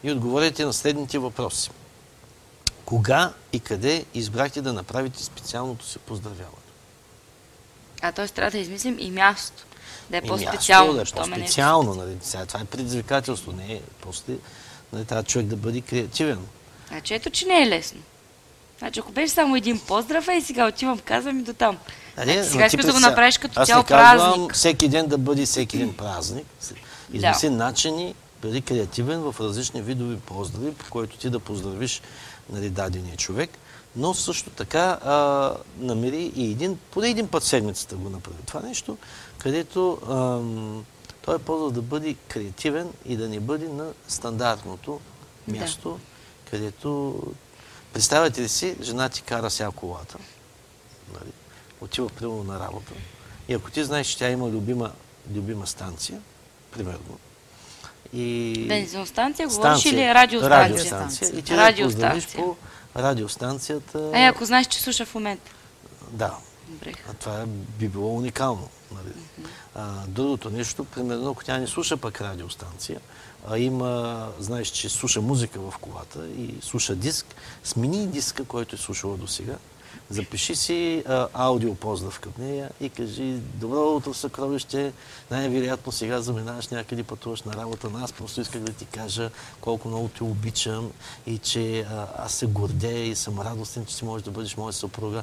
[0.06, 1.70] и отговорете на следните въпроси.
[2.84, 6.56] Кога и къде избрахте да направите специалното си поздравяване?
[8.02, 8.28] А т.е.
[8.28, 9.66] трябва да измислим и място.
[10.10, 10.92] Да е по-специално.
[10.92, 11.94] да е не- по-специално.
[11.94, 12.16] Нали?
[12.22, 13.52] Сега, това е предизвикателство.
[13.52, 14.34] Не е после
[14.92, 16.46] нали, трябва човек да бъде креативен.
[16.88, 18.00] Значи ето, че не е лесно.
[18.78, 21.78] Значи ако беше само един поздрав, и сега отивам, казвам и до там.
[22.16, 24.54] Нали, Значи, но сега ти искаш да го направиш като Аз цял не казвам празник.
[24.54, 26.46] всеки ден да бъде всеки ден празник.
[27.12, 32.02] Измисли начини, бъди креативен в различни видови поздрави, по който ти да поздравиш
[32.50, 33.50] нали, дадения човек.
[33.96, 38.36] Но също така а, намери и един, поне един път седмицата го направи.
[38.46, 38.98] Това нещо,
[39.38, 40.84] където ам,
[41.22, 45.00] той е поздрав да бъде креативен и да не бъде на стандартното
[45.48, 45.60] Да.
[45.60, 45.98] място,
[46.50, 47.20] където
[47.92, 50.18] представяте ли си, жена ти кара сега колата,
[51.14, 51.32] нали,
[51.80, 52.92] отива примерно на работа.
[53.48, 54.92] И ако ти знаеш, че тя има любима,
[55.34, 56.20] любима станция,
[56.70, 57.18] примерно,
[58.12, 58.64] и...
[58.68, 60.60] Бензиностанция говориш или радиостанция?
[60.60, 61.28] Радиостанция.
[61.28, 62.44] И ти поздравиш Радиостанция.
[62.44, 62.56] по
[62.96, 64.10] радиостанцията.
[64.14, 65.50] Е, ако знаеш, че слуша в момента.
[66.10, 66.34] Да.
[66.68, 66.92] Добре.
[67.10, 67.44] А това
[67.78, 68.68] би било уникално.
[68.92, 69.14] Нали?
[69.74, 73.00] А, другото нещо, примерно, ако тя не слуша пък радиостанция,
[73.48, 77.26] а има, знаеш, че слуша музика в колата и слуша диск,
[77.64, 79.54] смени диска, който е слушала до сега,
[80.10, 84.92] запиши си а, аудио поздрав към нея и кажи Добро утро, съкровище,
[85.30, 89.30] най-вероятно сега заминаваш някъде, пътуваш на работа, но аз просто исках да ти кажа
[89.60, 90.90] колко много те обичам
[91.26, 94.72] и че а, аз се гордея и съм радостен, че си можеш да бъдеш моя
[94.72, 95.22] съпруга.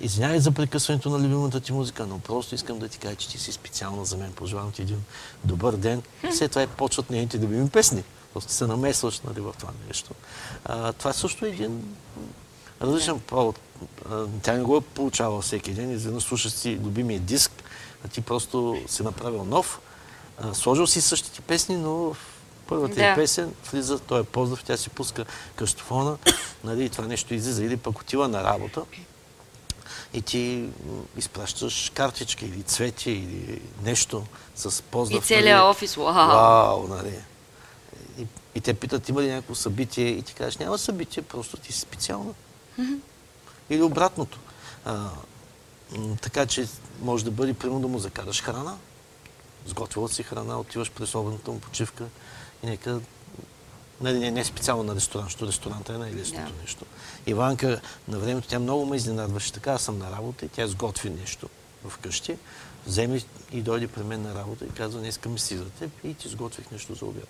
[0.00, 3.38] Извинявай за прекъсването на любимата ти музика, но просто искам да ти кажа, че ти
[3.38, 4.32] си специална за мен.
[4.32, 5.04] Пожелавам ти един
[5.44, 6.02] добър ден.
[6.30, 8.04] И след това и почват нейните любими песни.
[8.32, 10.10] Просто се намесваш нали, в това нещо.
[10.64, 11.96] А, това също е един
[12.82, 13.60] различен повод.
[14.42, 15.90] Тя не го е получавала всеки ден.
[15.92, 17.52] Изведнъж слушаш си любимия диск,
[18.04, 19.80] а ти просто си направил нов.
[20.52, 22.16] Сложил си същите песни, но в
[22.66, 23.14] първата Да.
[23.14, 25.24] песен влиза, той е поздрав, тя си пуска
[25.56, 26.16] къщофона,
[26.64, 27.64] нали, и това нещо излиза.
[27.64, 28.82] Или пък отива на работа
[30.14, 30.68] и ти
[31.16, 34.24] изпращаш картичка или цвети или нещо
[34.56, 35.26] с И поздрав.
[35.26, 35.70] целият нали.
[35.70, 36.12] офис, вау!
[36.14, 37.18] Вау, нали.
[38.18, 40.06] И, и те питат, има ли някакво събитие?
[40.08, 42.34] И ти кажеш, няма събитие, просто ти си специална.
[43.70, 44.38] Или обратното.
[44.84, 45.10] А,
[46.20, 46.68] така че
[47.00, 48.76] може да бъде, примерно, да му закараш храна.
[49.66, 52.04] Сготвила си храна, отиваш през обедната му почивка
[52.62, 53.00] и нека
[54.00, 56.62] Нали, не, не специално на ресторант, защото ресторанта е най-лесното Да.
[56.62, 56.84] нещо.
[57.26, 59.52] Иванка, на времето тя много ме изненадваше.
[59.52, 61.48] Така, аз съм на работа и тя сготви нещо
[61.88, 62.36] вкъщи.
[62.86, 66.14] Вземи и дойде при мен на работа и казва, днеска ми си за теб и
[66.14, 67.28] ти сготвих нещо за обяд.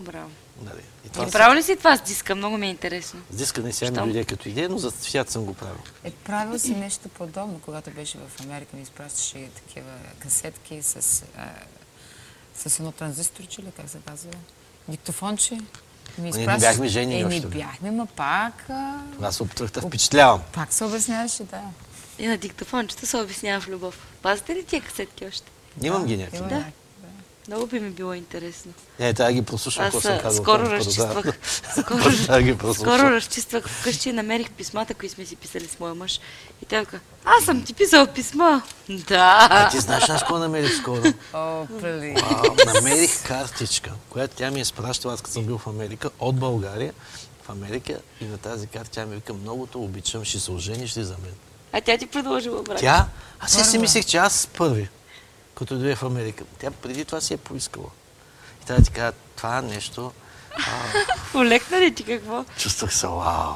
[0.00, 0.30] Браво.
[0.60, 0.80] Нали.
[1.04, 2.34] И Ти това правил ли си това с диска?
[2.34, 3.20] Много ми е интересно.
[3.30, 4.04] с диска не сега ми Щом?
[4.12, 5.80] дойде като идея, но за свят съм го правил.
[6.04, 11.48] Е, правил си нещо подобно, когато беше в Америка, ми изпращаше такива касетки с, а,
[12.54, 14.30] с едно транзисторче, или как се казва?
[14.88, 15.58] Диктофонче.
[16.18, 18.70] Ми не бяхме женени Е, още, не бяхме, ма пак...
[18.70, 18.94] А...
[19.22, 19.42] Аз
[19.72, 20.42] да впечатлявам.
[20.52, 21.62] Пак се обясняваше, да.
[22.18, 24.06] И на диктофончета се обяснява в любов.
[24.22, 25.50] Пазите ли тия касетки още?
[25.82, 26.48] Имам ги някакви.
[26.48, 26.64] Да.
[27.50, 28.72] Много би ми било интересно.
[29.00, 30.42] Не, трябва да ги прослушам, какво съм казал.
[30.42, 31.24] скоро там, разчиствах.
[31.24, 31.32] да.
[31.82, 36.20] Скоро, скоро разчиствах вкъщи и намерих писмата, които сме си писали с моя мъж.
[36.62, 38.62] И той каза, аз съм ти писал писма.
[38.88, 39.48] Да.
[39.50, 41.02] А ти знаеш аз какво намерих скоро?
[41.34, 42.14] О, пли.
[42.22, 46.36] А, намерих картичка, която тя ми е спращала, аз като съм бил в Америка, от
[46.36, 46.92] България
[47.42, 50.96] в Америка и на тази карта тя ми вика, много те обичам, ще се ожениш
[50.96, 51.34] ли за мен?
[51.72, 52.78] А тя ти предложила брак.
[52.78, 53.06] Тя,
[53.40, 54.88] аз си, си мислех, че аз първи,
[55.54, 56.44] като дойде в Америка.
[56.58, 57.86] Тя преди това си е поискала.
[58.62, 60.12] И тя ти каза, това нещо,
[61.34, 62.44] Олекна ли ти какво?
[62.58, 63.52] чувствах се, вау.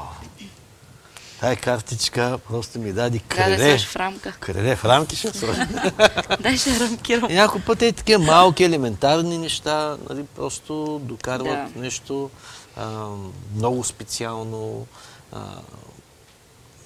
[1.39, 4.31] Тая картичка просто ми даде Трябва да сложиш в рамка.
[4.39, 5.61] Криле в рамки ще сложи.
[6.39, 7.31] Дай ще рамкирам.
[7.31, 11.79] И някои пъти е такива малки, елементарни неща, нали, просто докарват Да.
[11.79, 12.29] нещо
[12.75, 13.07] а,
[13.55, 14.87] много специално
[15.31, 15.39] а,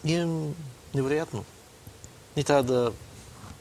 [0.05, 0.27] и е
[0.95, 1.43] невероятно.
[2.35, 2.91] Ние трябва да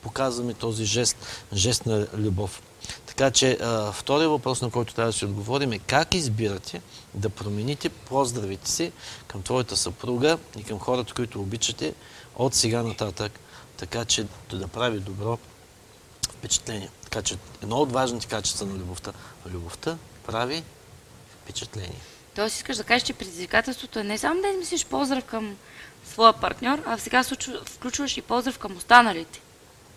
[0.08, 1.16] показваме този жест,
[1.52, 2.62] жест на любов.
[3.06, 3.58] Така че
[3.92, 6.82] втория въпрос, на който трябва да си отговорим е как избирате
[7.14, 8.92] да промените поздравите си
[9.26, 11.94] към твоята съпруга и към хората, които обичате
[12.36, 13.32] от сега нататък,
[13.76, 15.38] така че да направи добро
[16.30, 16.90] впечатление.
[17.04, 19.12] Така че едно от важните качества на любовта.
[19.46, 20.62] Любовта прави
[21.42, 22.00] впечатление.
[22.34, 25.56] Тоест искаш да кажеш, че предизвикателството е не само да измислиш поздрав към
[26.12, 27.24] своя партньор, а сега
[27.64, 29.40] включваш и поздрав към останалите.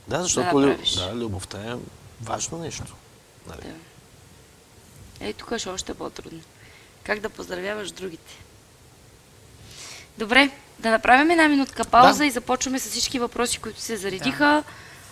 [0.08, 1.76] Да, защото Да да, любовта е
[2.22, 2.84] важно нещо.
[3.48, 3.62] Нали?
[3.62, 5.26] Да.
[5.26, 6.42] Ей, тук ще е още по-трудно.
[7.04, 8.34] Как да поздравяваш другите?
[10.18, 10.50] Добре,
[10.80, 12.26] да направим една минутка пауза Да.
[12.26, 14.64] и започваме с всички въпроси, които се заредиха.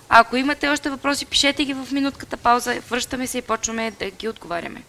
[0.09, 2.81] Ако имате още въпроси, пишете ги в минутката пауза.
[2.89, 4.83] Връщаме се и почваме да ги отговаряме.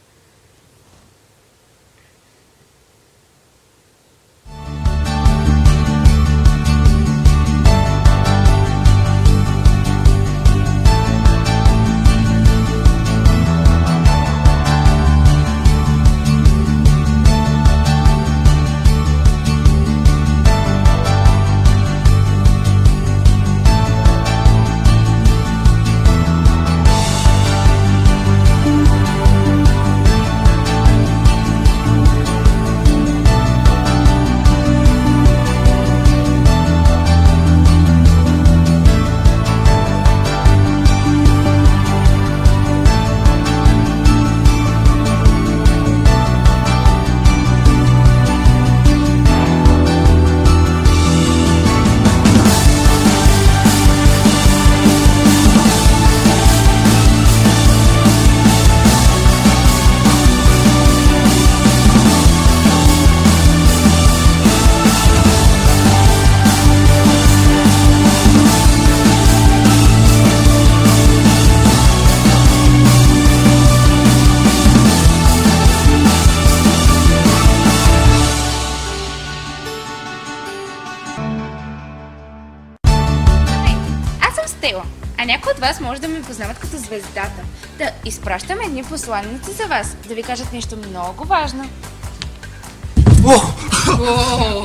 [85.60, 87.42] От вас може да ме познават като звездата.
[87.78, 91.68] Да изпращам едни посланници за вас, да ви кажат нещо много важно.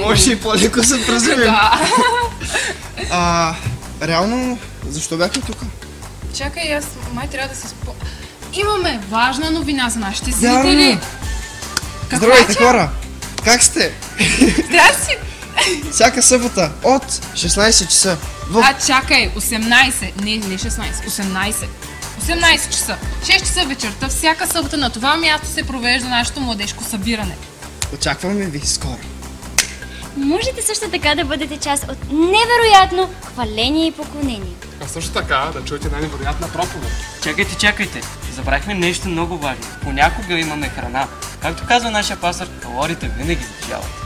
[0.05, 1.53] Може и по-леко се приземим.
[3.11, 3.55] А,
[4.01, 4.57] реално,
[4.89, 5.57] защо бяхме тук?
[6.38, 7.91] Чакай, аз май трябва да се спо...
[8.53, 10.99] Имаме важна новина за нашите зрители.
[12.13, 12.89] Здравейте хора!
[13.43, 13.93] Как сте?
[14.67, 15.17] Здрасти!
[15.91, 18.17] Всяка събота от 16 часа
[18.49, 21.67] в А, чакай, 18, не, не 16, 18.
[22.22, 22.97] 18 часа.
[23.23, 27.35] 6 часа вечерта, всяка събота на това място се провежда нашето младежко събиране.
[27.93, 28.99] Очакваме ви скоро.
[30.17, 34.53] Можете също така да бъдете част от невероятно хваление и поклонение.
[34.84, 36.91] А също така да чуете една невероятна проповед.
[37.23, 38.01] Чакайте, чакайте.
[38.35, 39.65] Забравихме нещо много важно.
[39.84, 41.07] Понякога имаме храна.
[41.41, 44.05] Както казва нашия пастор, калориите винаги сближават.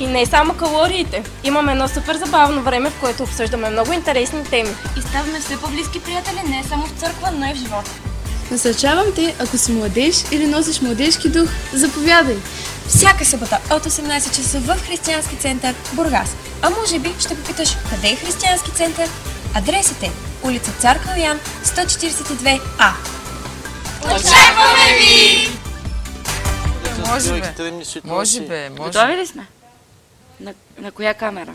[0.00, 1.22] И не само калориите.
[1.44, 4.70] Имаме едно супер забавно време, в което обсъждаме много интересни теми.
[4.98, 7.90] И ставаме все по-близки приятели не само в църква, но и в живота.
[8.50, 12.36] Насърчавам те, ако си младеж или носиш младежки дух, заповядай.
[12.88, 16.36] Всяка събота от 18 часа в Християнски център Бургас.
[16.62, 19.08] А може би ще попиташ къде е Християнски център?
[19.54, 20.10] Адресът е
[20.44, 22.92] улица Цар Калоян, 142А.
[24.04, 25.48] Очакваме ви!
[27.06, 27.40] Може бе.
[27.40, 28.00] бе.
[28.04, 28.82] Може бе, може.
[28.82, 29.46] Готови ли сме?
[30.78, 31.54] На, коя камера?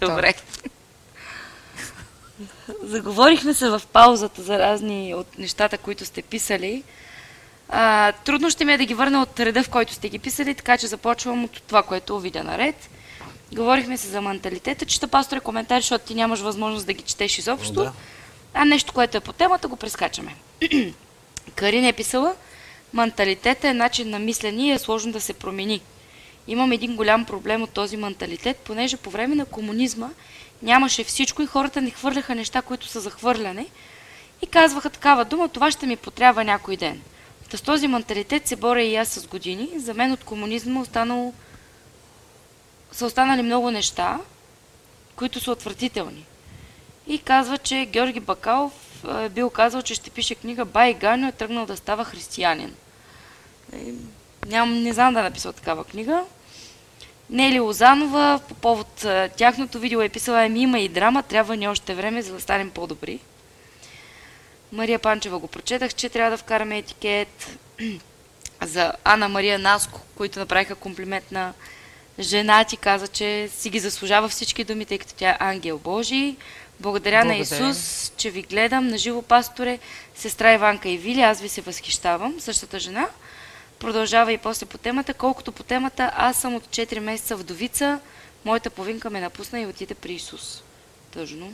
[0.00, 0.34] Добре.
[2.82, 6.82] Заговорихме се в паузата за разни от нещата, които сте писали.
[7.68, 10.54] А, трудно ще ми е да ги върна от реда, в който сте ги писали,
[10.54, 12.90] така че започвам от това, което видя наред.
[13.52, 14.86] Говорихме се за менталитета.
[14.86, 17.72] Чета пасторе коментари, защото ти нямаш възможност да ги четеш изобщо.
[17.72, 17.92] Да.
[18.54, 20.34] А нещо, което е по темата, го прескачаме.
[21.54, 22.34] Карин е писала,
[22.92, 25.80] менталитета е начин на мислене и е сложно да се промени.
[26.48, 30.10] Имам един голям проблем от този менталитет, понеже по време на комунизма
[30.62, 33.66] нямаше всичко и хората не хвърляха неща, които са захвърляне
[34.42, 37.02] и казваха такава дума, това ще ми потрябва някой ден.
[37.50, 39.68] Та с този менталитет се боря и аз с години.
[39.76, 41.32] За мен от комунизма останало...
[42.92, 44.20] са останали много неща,
[45.16, 46.26] които са отвратителни.
[47.06, 51.32] И казва, че Георги Бакалов е бил казал, че ще пише книга Бай Ганю е
[51.32, 52.74] тръгнал да става християнин.
[54.46, 56.24] Ням, не знам да е написал такава книга.
[57.30, 59.06] Нели Лозанова по повод
[59.36, 62.70] тяхното видео е писала Еми има и драма, трябва ни още време, за да станем
[62.70, 63.20] по-добри.
[64.72, 67.58] Мария Панчева го прочетах, че трябва да вкараме етикет
[68.62, 71.52] за Ана Мария Наско, които направиха комплимент на
[72.18, 76.36] жена ти, каза, че си ги заслужава всички думи, тъй като тя е ангел Божий.
[76.80, 77.68] Благодаря на Благодаря.
[77.70, 79.78] Исус, че ви гледам на живо пасторе,
[80.14, 83.08] сестра Иванка и Вили, аз ви се възхищавам, същата жена.
[83.82, 85.14] Продължава и после по темата.
[85.14, 88.00] Колкото по темата, аз съм от 4 месеца вдовица,
[88.44, 90.62] моята повинка ме напусна и отиде при Исус.
[91.10, 91.52] Тъжно.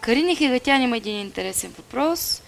[0.00, 2.42] Карини Хегатян има един интересен въпрос.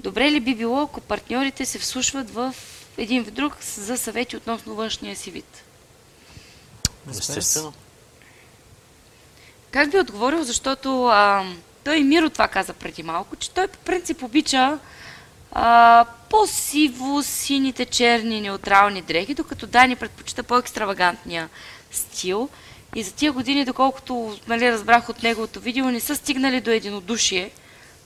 [0.00, 2.54] Добре ли би било, ако партньорите се вслушват в
[2.98, 5.64] един в друг за съвети относно външния си вид?
[7.10, 7.72] Естествено.
[9.70, 11.44] Как би отговорил, защото а,
[11.84, 14.78] той Миро това каза преди малко, че той по принцип обича
[15.58, 21.48] а, по-сиво, сините, черни, неутрални дрехи, докато Дани предпочита по-екстравагантния
[21.90, 22.48] стил.
[22.94, 27.50] И за тия години, доколкото нали, разбрах от неговото видео, не са стигнали до единодушие.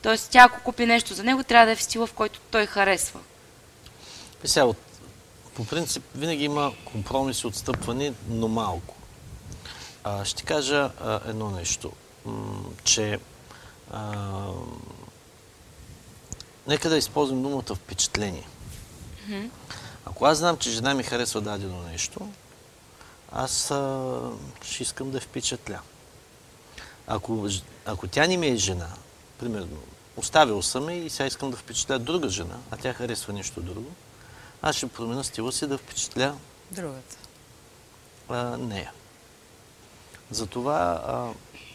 [0.03, 2.67] Тоест, тя ако купи нещо за него, трябва да е в стила, в който той
[2.67, 3.21] харесва.
[4.45, 4.77] И сега, от,
[5.55, 8.95] по принцип, винаги има компромиси, отстъпвани, но малко.
[10.05, 11.93] А, ще кажа а, едно нещо,
[12.25, 13.19] м- че
[13.91, 14.11] а,
[16.67, 18.47] нека да използвам думата впечатление.
[20.05, 22.29] Ако аз знам, че жена ми харесва дадено нещо,
[23.33, 24.21] аз а,
[24.63, 25.81] ще искам да впечатля.
[27.07, 27.49] Ако,
[27.85, 28.89] ако тя не ми е жена,
[29.39, 29.77] примерно,
[30.17, 33.91] оставил съм я и сега искам да впечатля друга жена, а тя харесва нещо друго,
[34.63, 36.35] аз ще променя стила си да впечатля
[36.71, 37.17] Другата.
[38.29, 38.93] а, нея.
[40.31, 41.29] Затова а,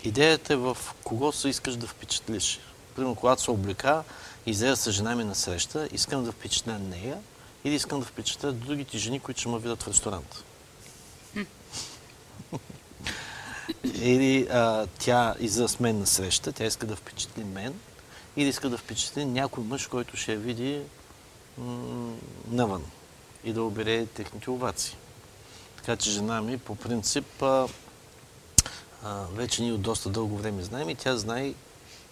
[0.03, 2.59] идеята е в кого се искаш да впечатлиш.
[2.95, 4.03] Примерно, когато се облека,
[4.45, 7.17] излея с жена ми на среща, искам да впечатля нея
[7.63, 10.43] или искам да впечатля другите жени, които ще ме видят в ресторант.
[13.83, 17.73] или а, тя излезе с мен на среща, тя иска да впечатли мен,
[18.37, 20.81] или иска да впечатли някой мъж, който ще я види
[21.57, 22.15] м-
[22.47, 22.83] навън
[23.43, 24.95] и да обере техните овации.
[25.77, 27.67] Така че жена ми по принцип а,
[29.03, 31.53] а, вече ние от доста дълго време знаем и тя знае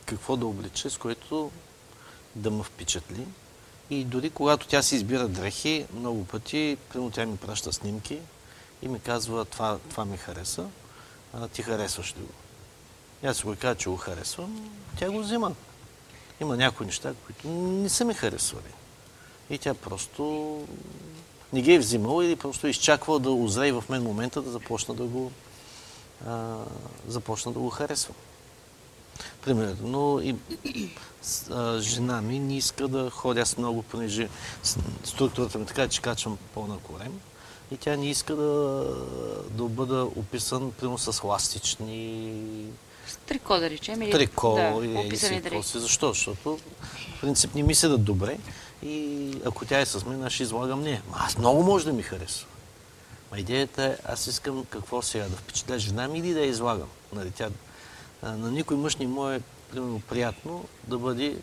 [0.05, 1.51] какво да облече, с което
[2.35, 3.25] да ме впечатли.
[3.89, 8.19] И дори когато тя си избира дрехи, много пъти, примерно тя ми праща снимки
[8.81, 10.65] и ми казва това, това ми хареса.
[11.33, 12.33] а, ти харесваш ли го?
[13.23, 15.55] И аз го кажа, че го харесвам, тя го взима.
[16.41, 18.73] Има някои неща, които не са ми харесвали.
[19.49, 20.63] И тя просто
[21.53, 24.93] не ги е взимала или просто е изчаквала да озрее в мен момента да започна
[24.93, 25.31] да го,
[26.27, 26.57] а,
[27.07, 28.15] започна да го харесвам.
[29.41, 30.35] Примерно, но и
[31.51, 34.29] а, жена ми не иска да ходя аз много, понеже
[34.63, 37.19] с- структурата ми така, че качвам по-на корем.
[37.71, 38.83] И тя не иска да,
[39.49, 42.33] да бъда описан, примерно, с ластични
[43.27, 44.01] Трико, да речем.
[44.01, 45.79] Или, трико да, или описани си, си.
[45.79, 46.07] Защо?
[46.07, 46.57] Защото
[47.17, 48.37] в принцип не ми седат добре
[48.83, 51.01] и ако тя е с мен, аз ще излагам нея.
[51.13, 52.47] Аз много може да ми харесва.
[53.31, 56.87] Ма идеята е, аз искам какво сега, да впечатля жена ми или да я излагам.
[57.13, 57.49] Нали, тя,
[58.23, 59.41] на никой мъж не му е
[59.73, 61.35] примерно, приятно да бъде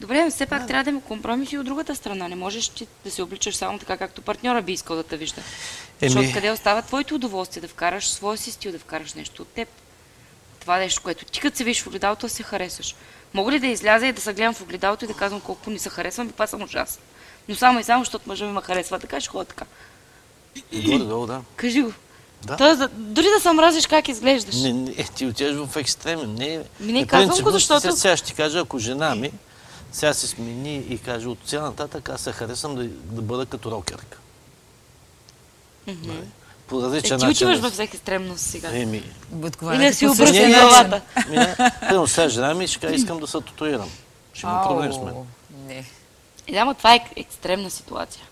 [0.00, 2.28] Добре, но все пак трябва да има компромис и от другата страна.
[2.28, 5.40] Не можеш ти да се обличаш само така, както партньора би искал да те вижда.
[6.00, 9.48] Еми- Защото къде остава твоето удоволствие да вкараш своя си стил, да вкараш нещо от
[9.48, 9.68] теб.
[10.60, 12.94] Това е нещо, което ти като се виж в огледалото, се харесваш.
[13.34, 15.78] Мога ли да изляза и да се гледам в огледалото и да казвам колко ни
[15.78, 17.02] се харесвам и това съм ужасна.
[17.48, 19.64] Но само и само, защото мъжа ми ме харесва, така ще ходя така.
[20.72, 21.42] горе-долу, да.
[21.56, 21.92] Кажи го.
[22.42, 22.56] Да.
[22.56, 24.54] Да, дори да се мразиш как изглеждаш.
[24.54, 26.34] Не, не, е, ти отиваш в екстремен.
[26.34, 29.14] Не, Ми не казвам принципно го, ще защото- се- Сега ще ти кажа, ако жена
[29.14, 29.30] ми
[29.92, 33.70] сега се смени и каже от сега нататък, аз се харесвам да, да бъда като
[33.70, 34.18] рокерка.
[35.86, 36.10] Мгм.
[36.66, 37.48] По Е, различен ти начин.
[37.48, 38.68] отиваш в екстремност сега.
[38.72, 39.02] Еми.
[39.64, 41.02] Или да си обръсне главата.
[41.16, 41.30] начин.
[41.30, 43.90] Ми, не, Примерно сега жена ми ще каже, искам да се татуирам.
[44.32, 45.14] Ще има проблем с мен.
[45.66, 45.84] Не.
[46.48, 48.22] И да, това е екстремна ситуация.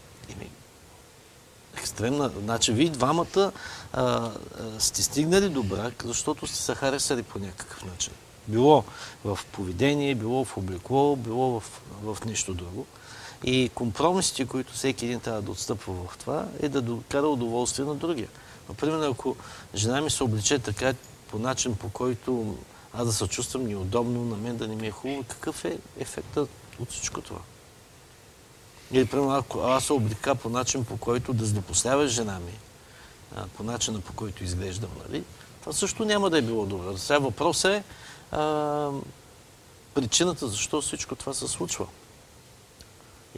[1.78, 2.30] Екстремна.
[2.42, 3.52] Значи, вие двамата
[3.92, 4.30] а, а,
[4.78, 8.12] сте стигнали до брак, защото сте се харесали по някакъв начин.
[8.48, 8.84] Било
[9.24, 12.86] в поведение, било в облекло, било в, в нещо друго.
[13.44, 17.94] И компромисите, които всеки един трябва да отстъпва в това, е да докара удоволствие на
[17.94, 18.28] другия.
[18.68, 19.36] Например, ако
[19.74, 20.94] жена ми се облече така
[21.30, 22.56] по начин, по който
[22.94, 26.50] аз да се чувствам неудобно, на мен да не ми е хубаво, какъв е ефектът
[26.80, 27.38] от всичко това?
[28.92, 32.58] Или, примерно, ако аз се облика по начин, по който да злопоставя жена ми,
[33.36, 35.24] а, по начина, по който изглеждам, нали?
[35.60, 36.98] Това също няма да е било добре.
[36.98, 37.84] Сега въпросът е
[38.36, 38.90] а,
[39.94, 41.86] причината защо всичко това се случва.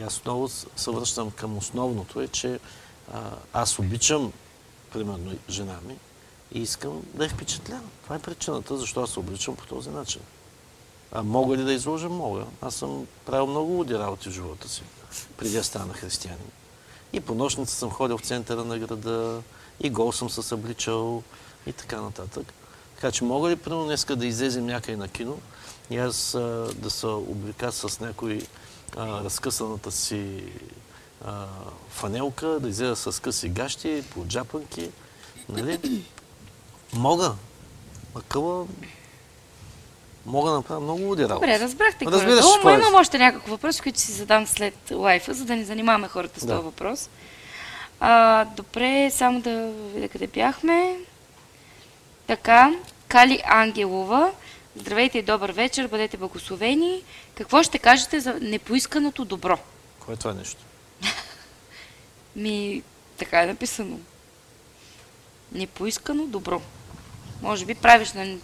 [0.00, 2.58] И аз отново се връщам към основното е, че
[3.12, 3.20] а,
[3.52, 4.32] аз обичам,
[4.92, 5.96] примерно, жена ми
[6.52, 7.80] и искам да я впечатля.
[8.04, 10.22] Това е причината, защо аз се обличам по този начин.
[11.12, 12.08] А мога ли да изложа?
[12.08, 12.44] Мога.
[12.62, 14.82] Аз съм правил много луди работи в живота си,
[15.36, 16.50] преди да стана християнин.
[17.12, 19.42] И по нощница съм ходил в центъра на града,
[19.80, 21.22] и гол съм се събличал,
[21.66, 22.52] и така нататък.
[22.94, 25.38] Така че мога ли, примерно, днеска да излезем някъде на кино
[25.90, 28.46] и аз а, да се облика с някой
[28.96, 30.42] а, разкъсаната си
[31.24, 31.46] а,
[31.90, 34.90] фанелка, да излеза с къси гащи, по джапанки,
[35.48, 36.04] нали?
[36.92, 37.34] Мога.
[38.14, 38.66] Макъла
[40.28, 41.34] мога да направя много луди работи.
[41.34, 45.44] Добре, разбрахте горе-долу, какво но имам още няколко въпроси, които си задам след лайфа, за
[45.44, 46.52] да не занимаваме хората с Да.
[46.52, 47.10] този въпрос.
[48.00, 50.96] А, добре, само да видя къде бяхме.
[52.26, 52.74] Така,
[53.08, 54.32] Кали Ангелова.
[54.76, 57.02] Здравейте и добър вечер, бъдете благословени.
[57.34, 59.58] Какво ще кажете за непоисканото добро?
[60.00, 60.60] Кое е това нещо?
[62.36, 62.82] Ми,
[63.16, 63.98] така е написано.
[65.52, 66.60] Непоискано добро.
[67.42, 68.36] Може би правиш на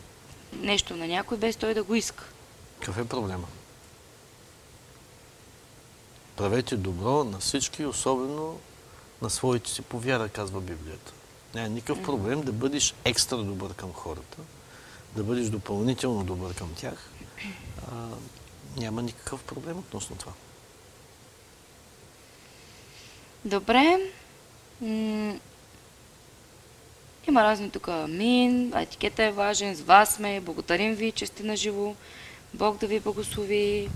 [0.61, 2.25] нещо на някой, без той да го иска.
[2.81, 3.47] Какъв е проблема?
[6.37, 8.59] Правете добро на всички, особено
[9.23, 11.13] на своите си по вяра, казва Библията.
[11.55, 14.39] Няма никакъв проблем да бъдеш екстра добър към хората,
[15.17, 17.11] да бъдеш допълнително добър към тях.
[17.93, 18.09] А,
[18.77, 20.33] няма никакъв проблем относно това.
[23.45, 24.11] Добре.
[27.29, 31.57] Има разни тук амин, етикета е важен, с вас сме, благодарим ви, че сте на
[31.57, 31.95] живо.
[32.55, 33.89] Бог да ви благослови.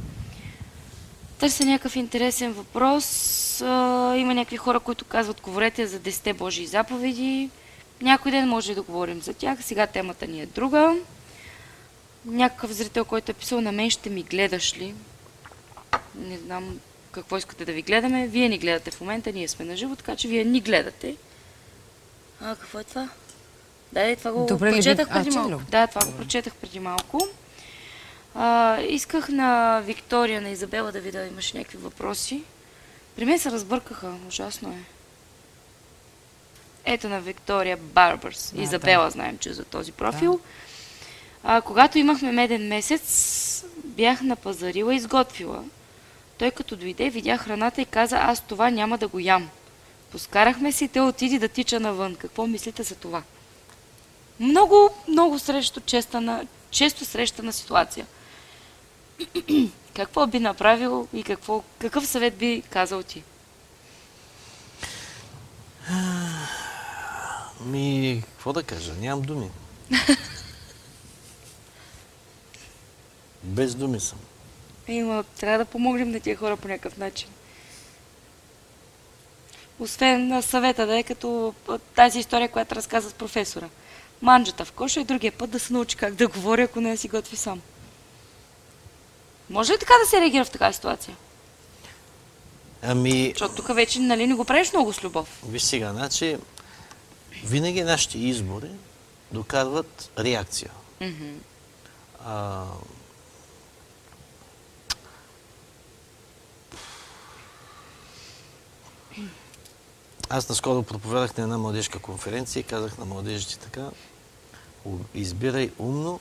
[1.38, 3.60] Търся някакъв интересен въпрос.
[4.16, 7.50] Има някакви хора, които казват, говорете за 10 Божии заповеди.
[8.02, 9.64] Някой ден може да говорим за тях.
[9.64, 10.96] Сега темата ни е друга.
[12.24, 14.94] Някакъв зрител, който е писал на мен, ще ми гледаш ли?
[16.14, 16.78] Не знам
[17.10, 18.26] какво искате да ви гледаме.
[18.26, 21.16] Вие ни гледате в момента, ние сме на живо, така че вие ни гледате.
[22.40, 23.08] А, какво е това?
[23.92, 25.64] Да, е, това го Добре прочетах А, преди чели малко.
[25.70, 27.20] Да, това го прочетах преди малко.
[28.34, 32.42] А, исках на Виктория, на Изабела да видя, имаше някакви въпроси.
[33.16, 34.78] При мен се разбъркаха, ужасно е.
[36.84, 38.52] Ето на Виктория Барбърс.
[38.58, 39.10] А, Изабела да.
[39.10, 40.40] знаем, че е за този профил.
[41.44, 45.64] А, когато имахме меден месец, бях напазарила и изготвила.
[46.38, 49.50] Той като дойде, видя храната и каза, аз това няма да го ям.
[50.12, 52.16] Поскарахме се и те отиди да тича навън.
[52.16, 53.22] Какво мислите за това?
[54.40, 58.06] Много, много срещу честана, често срещана ситуация.
[59.96, 63.22] какво би направил и какво, какъв съвет би казал ти?
[67.60, 68.92] Ми, какво да кажа?
[69.00, 69.50] Нямам думи.
[73.42, 74.18] Без думи съм.
[74.88, 77.28] Има, трябва да помогнем на тия хора по някакъв начин.
[79.80, 81.54] Освен съвета, да е като
[81.94, 83.68] тази история, която разказа с професора.
[84.22, 87.08] Манджата в коша и другия път да се научи как да говори, ако не си
[87.08, 87.60] готви сам.
[89.50, 91.16] Може ли така да се реагира в такава ситуация?
[92.82, 93.28] Ами...
[93.30, 95.42] Защото тук вече нали, не го правиш много с любов.
[95.48, 96.36] Виж сега, значи,
[97.44, 98.70] винаги нашите избори
[99.32, 100.70] докарват реакция.
[101.00, 101.32] Mm-hmm.
[102.24, 102.64] А,
[110.30, 113.90] Аз наскоро проповедах на една младежка конференция и казах на младежите така,
[115.14, 116.20] избирай умно,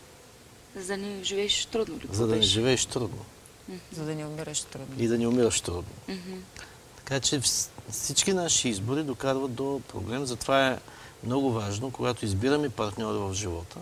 [0.75, 1.99] за да не живееш трудно.
[2.11, 3.25] За да не живееш трудно.
[3.91, 4.95] За да не умираш трудно.
[4.97, 5.91] И да не умираш трудно.
[6.09, 6.39] Mm-hmm.
[6.97, 7.41] Така че
[7.91, 10.25] всички наши избори докарват до проблем.
[10.25, 10.79] Затова е
[11.23, 13.79] много важно, когато избираме партньора в живота,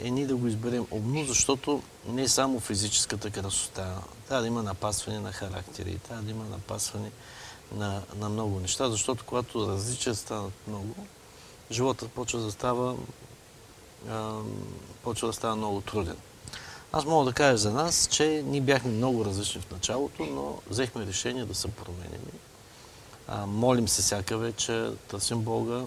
[0.00, 3.96] е ние да го изберем умно, защото не е само физическата красота.
[4.28, 7.10] Трябва да има напасване на характери, трябва да има напасване
[7.76, 10.94] на, на много неща, защото когато различия станат много,
[11.70, 12.96] животът почва да става,
[14.08, 14.38] а,
[15.02, 16.16] почва да става много труден.
[16.92, 21.06] Аз мога да кажа за нас, че ние бяхме много различни в началото, но взехме
[21.06, 22.20] решение да се променим.
[23.28, 25.82] А, молим се всяка вечер, търсим Бога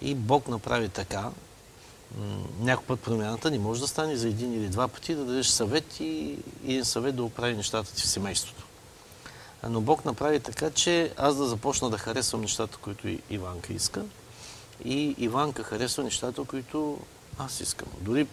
[0.00, 1.30] и Бог направи така.
[2.60, 6.00] Някой път промяната не може да стане за един или два пъти, да дадеш съвет
[6.00, 8.61] и един съвет да оправи нещата ти в семейството.
[9.68, 14.04] Но Бог направи така, че аз да започна да харесвам нещата, които Иванка иска.
[14.84, 16.98] И Иванка харесва нещата, които
[17.38, 17.88] аз искам.
[18.00, 18.26] Дори,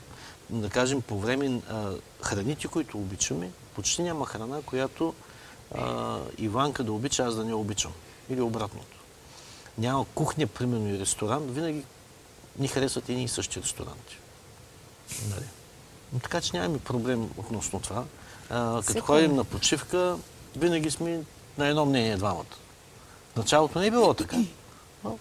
[0.49, 1.91] да кажем, по време а,
[2.21, 5.13] храните, които обичаме, почти няма храна, която
[5.75, 7.91] а, Иванка да обича, аз да не обичам.
[8.29, 8.97] Или обратното.
[9.77, 11.51] Няма кухня, примерно, и ресторант.
[11.51, 11.83] Винаги
[12.59, 14.17] ни харесват едни и същи ресторанти.
[15.29, 15.45] Нали?
[16.13, 18.03] Но така че нямаме проблем относно това.
[18.49, 20.17] А, като ходим на почивка,
[20.55, 21.21] винаги сме
[21.57, 22.55] на едно мнение двамата.
[23.35, 24.37] Началото не е било така.
[25.03, 25.17] Но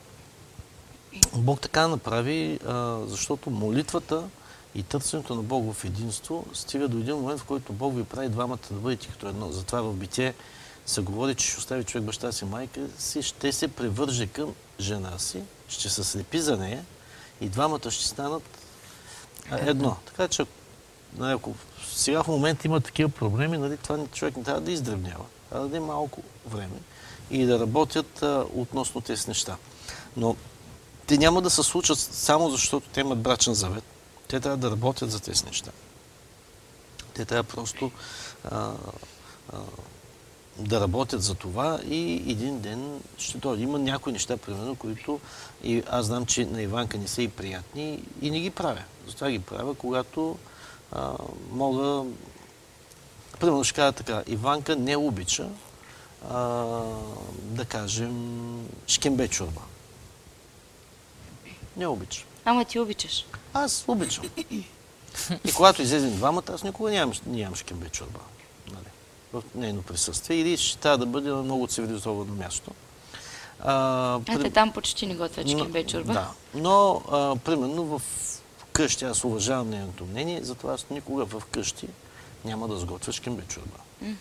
[1.34, 4.28] Бог така направи, а, защото молитвата
[4.74, 8.28] и търсенето на Бог в единство стига до един момент, в който Бог ви прави
[8.28, 9.52] двамата да бъдете като едно.
[9.52, 10.34] Затова в битие
[10.86, 15.18] се говори, че ще остави човек баща си, майка си, ще се превърже към жена
[15.18, 16.84] си, ще се слепи за нея
[17.40, 18.42] и двамата ще станат
[19.50, 19.96] едно.
[20.06, 20.46] Така че,
[21.16, 21.54] нали, ако
[21.86, 25.62] сега в момента има такива проблеми, нали, това човек не трябва да издревнява, а да
[25.62, 26.76] даде малко време
[27.30, 29.56] и да работят а, относно тези неща.
[30.16, 30.36] Но
[31.06, 33.84] те няма да се случат само защото те имат брачен завет.
[34.28, 35.70] Те трябва да работят за тези неща.
[37.14, 37.90] Те трябва просто
[38.44, 38.72] а,
[39.52, 39.58] а,
[40.58, 43.62] да работят за това и един ден ще дойде.
[43.62, 45.20] Има някои неща, примерно, които
[45.64, 48.82] и аз знам, че на Иванка не са и приятни и не ги правя.
[49.06, 50.38] Затова ги правя, когато
[50.92, 51.12] а,
[51.50, 52.04] мога...
[53.40, 55.48] Примерно ще кажа така, Иванка не обича
[56.30, 56.36] а,
[57.34, 59.60] да кажем шкембе чорба.
[61.76, 62.24] Не обича.
[62.44, 63.26] Ама ти обичаш.
[63.54, 64.24] Аз обичам.
[65.44, 68.20] И когато излезем двамата, аз никога нямам, нямам шкембе чорба.
[68.72, 68.86] Нали?
[69.32, 70.36] В нейно присъствие.
[70.36, 72.70] Или ще трябва да бъде на много цивилизовано място.
[73.60, 74.42] А, а при...
[74.42, 76.12] те там почти не готвят шкембе чорба.
[76.12, 76.30] Да.
[76.54, 78.02] Но, а, примерно, в
[78.78, 81.88] къщи, аз уважавам нейното мнение, затова аз никога в къщи
[82.44, 83.78] няма да сготвя шкембе чорба.
[84.04, 84.14] Mm-hmm.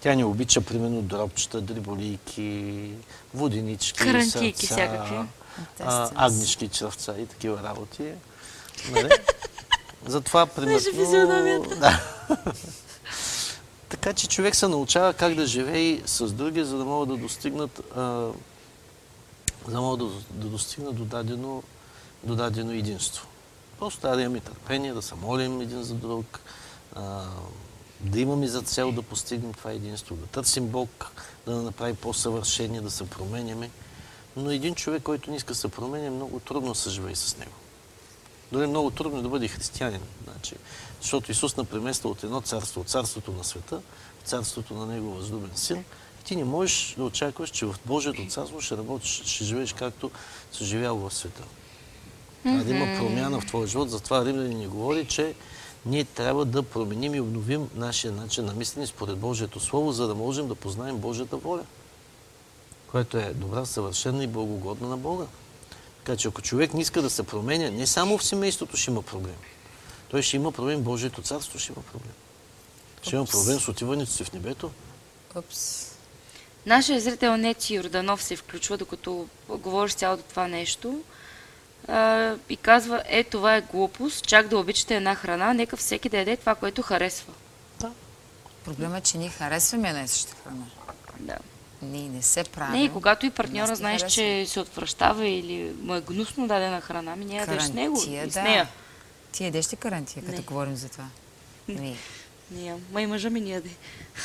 [0.00, 2.90] Тя не обича, примерно, дробчета, дриболийки,
[3.34, 5.16] воденички, Карантийки сърца, всякакви.
[5.80, 8.12] а, агнишки чръвца и такива работи.
[8.90, 9.10] Нали?
[10.06, 11.62] Затова, примерно...
[11.80, 12.02] Да.
[13.88, 17.80] така че човек се научава как да живее с други, за да могат да достигнат
[17.96, 18.00] а,
[19.66, 21.62] за да могат да, да достигнат до дадено,
[22.24, 23.27] до дадено единство.
[23.78, 26.40] Просто трябва да имаме търпение, да се молим един за друг,
[28.00, 31.12] да имаме за цел да постигнем това единство, да търсим Бог,
[31.46, 33.70] да направи по-съвършение, да се променяме.
[34.36, 37.52] Но един човек, който не иска да се променя, много трудно се живее с него.
[38.52, 40.00] Дори много трудно е да бъде християнин.
[40.24, 40.54] Значи,
[41.00, 43.80] защото Исус напремества от едно царство, от царството на света,
[44.24, 45.84] в царството на Него възлюбен син.
[46.20, 50.10] И ти не можеш да очакваш, че в Божието царство ще работиш, ще живееш както
[50.52, 51.42] си живял в света.
[52.42, 53.90] Трябва да има промяна в твоя живот.
[53.90, 55.34] Затова Римляни ни говори, че
[55.86, 60.14] ние трябва да променим и обновим нашия начин на мислене според Божието Слово, за да
[60.14, 61.64] можем да познаем Божията воля,
[62.90, 65.24] която е добра, съвършена и благогодна на Бога.
[66.04, 69.02] Така че ако човек не иска да се променя, не само в семейството ще има
[69.02, 69.36] проблем.
[70.08, 72.12] Той ще има проблем, Божието царство ще има проблем.
[73.02, 74.70] Ще има проблем с отиването си в небето.
[75.36, 75.88] Упс.
[76.66, 81.00] Нашия зрител Неци Йорданов се включва, докато говориш цялото това нещо
[81.88, 86.18] а, и казва, е, това е глупост, чак да обичате една храна, нека всеки да
[86.18, 87.32] яде това, което харесва.
[88.64, 90.64] Проблемът е, че ние харесваме една и съща храна.
[91.20, 91.36] Да.
[91.82, 92.80] Ние не се правим.
[92.80, 94.22] Не, и когато и партньора ни знаеш, харесва.
[94.22, 98.30] че се отвръщава или му е гнусно дадена храна, ми не ядеш с него и
[98.30, 98.42] с да.
[98.42, 98.68] нея.
[99.32, 100.42] Ти ядеш ли карантия, като Не.
[100.42, 101.04] говорим за това?
[101.68, 101.96] Не.
[102.50, 103.70] Не, ма и мъжа ми не яде.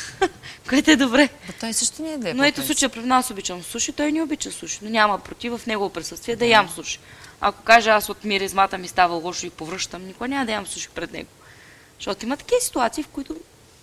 [0.69, 1.30] Което е добре.
[1.48, 2.34] Ба, той също не яде.
[2.34, 5.65] Но ето случая при нас обичам суши, той не обича суши, но няма против в
[5.65, 6.99] негово присъствие да ям суши.
[7.45, 10.90] Ако кажа аз от миризмата ми става лошо и повръщам, никога няма да ям суши
[10.90, 11.30] пред него.
[11.99, 13.36] Защото има такива ситуации, в които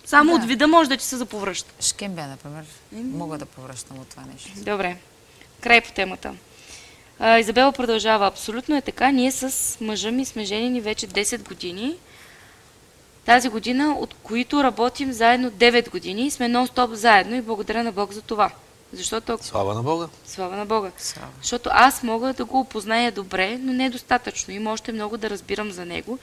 [0.05, 0.35] само Да.
[0.37, 1.71] от вида може да ти се заповръща.
[1.81, 2.63] Шкембе, например.
[2.91, 4.49] Мога да повръщам от това нещо.
[4.55, 4.97] Добре.
[5.61, 6.33] Край по темата.
[7.19, 8.27] А, Изабела продължава.
[8.27, 9.11] Абсолютно е така.
[9.11, 11.95] Ние с мъжа ми сме женени вече 10 години.
[13.25, 18.13] Тази година, от които работим заедно 9 години сме нон-стоп заедно и благодаря на Бог
[18.13, 18.51] за това.
[18.93, 19.45] Защото ако...
[19.45, 20.07] Слава на Бога.
[20.25, 20.91] Слава на Бога.
[21.41, 24.53] Защото аз мога да го опозная добре, но не достатъчно.
[24.53, 26.19] Има още много да разбирам за него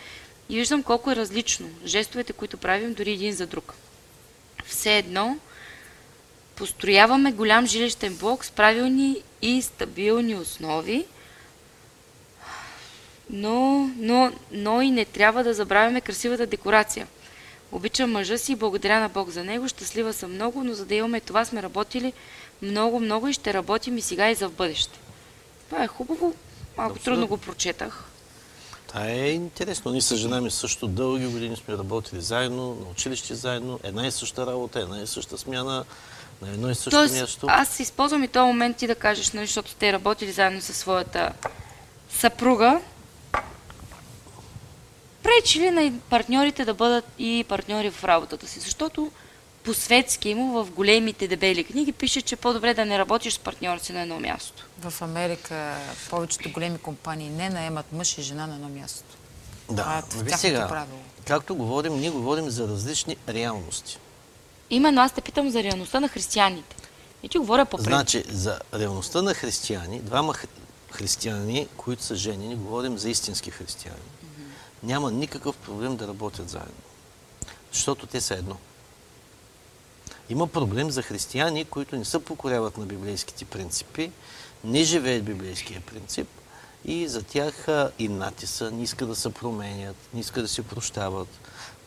[0.49, 3.75] и виждам колко е различно жестовете, които правим дори един за друг.
[4.65, 5.39] Все едно,
[6.57, 11.07] построяваме голям жилищен блок с правилни и стабилни основи,
[13.31, 17.07] но, но, но и не трябва да забравяме красивата декорация.
[17.73, 19.69] Обичам мъжа си и благодаря на Бог за него.
[19.69, 22.13] Щастлива съм много, но за да имаме това сме работили
[22.63, 24.99] много, много и ще работим и сега и за в бъдеще.
[25.71, 26.35] Това е хубаво.
[26.77, 27.05] Малко Абсолютно.
[27.05, 28.05] трудно го прочетах.
[28.89, 29.91] Това е интересно.
[29.91, 34.11] Ние с жена ми също дълги години сме работили заедно, на училище заедно, една и
[34.11, 35.85] съща работа, една и съща смяна,
[36.43, 37.47] на едно и също Тоест, място.
[37.51, 41.33] аз използвам и този момент ти да кажеш, нали, защото сте работили заедно със своята
[42.11, 42.81] съпруга.
[45.23, 48.61] Пречи ли на партньорите да бъдат и партньори в работата си?
[48.61, 49.11] Защото
[49.69, 53.39] по светски му в големите дебели книги пише, че е по-добре да не работиш с
[53.39, 54.67] партньора си на едно място.
[54.81, 55.77] В Америка
[56.11, 59.05] повечето големи компании не наемат мъж и жена на едно място.
[59.69, 60.99] Това Да, е виж тяхното сега, правило.
[61.27, 63.99] както говорим, ние говорим за различни реалности.
[64.71, 66.77] Именно аз те питам за реалността на християните.
[67.23, 70.49] И ти говоря по Значи, за реалността на християни, двама хри-
[70.91, 73.99] християни, които са женени, говорим за истински християни,
[74.83, 76.73] няма никакъв проблем да работят заедно.
[77.73, 78.57] Защото те са едно.
[80.31, 84.11] Има проблем за християни, които не се покоряват на библейските принципи,
[84.65, 86.29] не живеят библейския принцип
[86.85, 90.63] и за тях а, инати са, не искат да се променят, не искат да се
[90.63, 91.29] прощават,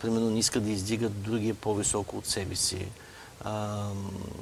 [0.01, 2.87] примерно не искат да издигат другия по-високо от себе си,
[3.43, 3.85] а,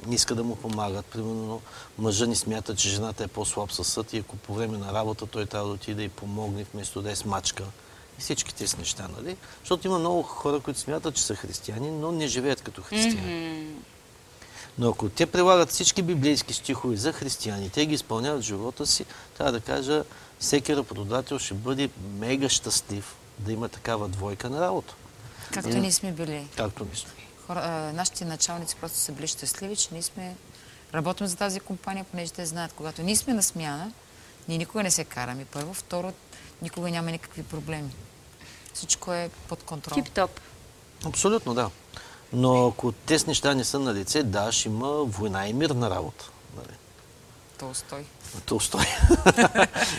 [0.06, 1.06] не искат да му помагат.
[1.06, 1.60] Примерно
[1.98, 5.26] мъжа ни смята, че жената е по-слаб със съд и ако по време на работа
[5.26, 7.64] той трябва да отиде и помогне вместо да е смачка.
[8.18, 9.36] И всички тези неща, нали?
[9.60, 13.66] Защото има много хора, които смятат, че са християни, но не живеят като християни.
[14.78, 19.04] Но ако те прилагат всички библейски стихове за християни, те ги изпълняват в живота си,
[19.38, 20.04] трябва да кажа,
[20.38, 24.94] всеки работодател ще бъде мега щастлив да има такава двойка на работа.
[25.52, 26.48] Както И- ние сме били.
[26.56, 27.10] Както ние сме.
[27.46, 30.36] Хора, а, нашите началници просто са били щастливи, че ние сме
[30.94, 33.92] работим за тази компания, понеже те знаят, когато ние сме на смяна,
[34.48, 35.44] ние никога не се караме.
[35.44, 36.12] Първо, второ,
[36.62, 37.90] никога няма никакви проблеми.
[38.74, 39.94] Всичко е под контрол.
[40.02, 40.30] Тип-топ.
[41.04, 41.70] Абсолютно, да.
[42.32, 45.90] Но ако тези неща не са на лице, да, ще има война и мир на
[45.90, 46.30] работа.
[46.56, 46.76] Нали?
[47.58, 48.04] Толстой.
[48.46, 48.84] Толстой.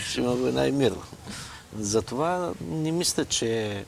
[0.08, 0.94] ще има война и мир.
[1.78, 3.84] Затова не мисля, че,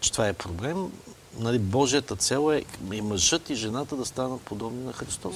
[0.00, 0.92] че това е проблем.
[1.38, 5.34] Нали, Божията цел е и мъжът и жената да станат подобни на Христос.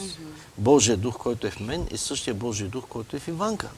[0.59, 3.71] Божия дух, който е в мен, и същия Божия дух, който е в Иванка.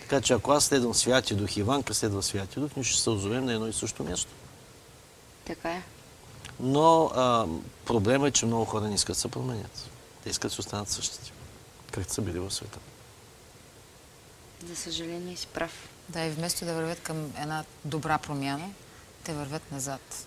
[0.00, 3.10] Така че ако аз следвам Святия дух и Иванка следва Святия дух, ние ще се
[3.10, 4.30] озовем на едно и също място.
[5.46, 5.82] Така е.
[6.60, 7.46] Но а,
[7.86, 9.90] проблема е, че много хора не искат да се променят.
[10.24, 11.32] Те искат да се останат същите,
[11.90, 12.78] както са били в света.
[14.68, 15.88] За съжаление си прав.
[16.08, 18.70] Да, и вместо да вървят към една добра промяна,
[19.24, 20.26] те вървят назад.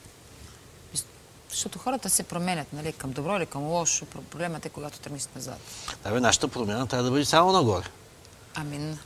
[1.49, 4.05] Защото хората се променят, нали, към добро или към лошо.
[4.05, 5.59] Про- Проблемът е, когато тръгнеш назад.
[6.03, 7.85] Да, бе, нашата промяна трябва да бъде само нагоре.
[8.55, 8.99] Амин.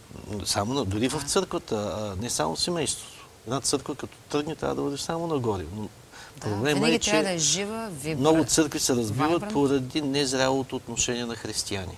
[0.45, 3.27] Само дори в църквата, не само в семейството.
[3.47, 5.65] Една църква, като тръгне, трябва да бъде само нагоре.
[5.75, 5.89] Но
[6.38, 8.19] Да, проблема е, че да е жива, вибра.
[8.19, 9.53] много църкви се разбиват vibrant.
[9.53, 11.97] поради незрялото отношение на християни.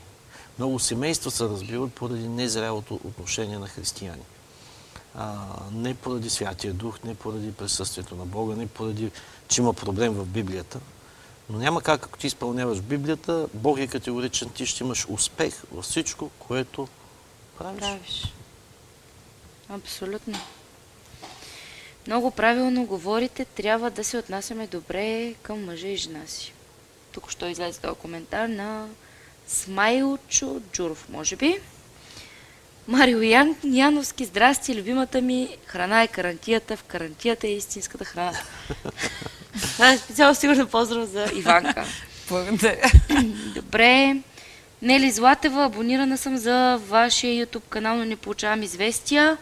[0.60, 4.22] Много семейства се разбиват поради незрялото отношение на християни.
[5.16, 5.36] А,
[5.72, 9.12] не поради Святия Дух, не поради присъствието на Бога, не поради,
[9.48, 10.80] че има проблем в Библията.
[11.50, 15.86] Но няма как, ако ти изпълняваш Библията, Бог е категоричен, ти ще имаш успех във
[15.86, 16.88] всичко, което
[17.58, 17.80] правиш.
[17.80, 18.34] Правиш.
[19.70, 20.40] Абсолютно.
[22.10, 26.54] Много правилно говорите, трябва да се отнасяме добре към мъжа и жена си.
[27.12, 28.88] Тук що излезе този коментар на
[29.48, 31.58] Смайлчо Джуров, може би.
[32.88, 38.34] Марио Ян, Яновски, здрасти, любимата ми храна е карантията, в карантията е истинската храна.
[39.62, 41.86] Това е специално сигурно поздрав за Иванка.
[42.30, 42.92] Благодаря.
[43.56, 44.16] Добре.
[44.82, 49.38] Нели Златева, абонирана съм за вашия YouTube канал, но не получавам известия.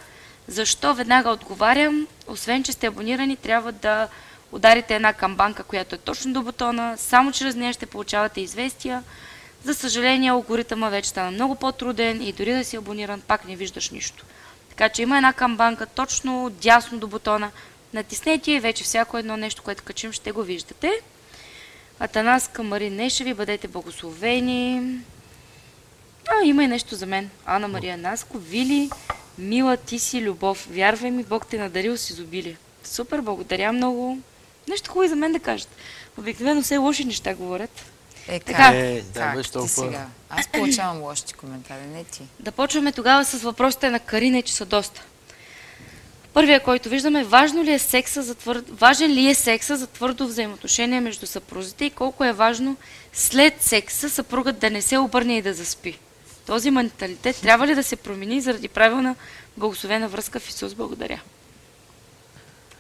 [0.48, 0.94] Защо?
[0.94, 2.08] Веднага отговарям.
[2.28, 4.08] Освен, че сте абонирани, трябва да
[4.52, 6.98] ударите една камбанка, която е точно до бутона.
[6.98, 9.04] Само чрез нея ще получавате известия.
[9.64, 13.90] За съжаление, алгоритъма вече стана много по-труден и дори да си абониран, пак не виждаш
[13.90, 14.26] нищо.
[14.70, 17.52] Така че има една камбанка точно дясно до бутона.
[17.94, 20.92] Натиснете и вече всяко едно нещо, което качим, ще го виждате.
[22.00, 24.98] Атанас Камарин Нешеви, бъдете благословени.
[26.28, 27.30] А, има и нещо за мен.
[27.46, 28.90] Ана Мария Наско, Вили,
[29.38, 30.68] мила ти си любов.
[30.72, 32.58] Вярвай ми, Бог те надарил с изобилие.
[32.84, 34.18] Супер, благодаря много.
[34.68, 35.70] Нещо хубаво и за мен да кажат.
[36.18, 37.86] Обикновено все лоши неща говорят.
[38.28, 38.58] Е, Така.
[38.58, 38.74] как?
[38.74, 39.74] Е, да, как беше ти толкова.
[39.74, 40.08] сега?
[40.30, 42.22] Аз получавам лошите коментари, не ти.
[42.40, 45.04] Да почваме тогава с въпросите на Карина, че са доста.
[46.34, 48.66] Първия, който виждаме, важно ли е секса за твърд...
[48.70, 52.78] важен ли е секса за твърдо взаимоотношение между съпрузите и колко е важно
[53.14, 56.00] след секса съпругът да не се обърне и да заспи.
[56.48, 59.16] Този менталитет трябва ли да се промени заради правилна
[59.58, 60.74] благословена връзка в Исус?
[60.74, 61.22] Благодаря.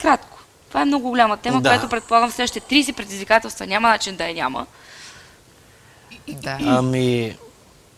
[0.01, 0.39] Кратко.
[0.67, 1.69] Това е много голяма тема, Да.
[1.69, 4.65] която предполагам следващите 30 предизвикателства няма начин да я няма.
[6.27, 6.57] Да.
[6.61, 7.37] Ами,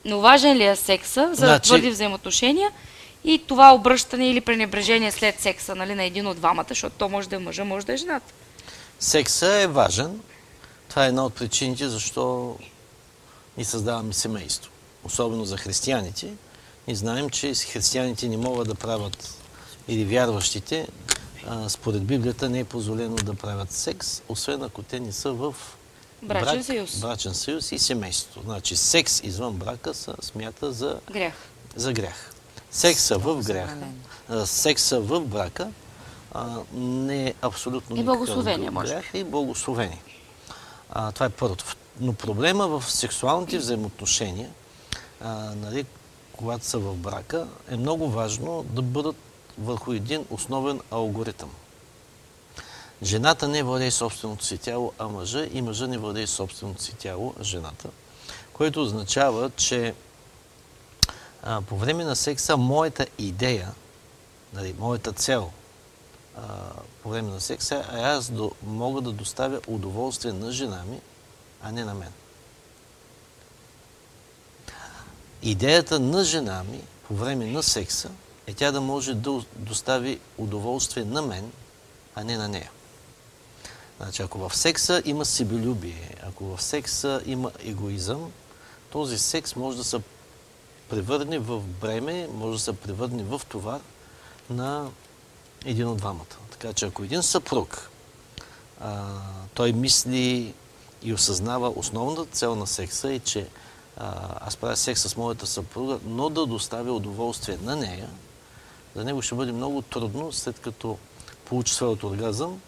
[0.05, 2.71] Но важен ли е секса за Значи- твърди взаимоотношения
[3.23, 7.29] и това обръщане или пренебрежение след секса нали, на един от двамата, защото то може
[7.29, 8.33] да е мъжа, може да е жената.
[8.99, 10.19] секса е важен.
[10.89, 12.55] Това е една от причините, защо
[13.57, 14.68] ни създаваме семейство.
[15.03, 16.33] Особено за християните.
[16.87, 19.35] И знаем, че християните не могат да правят,
[19.87, 20.87] или вярващите,
[21.47, 25.55] а, според Библията не е позволено да правят секс, освен ако те не са в
[26.21, 26.99] Брачен брак, съюз.
[26.99, 28.41] брачен съюз и семейство.
[28.41, 31.33] Значи секс извън брака се смята за Грях.
[31.75, 32.31] за грях.
[32.71, 33.75] Секса в грях,
[34.29, 35.67] а, секса в брака
[36.31, 40.01] а, не е абсолютно И благословение, може грях и благословение.
[40.89, 41.65] А, това е първото.
[41.99, 44.49] Но проблема в сексуалните взаимоотношения,
[45.21, 45.85] а, нали,
[46.31, 49.15] когато са в брака, е много важно да бъдат
[49.57, 51.51] върху един основен алгоритъм.
[53.03, 57.35] Жената не владее собственото си тяло, а мъжа и мъжа не владее собственото си тяло,
[57.41, 57.89] жената.
[58.53, 59.93] Което означава, че
[61.43, 63.71] а, по време на секса моята идея,
[64.53, 65.51] нали, моята цел
[66.37, 66.41] а,
[67.03, 71.01] по време на секса е аз да мога да доставя удоволствие на жена ми,
[71.61, 72.11] а не на мен.
[75.43, 78.09] Идеята на жена ми по време на секса
[78.47, 81.51] е тя да може да достави удоволствие на мен,
[82.15, 82.71] а не на нея.
[83.97, 88.31] Значи, ако в секса има себелюбие, ако в секса има егоизъм,
[88.91, 89.99] този секс може да се
[90.89, 93.79] превърне в бреме, може да се превърне в товар
[94.49, 94.89] на
[95.65, 96.35] един от двамата.
[96.51, 97.89] Така че ако един съпруг,
[98.81, 99.05] а,
[99.53, 100.53] той мисли
[101.03, 103.47] и осъзнава основната цел на секса е, че
[103.99, 108.09] а, аз правя секс с моята съпруга, но да доставя удоволствие на нея,
[108.95, 110.97] за него ще бъде много трудно, след като
[111.45, 112.61] получи своят оргазъм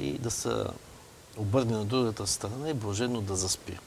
[0.00, 0.64] и да се
[1.36, 3.78] обърне на другата страна и блаженно да заспи.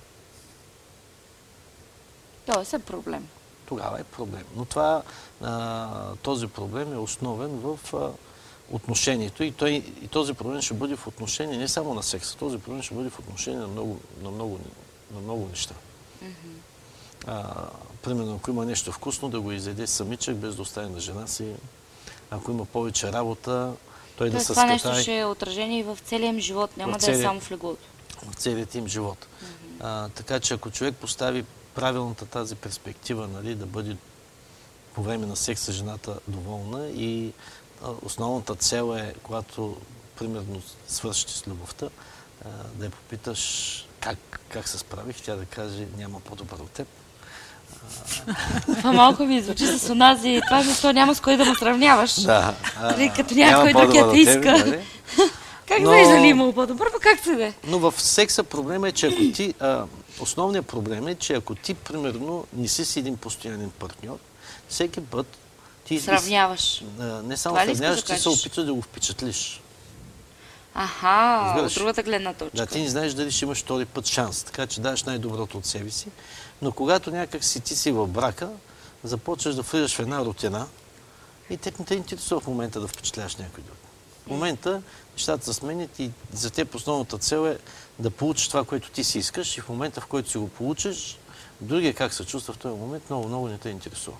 [2.45, 3.27] Тоест е проблем.
[3.65, 4.43] Тогава е проблем.
[4.55, 5.03] Но това,
[5.41, 8.11] а, този проблем е основен в а,
[8.71, 9.71] отношението и, той,
[10.01, 13.09] и този проблем ще бъде в отношение не само на секса, този проблем ще бъде
[13.09, 14.59] в отношение на много, на много,
[15.13, 15.75] на много неща.
[17.27, 17.53] А,
[18.01, 21.53] примерно, ако има нещо вкусно, да го изяде самичък, без да остави на жена си.
[22.29, 23.73] Ако има повече работа,
[24.17, 26.91] той да Тоест, се това нещо ще е отражение и в целия им живот, няма
[26.91, 27.81] В да е целия- само в леглото.
[28.23, 29.27] в целият им живот.
[29.79, 31.45] А, така че ако човек постави
[31.75, 33.97] правилната тази перспектива, нали, да бъде
[34.93, 37.31] по време на секса жената доволна и
[37.83, 39.77] а, основната цел е, когато
[40.15, 41.89] примерно свършите с любовта,
[42.45, 43.41] а, да я попиташ
[43.99, 44.17] как,
[44.49, 46.87] как се справих, тя да каже няма по-добър от теб.
[48.77, 50.41] Това малко ми звучи с онази.
[50.47, 52.21] Това защо няма с кой да ме сравняваш.
[52.21, 52.53] Да.
[52.81, 54.51] а, Нали, като някой друг я те иска.
[54.51, 54.79] нали?
[55.67, 57.53] Как Но- знаеш дали имало по-добър, па как се де?
[57.67, 59.53] Но в секса проблема е, че ако ти...
[59.59, 59.83] А,
[60.19, 64.17] основният проблем е, че ако ти, примерно, не си с един постоянен партньор,
[64.69, 65.27] всеки път
[65.85, 65.99] ти...
[65.99, 66.83] Сравняваш.
[66.99, 69.61] А, не само Това сравняваш, ти се опитваш да го впечатлиш.
[70.75, 71.71] Аха, Разбираш?
[71.71, 72.57] от другата гледна точка.
[72.57, 75.65] Да, ти не знаеш дали ще имаш втори път шанс, така че даваш най-доброто от
[75.65, 76.07] себе си.
[76.61, 78.49] Но когато някак си ти си в брака,
[79.03, 80.67] започваш да влизаш в една рутина
[81.49, 83.77] И те не те интересува в момента да впечатляваш някой друг.
[84.25, 84.81] В момента
[85.13, 87.57] нещата се сменят и за теб основната цел е
[87.99, 91.19] да получиш това, което ти си искаш и в момента, в който си го получиш,
[91.61, 94.17] другия как се чувства в този момент, много, много не те интересува.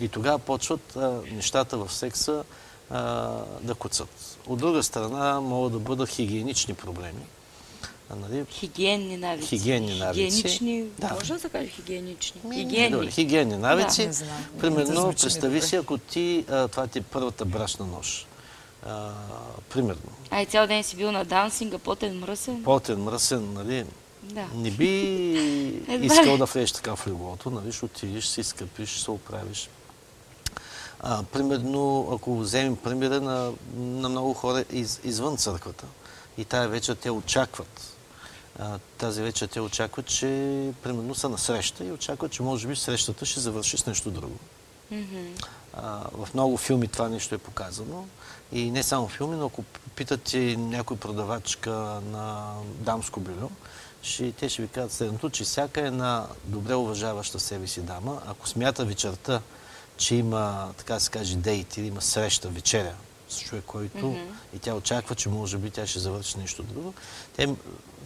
[0.00, 2.44] И тогава почват а, нещата в секса
[2.90, 3.00] а,
[3.60, 4.38] да куцат.
[4.46, 7.26] От друга страна могат да бъдат хигиенични проблеми.
[8.12, 8.44] А, нали?
[8.50, 9.48] Хигиенни навици.
[9.48, 10.36] Хигиенни навици.
[10.36, 11.14] Хигиенични, Да.
[11.14, 12.40] може да се каже хигиенични?
[12.42, 13.10] Добре, Хигиенни.
[13.10, 14.06] хигиенни навици.
[14.06, 14.12] Да.
[14.12, 15.66] Да Примерно, ми представи добре.
[15.66, 18.26] си, ако ти, а, това ти е първата брашна нощ.
[18.86, 19.10] А,
[19.70, 20.02] примерно.
[20.30, 22.62] Ай, цял ден си бил на дансинга, потен мръсен.
[22.64, 23.84] Потен, мръсен, нали?
[24.22, 24.46] Да.
[24.54, 24.86] Не би
[26.02, 27.72] искал да влезеш така в леглото, нали?
[27.72, 29.68] Ще отидеш, си скъпиш, се оправиш.
[31.00, 35.84] А, примерно, ако вземем примера на, на много хора из, извън църквата
[36.38, 37.96] и тая вечер те очакват.
[38.98, 40.26] Тази вечер те очакват, че
[40.82, 44.38] примерно са на среща и очакват, че може би срещата ще завърши с нещо друго.
[45.76, 48.06] А, в много филми това нещо е показано.
[48.52, 49.64] И не само филми, но ако
[49.96, 51.70] питате някой продавачка
[52.10, 53.50] на дамско бельо,
[54.02, 58.48] ще, те ще ви кажат следното, че всяка една добре уважаваща себе си дама, ако
[58.48, 59.40] смята вечерта,
[59.96, 62.94] че има, така се каже, дейт или има среща, вечеря
[63.28, 64.18] с човек, който Мгм.
[64.56, 66.94] и тя очаква, че може би тя ще завърши нещо друго,
[67.36, 67.54] те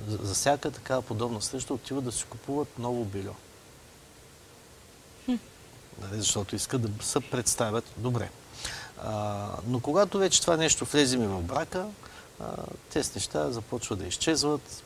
[0.09, 3.35] за, всяка такава подобна среща отиват да си купуват ново бельо.
[6.01, 8.31] Нали, защото искат да се представят добре.
[9.03, 11.87] А, но когато вече това нещо влезе ми в брака,
[12.41, 12.47] а,
[12.91, 14.83] тези неща започват да изчезват.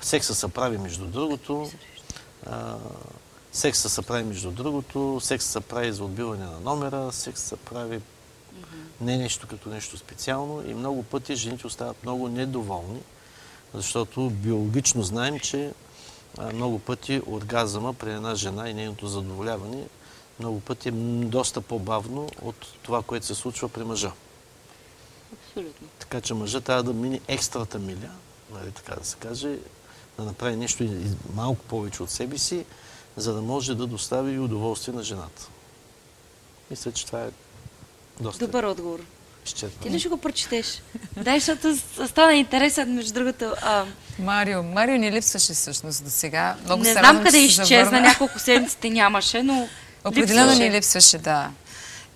[0.00, 1.70] Секса се прави между другото.
[2.46, 2.76] А,
[3.52, 5.20] секса се прави между другото.
[5.22, 7.12] Секса се прави за отбиване на номера.
[7.12, 8.00] Секса се прави
[9.00, 10.62] не нещо като нещо специално.
[10.66, 13.00] И много пъти жените остават много недоволни,
[13.74, 15.72] защото биологично знаем, че
[16.52, 19.84] много пъти оргазъма при една жена и нейното задоволяване
[20.38, 20.92] много пъти е
[21.24, 24.12] доста по-бавно от това, което се случва при мъжа.
[25.32, 25.88] Абсолютно.
[25.98, 28.10] Така че мъжът трябва да мине екстрата миля,
[28.52, 29.58] нали, така да се каже,
[30.18, 30.88] да направи нещо
[31.34, 32.64] малко повече от себе си,
[33.16, 35.48] за да може да достави и удоволствие на жената.
[36.70, 37.30] Мисля, че това е
[38.20, 39.00] доста Добър отговор.
[39.46, 39.82] Изчерпано.
[39.82, 40.82] Ти ли ще го прочетеш?
[41.16, 41.76] Дай, защото
[42.08, 43.52] стана интересен, между другото.
[43.62, 43.84] А,
[44.18, 46.56] Марио, Марио ни липсваше всъщност до сега.
[46.64, 49.68] Много не се знам къде изчезна, няколко седмици те нямаше, но
[50.04, 50.68] Определено липсваше.
[50.68, 51.50] ни липсваше, да.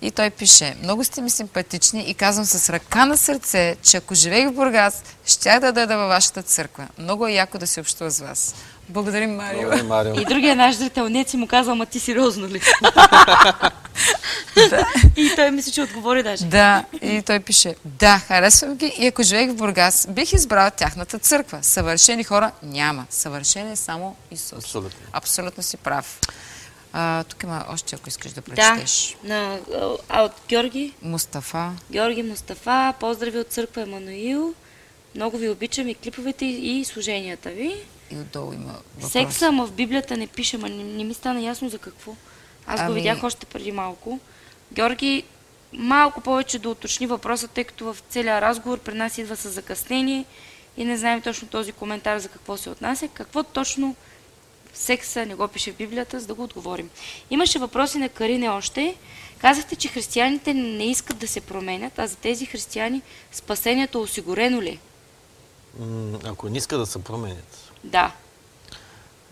[0.03, 4.15] И той пише, много сте ми симпатични и казвам с ръка на сърце, че ако
[4.15, 6.89] живеех в Бургас, щях да дойда във вашата църква.
[6.99, 8.55] Много е яко да се общува с вас.
[8.89, 9.61] Благодарим, Марио.
[9.61, 10.15] Благодаря, Марио.
[10.15, 12.61] И другия наш зрител, не си му казал, ма ти сериозно ли?
[15.17, 16.45] И той мисли, че отговори даже.
[16.45, 21.19] Да, и той пише, да, харесвам ги и ако живеех в Бургас, бих избрал тяхната
[21.19, 21.59] църква.
[21.63, 23.07] Съвършени хора няма.
[23.11, 24.59] Съвършен е само Исус.
[24.59, 24.99] Абсолютно.
[25.13, 26.21] Абсолютно си прав.
[26.93, 29.17] А, тук има още, ако искаш да Да, прочетеш.
[29.25, 29.59] на,
[30.09, 30.93] а от Георги.
[31.03, 31.71] Мустафа.
[31.91, 34.55] Георги Мустафа, поздрави от църква Емануил.
[35.15, 37.75] Много ви обичам и клиповете и служенията ви.
[38.11, 39.13] И отдолу има въпрос.
[39.13, 42.13] Секса, ама в Библията не пише, ма не, не ми стана ясно за какво.
[42.67, 44.19] Аз го Ами- видях още преди малко.
[44.73, 45.25] Георги,
[45.73, 50.25] малко повече да уточни въпроса, тъй като в целия разговор при нас идва с закъснение
[50.77, 53.09] и не знаем точно този коментар за какво се отнася.
[53.09, 53.97] Какво точно
[54.75, 56.91] секса не го пише в Библията, за да го отговорим.
[57.31, 58.97] Имаше въпроси на Карине още.
[59.39, 63.03] Казахте, че християните не искат да се променят, а за тези християни
[63.33, 64.69] спасението осигурено ли?
[64.69, 64.79] е?
[66.25, 67.66] Ако не иска да се променят.
[67.87, 68.13] Да.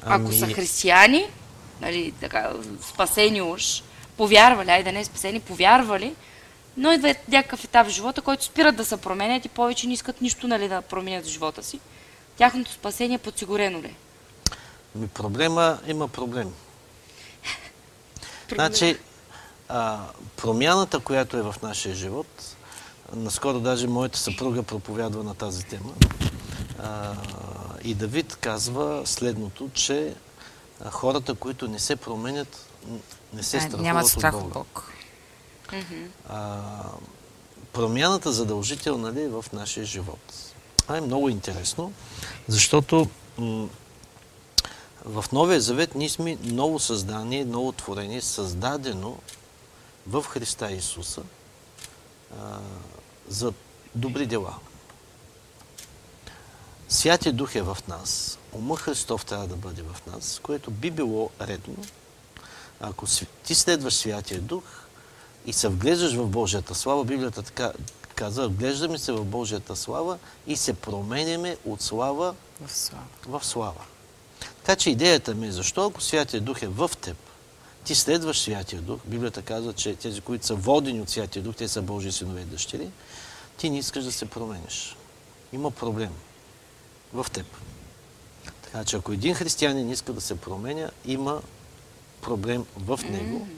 [0.03, 1.27] Ако Ами- са християни,
[1.81, 2.53] нали, така,
[2.93, 3.83] спасени уж,
[4.17, 6.15] повярвали, айде да не спасени, повярвали,
[6.77, 10.21] но идва някакъв етап в живота, който спират да се променят и повече не искат
[10.21, 11.81] нищо нали, да променят в живота си.
[12.37, 13.95] Тяхното спасение е подсигурено ли?
[14.95, 16.55] Ми проблема има проблем.
[18.55, 18.99] Значи,
[19.69, 19.99] а,
[20.37, 22.57] промяната, която е в нашия живот,
[23.13, 25.93] наскоро даже моята съпруга проповядва на тази тема.
[26.83, 27.15] А,
[27.85, 30.15] и Давид казва следното, че
[30.91, 32.67] хората, които не се променят,
[33.33, 34.55] не се А, страхуват нямат страх от от Бога.
[34.59, 34.93] Бог.
[36.29, 36.61] А,
[37.73, 40.35] промяната задължителна ли е в нашия живот?
[40.77, 41.93] Това е много интересно,
[42.49, 43.09] защото
[43.39, 43.69] м-
[45.05, 49.19] в Новия Завет ние сме ново създание, ново творение, създадено
[50.07, 51.23] в Христа Исуса
[52.41, 52.59] а,
[53.29, 53.53] за
[53.95, 54.55] добри дела.
[56.95, 61.31] Святия Дух е в нас, ума Христов трябва да бъде в нас, което би било
[61.41, 61.77] редно,
[62.81, 63.07] ако
[63.45, 64.63] ти следваш Святия Дух
[65.47, 67.73] и се вглеждаш в Божията слава, Библията така
[68.15, 73.05] казва, вглеждаме се в Божията слава и се променяме от слава в слава.
[73.27, 73.85] В слава.
[74.57, 77.17] Така че идеята ми е защо ако Святия Дух е в теб,
[77.85, 81.69] ти следваш Святия Дух, Библията казва, че тези, които са водени от Святия Дух, те
[81.69, 82.91] са Божии синове и дъщери,
[83.57, 84.97] ти не искаш да се промениш.
[85.53, 86.11] Има проблем
[87.15, 87.47] в теб.
[88.63, 91.43] Така че ако един християнин иска да се променя, има
[92.23, 93.49] проблем в него.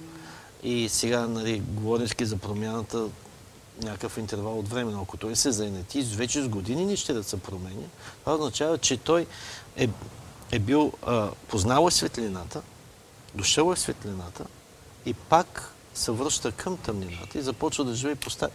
[0.62, 3.08] И сега, нали, говорейки за промяната,
[3.82, 7.24] някакъв интервал от време, но ако той се заенети вече с години не ще да
[7.24, 7.86] се променя,
[8.20, 9.26] това означава, че той
[9.76, 9.88] е,
[10.52, 12.62] е бил, а, познал е светлината,
[13.34, 14.44] дошъл е светлината
[15.06, 18.54] и пак се връща към тъмнината и започва да живее по стария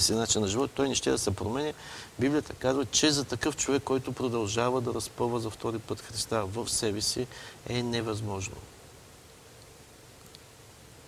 [0.00, 1.72] си начин на живот, той не ще да се променя.
[2.18, 6.68] Библията казва, че за такъв човек, който продължава да разпъва за втори път Христа в
[6.68, 7.26] себе си,
[7.68, 8.56] е невъзможно.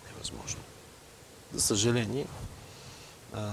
[0.08, 0.60] Невъзможно.
[1.54, 2.26] За съжаление,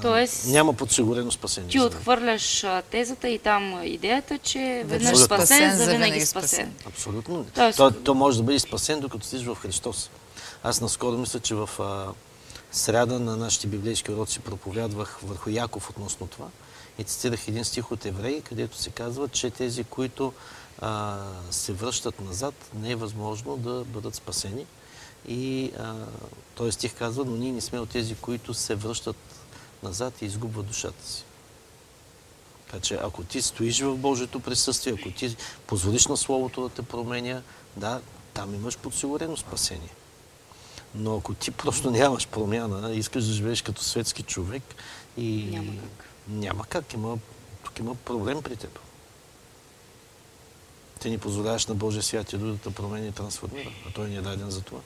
[0.01, 1.69] Тоест, няма подсигурено спасение.
[1.69, 5.37] Ти отхвърляш тезата и там идеята, че веднъж Абсолютно.
[5.37, 6.73] спасен, за винаги спасен.
[6.85, 7.45] Абсолютно.
[7.55, 10.09] Тоест- То, то може да бъде спасен, докато си в Христос.
[10.63, 12.07] Аз наскоро мисля, че в а,
[12.71, 16.47] сряда на нашите библейски уроци проповядвах върху Яков относно това
[16.99, 20.33] и цитирах един стих от Евреи, където се казва, че тези, които
[20.81, 24.65] а, се връщат назад, не е възможно да бъдат спасени.
[25.27, 25.95] И а,
[26.55, 29.15] този стих казва, но ние не сме от тези, които се връщат
[29.83, 31.23] назад и изгубват душата си.
[32.65, 35.35] Така че ако ти стоиш в Божието присъствие, ако ти
[35.67, 37.41] позволиш на Словото да те променя,
[37.77, 38.01] да,
[38.33, 39.89] там имаш подсигурено спасение.
[40.95, 44.63] Но ако ти просто нямаш промяна, искаш да живееш като светски човек
[45.17, 46.05] и Няма как.
[46.27, 46.93] няма как.
[46.93, 47.17] Има,
[47.63, 48.79] тук има проблем при теб.
[50.99, 54.17] Ти ни позволяваш на Божия Святия Дух да те промени и трансформира, а Той ни
[54.17, 54.79] е даден за това.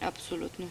[0.00, 0.68] Абсолютно.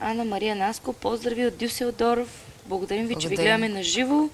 [0.00, 2.28] Ана Мария Наско, поздрави от Дюселдорф.
[2.66, 3.58] Благодарим ви, че ви Благодарим.
[3.60, 4.28] гледаме на живо.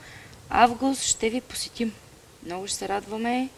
[0.50, 1.92] Август ще ви посетим.
[2.46, 3.48] Много ще се радваме.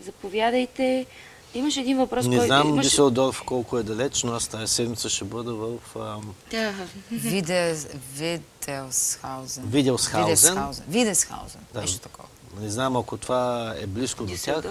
[0.00, 1.06] Заповядайте.
[1.54, 2.46] Имаш един въпрос, не който...
[2.46, 2.86] знам имаш...
[2.86, 6.72] Дюселдорф колко е далеч, но аз тази седмица ще бъда в ам, Да.
[7.10, 7.76] Виде,
[8.14, 9.64] Виделсхаузен.
[9.66, 10.84] Виделсхаузен.
[10.88, 11.60] Виделсхаузен.
[11.74, 11.80] Да.
[11.80, 12.28] Нещо такова.
[12.60, 14.64] Не знам, ако това е близко до тях.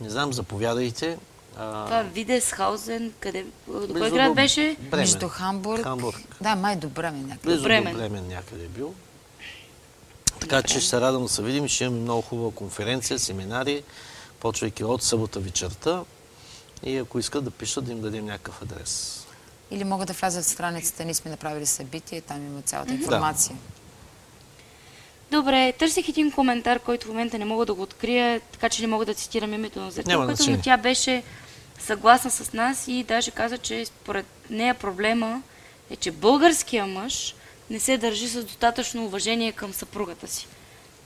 [0.00, 1.18] Не знам, заповядайте.
[1.56, 3.46] А, Това Видесхаузен, къде...
[3.66, 4.76] До кой град до беше?
[4.80, 5.00] Бремен.
[5.00, 5.82] Между Хамбург.
[5.82, 6.16] Хамбург.
[6.40, 7.48] Да, май до Бремен някъде.
[7.48, 7.92] Близо Бремен.
[7.92, 8.94] до Бремен някъде е бил.
[10.40, 11.68] Така че ще се радвам да се видим.
[11.68, 13.82] Ще имаме много хубава конференция, семинари,
[14.44, 16.04] почвайки от събота вечерта.
[16.82, 19.20] И ако искат да пишат, да им дадем някакъв адрес.
[19.70, 23.56] Или могат да влязат в страницата, ние сме направили събитие, там има цялата информация.
[25.30, 28.88] Добре, търсих един коментар, който в момента не мога да го открия, така че не
[28.88, 31.22] мога да цитирам името на зрителката, но тя беше
[31.78, 35.42] съгласна с нас и даже каза, че според нея проблема
[35.90, 37.34] е, че българския мъж
[37.70, 40.46] не се държи с достатъчно уважение към съпругата си.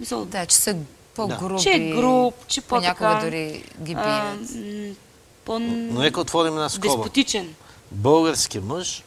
[0.00, 0.76] Мисъл, Да, че са
[1.18, 1.62] по-груби.
[1.62, 2.94] че е груб, че по-така...
[2.94, 4.50] Понякога дори ги а, бият.
[5.44, 5.58] по...
[5.58, 6.96] Но нека отворим една скоба.
[6.96, 7.54] Деспотичен.
[7.90, 9.02] Български мъж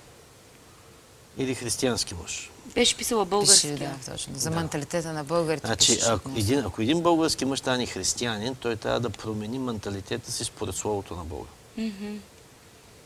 [1.37, 2.49] или християнски мъж?
[2.75, 3.77] Беше писала Пише, българския.
[3.77, 4.33] да, точно.
[4.35, 5.67] За менталитета на българите.
[5.67, 10.43] Значи, ако един, ако един български мъж стане християнин, той трябва да промени менталитета си
[10.43, 11.49] според Словото на Бога.
[11.77, 12.17] Мгм.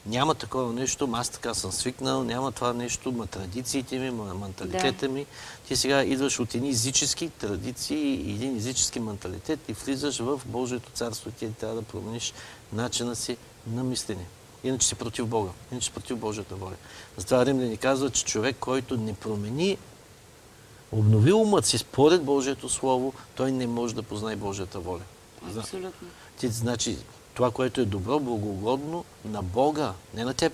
[0.06, 5.10] Няма такова нещо, аз така съм свикнал, няма това нещо, ма традициите ми, ма менталитета
[5.10, 5.26] ми.
[5.68, 10.92] Ти сега идваш от едни езически традиции и един езически менталитет и влизаш в Божието
[10.92, 12.34] царство и ти трябва да промениш
[12.74, 13.38] начина си
[13.68, 14.26] на мислене.
[14.64, 16.76] Иначе си против Бога, иначе си против Божията воля.
[17.18, 19.78] Затова Римляни казва, че човек, който не промени,
[20.92, 25.02] обнови умът си според Божието Слово, той не може да познае Божията воля.
[25.58, 26.08] Абсолютно.
[26.40, 26.98] ти, значи,
[27.34, 30.54] това, което е добро, благогодно на Бога, не на теб,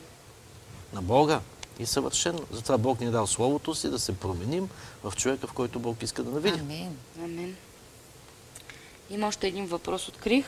[0.94, 1.40] на Бога
[1.80, 2.40] и съвършено.
[2.52, 4.70] Затова Бог ни е дал Словото си да се променим
[5.04, 6.60] в човека, в който Бог иска да навиди.
[6.60, 6.98] Амин.
[7.24, 7.56] Амен.
[9.10, 10.46] Има още един въпрос открих.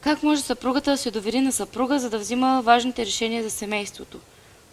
[0.00, 4.20] Как може съпругата да се довери на съпруга, за да взима важните решения за семейството?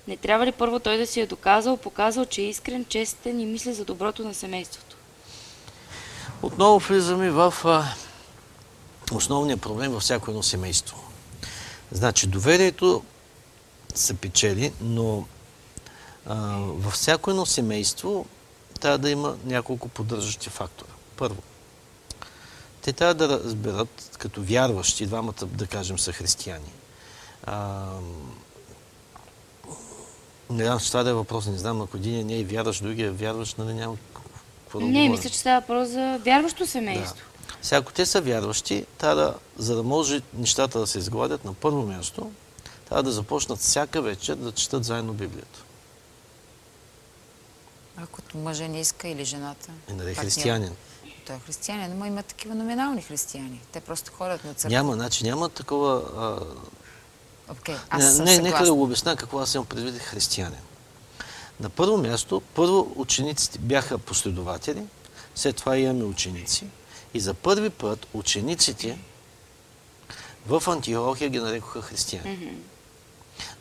[0.08, 3.46] Не трябва ли първо той да си е доказал, показал, че е искрен, честен и
[3.46, 4.96] мисли за доброто на семейството?
[6.42, 7.84] Отново влизаме в а,
[9.14, 10.98] основния проблем във всяко едно семейство.
[11.92, 13.04] Значи, доверието
[13.96, 15.26] се печели, но
[16.28, 18.26] а, във всяко едно семейство
[18.80, 20.92] трябва да има няколко поддържащи фактора.
[21.18, 21.42] Първо,
[22.82, 26.72] те трябва да разберат, като вярващи, двамата, да кажем, са християни.
[27.44, 27.86] А,
[30.50, 33.08] не знам, че това да е въпрос, не знам, ако един не е вярващ, другия
[33.08, 33.98] е вярващ, нали няма
[34.64, 35.12] какво да Не, говорим.
[35.12, 37.26] мисля, че става въпрос за вярващо семейство.
[37.62, 41.54] Сега, ако те са вярващи, трябва да, за да може нещата да се изгладят на
[41.54, 42.32] първо място,
[42.90, 45.64] трябва да започнат всяка вечер да четат заедно Библията.
[47.98, 49.72] Ако мъжа не иска или жената.
[49.90, 50.24] Нали е партньор.
[50.24, 50.76] християнин.
[51.26, 53.62] Той е християнин, но има такива номинални християни.
[53.72, 54.78] Те просто ходят на църква.
[54.78, 56.04] Няма, значи няма такова...
[56.18, 56.58] А...
[57.70, 60.60] Не, аз съм не, нека да го обясня какво аз имам предвид християнин.
[61.60, 64.84] На първо място, първо учениците бяха последователи,
[65.36, 66.66] след това имаме ученици.
[67.14, 69.00] И за първи път учениците
[70.48, 72.58] в Антиохия ги нарекоха християни.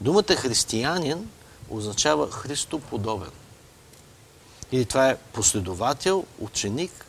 [0.01, 1.31] Думата християнин
[1.71, 3.31] означава Христоподобен.
[4.73, 7.07] Или това е последовател, ученик,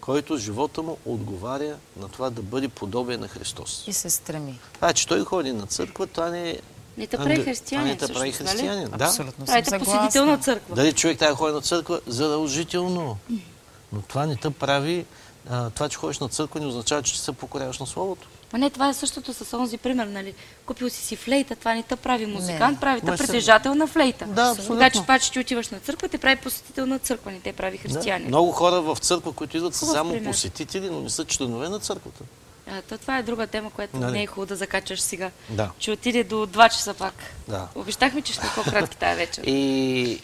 [0.00, 3.84] който живота му отговаря на това да бъде подобен на Христос.
[3.86, 4.58] И се стреми.
[4.72, 6.58] Това, че той ходи на църква, това не е...
[6.98, 8.32] Не те прави християнин, Това не те прави нали?
[8.32, 9.04] християнин, да.
[9.04, 10.32] Абсолютно Правите съм посетител съгласна.
[10.32, 10.74] на църква.
[10.74, 12.00] Дали човек трябва да ходи на църква?
[12.06, 13.18] Задължително.
[13.92, 15.06] Но това не те прави...
[15.50, 18.28] А, това, че ходиш на църква, не означава, че се покоряваш на Словото.
[18.52, 20.34] Ма не, това е същото с онзи пример, нали?
[20.66, 22.80] Купил си си флейта, това не те прави музикант, Не.
[22.80, 24.24] прави те се- притежател на флейта.
[24.26, 24.76] Да, абсолютно.
[24.76, 27.52] Така че това, че ти отиваш на църква, те прави посетител на църква, не те
[27.52, 27.82] прави Да.
[27.84, 28.28] християнин.
[28.28, 30.26] Много хора в църква, които идват, са само пример.
[30.26, 32.24] посетители, но не са членове на църквата.
[32.68, 34.12] А, то това е друга тема, която Нали?
[34.12, 35.30] не е хубаво да закачаш сега.
[35.48, 35.70] Да.
[35.78, 37.14] Че отиде до 2 часа пак.
[37.48, 37.68] Да.
[37.74, 39.42] Обещахме, че ще е по-кратки тази вечер.
[39.46, 40.20] И,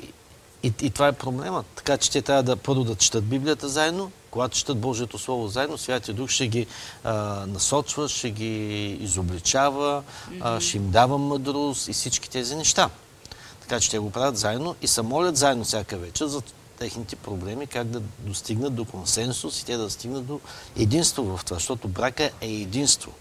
[0.62, 1.66] и, и това е проблемът.
[1.66, 5.78] Така че те трябва да първо да четат Библията заедно, когато четат Божието Слово заедно,
[5.78, 6.66] Святия Дух ще ги
[7.04, 7.12] а,
[7.46, 10.02] насочва, ще ги изобличава,
[10.40, 12.90] а, ще им дава мъдрост и всички тези неща.
[13.60, 16.42] Така че те го правят заедно и се молят заедно всяка вечер за
[16.78, 20.40] техните проблеми, как да достигнат до консенсус и те да стигнат до
[20.78, 23.12] единство в това, защото брака е единство.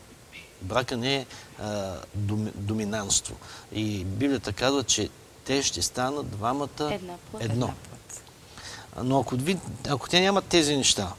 [0.62, 1.26] Брака не е
[1.60, 3.36] а, доми, доминанство.
[3.72, 5.10] И Библията казва, че
[5.46, 6.68] те ще станат двамата
[7.32, 7.74] плът, едно.
[9.04, 9.58] Но ако, ви,
[9.90, 11.14] ако те нямат тези неща,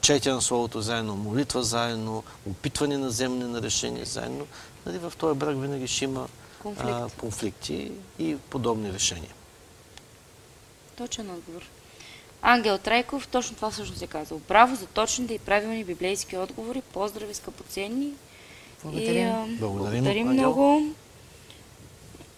[0.00, 4.46] четене на Словото заедно, молитва заедно, опитване на вземане на решение заедно,
[4.86, 6.28] нали, в този брак винаги ще има
[6.62, 6.90] Конфликт.
[6.90, 9.30] а, конфликти и подобни решения.
[10.96, 11.62] Точен отговор.
[12.42, 14.40] Ангел Трайков, точно това всъщност е казал.
[14.48, 16.82] Браво за точните и правилни библейски отговори.
[16.82, 18.10] Поздрави, скъпоценни.
[18.84, 19.16] Благодарим.
[19.16, 19.58] И, а, Благодарим,
[20.04, 20.42] благодарим Ангел.
[20.42, 20.94] много.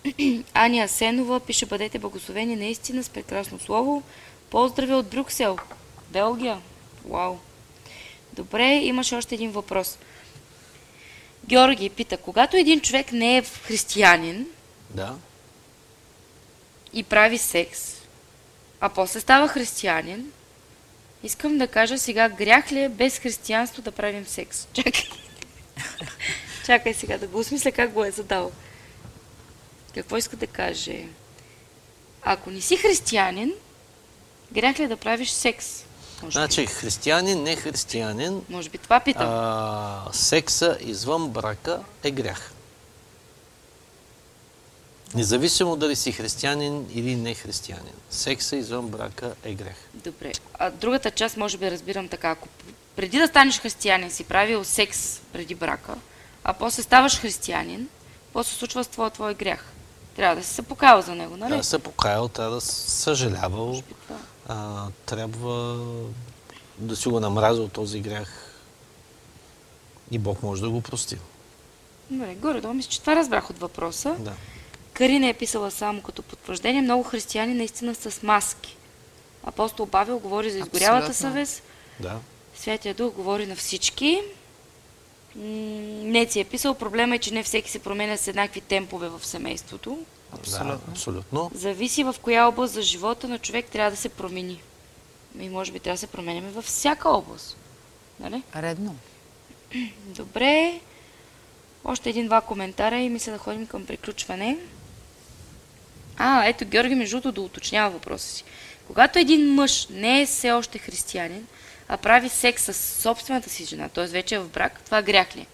[0.54, 4.02] Ани Асенова пише, бъдете благословени наистина с прекрасно слово.
[4.50, 5.58] Поздрави от Брюксел,
[6.10, 6.58] Белгия.
[7.04, 7.36] Вау.
[8.32, 9.98] Добре, имаше още един въпрос.
[11.46, 14.46] Георги пита, когато един човек не е християнин
[14.90, 15.14] Да.
[16.92, 17.94] и прави секс,
[18.80, 20.32] а после става християнин,
[21.22, 24.68] искам да кажа сега, грях ли е без християнство да правим секс?
[24.72, 25.04] Чакай.
[26.66, 28.52] Чакай сега да го осмисля как го е задал.
[29.94, 31.04] Какво иска да каже?
[32.22, 33.52] Ако не си християнин,
[34.52, 35.84] грях ли е да правиш секс?
[36.22, 39.28] Може, Значи, християнин, не християнин, може би това питам.
[39.28, 42.52] а, секса извън брака е грях.
[45.14, 47.92] Независимо дали си християнин или не християнин.
[48.10, 49.76] Секса извън брака е грех.
[49.94, 50.32] Добре.
[50.54, 52.30] А другата част може би разбирам така.
[52.30, 52.48] Ако
[52.96, 55.94] преди да станеш християнин си правил секс преди брака,
[56.44, 57.88] а после ставаш християнин,
[58.24, 59.64] какво се случва с твоя твой грях?
[60.16, 61.48] Трябва да си се покаял за него, нали?
[61.48, 63.82] Трябва да се покаял, трябва да съжалявал,
[64.48, 65.78] а, трябва
[66.78, 68.52] да си го намразил този грях
[70.10, 71.16] и Бог може да го прости.
[72.10, 74.16] Добре, горе-долу мисля, че това разбрах от въпроса.
[74.18, 74.32] Да.
[74.92, 76.82] Карина е писала само като потвърждение.
[76.82, 78.76] Много християни наистина са с маски.
[79.44, 81.30] Апостол Павел говори за изгорялата Абсолютно.
[81.30, 81.62] съвест.
[82.00, 82.18] Да.
[82.54, 84.22] Святия Дух говори на всички.
[85.36, 86.74] Не си е писал.
[86.74, 89.98] Проблема е, че не всеки се променя с еднакви темпове в семейството.
[90.32, 91.50] Да, абсолютно.
[91.54, 94.62] Зависи в коя област за живота на човек трябва да се промени.
[95.40, 97.56] И може би трябва да се променяме във всяка област.
[98.20, 98.42] Нали?
[98.56, 98.96] Редно.
[100.06, 100.80] Добре.
[101.84, 104.58] Още един-два коментара и мисля да ходим към приключване.
[106.16, 108.44] А, ето Георги между другото да уточнява въпроса си.
[108.86, 111.46] Когато един мъж не е все още християнин,
[111.92, 114.06] а прави секс с собствената си жена, т.е.
[114.06, 115.40] вече е в брак, това грях ли?
[115.40, 115.46] е?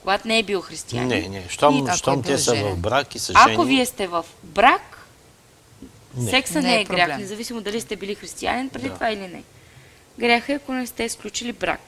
[0.00, 1.08] Когато не е бил християнин.
[1.08, 1.48] Не, не.
[1.48, 3.54] Щом, И- щом е те са в брак и са жени...
[3.54, 5.06] Ако вие сте в брак,
[6.16, 6.30] Не.
[6.30, 8.94] секса не, Не е е грях, независимо дали сте били християнин преди Да.
[8.94, 9.42] това или не.
[10.18, 11.80] Грях е, ако не сте изключили брак.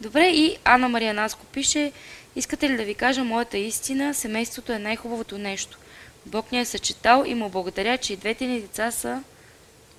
[0.00, 1.92] Добре, и Анна Мария Наско пише,
[2.36, 5.78] искате ли да ви кажа моята истина, семейството е най-хубавото нещо.
[6.26, 9.22] Бог ни е съчетал и му благодаря, че и двете ни деца са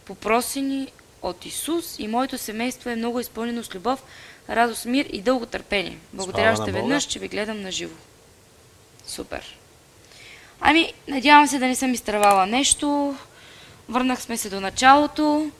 [0.05, 0.87] попросени
[1.29, 4.03] от Исус и моето семейство е много изпълнено с любов,
[4.49, 5.97] радост, мир и дълго търпение.
[6.13, 7.95] Благодаря още веднъж, че ви гледам на живо.
[9.07, 9.57] Супер.
[10.61, 13.15] Ами, надявам се да не съм изтървала нещо.
[13.89, 15.51] Върнах сме се до началото.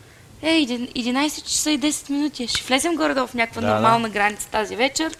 [0.41, 2.47] Е, един- 11 часа и 10 минути.
[2.47, 3.73] Ще влезем горе-долу в някаква Да, да.
[3.73, 5.17] нормална граница тази вечер.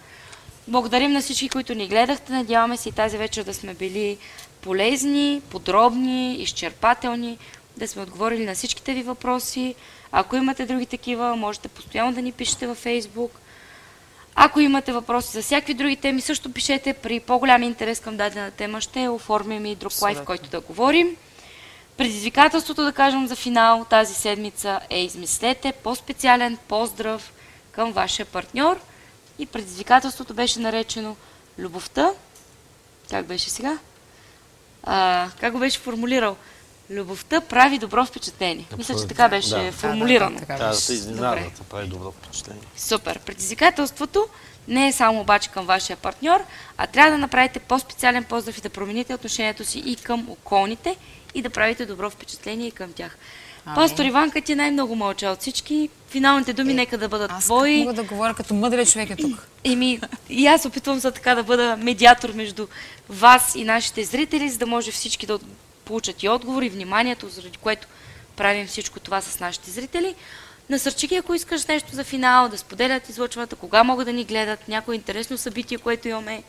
[0.68, 2.32] Благодарим на всички, които ни гледахте.
[2.32, 4.18] Надяваме се и тази вечер да сме били
[4.60, 7.38] полезни, подробни, изчерпателни.
[7.76, 9.74] да сме отговорили на всичките ви въпроси.
[10.18, 13.30] Ако имате други такива, можете постоянно да ни пишете във Facebook.
[14.34, 16.92] Ако имате въпроси за всякакви други теми, също пишете.
[16.92, 21.16] При по-голям интерес към дадена тема ще оформим и друг лайф, който да говорим.
[21.96, 27.32] Предизвикателството, да кажем за финал тази седмица е измислете по-специален поздрав
[27.72, 28.80] към вашия партньор.
[29.38, 31.16] И предизвикателството беше наречено
[31.58, 32.10] любовта.
[33.10, 33.78] Как беше сега?
[34.82, 36.36] А, как го беше формулирал?
[36.90, 38.64] Любовта прави добро впечатление.
[38.78, 39.72] Мисля, че така беше Да.
[39.72, 40.40] формулирано.
[40.46, 42.62] Трябва да се изненадат, да прави добро впечатление.
[42.76, 43.18] Супер.
[43.18, 44.26] Предизвикателството
[44.68, 46.40] не е само обаче към вашия партньор,
[46.76, 50.96] а трябва да направите по-специален поздрав и да промените отношението си и към околните
[51.34, 53.16] и да правите добро впечатление и към тях.
[53.66, 53.74] Ами.
[53.74, 55.88] Пастор Иванка ти най-много мълча от всички.
[56.08, 57.78] Финалните думи нека да бъдат Аз твои.
[57.78, 59.48] мога да говоря като мъдрия човек е тук.
[59.64, 62.66] Еми, и аз опитвам се така да бъда медиатор между
[63.08, 65.38] вас и нашите зрители, за да може всички да
[65.86, 67.86] получат и отговор и вниманието, заради което
[68.36, 70.14] правим всичко това с нашите зрители.
[70.70, 74.68] Насърчи ги, ако искаш нещо за финал, да споделят излъчването, кога могат да ни гледат,
[74.68, 76.42] някое интересно събитие, което имаме.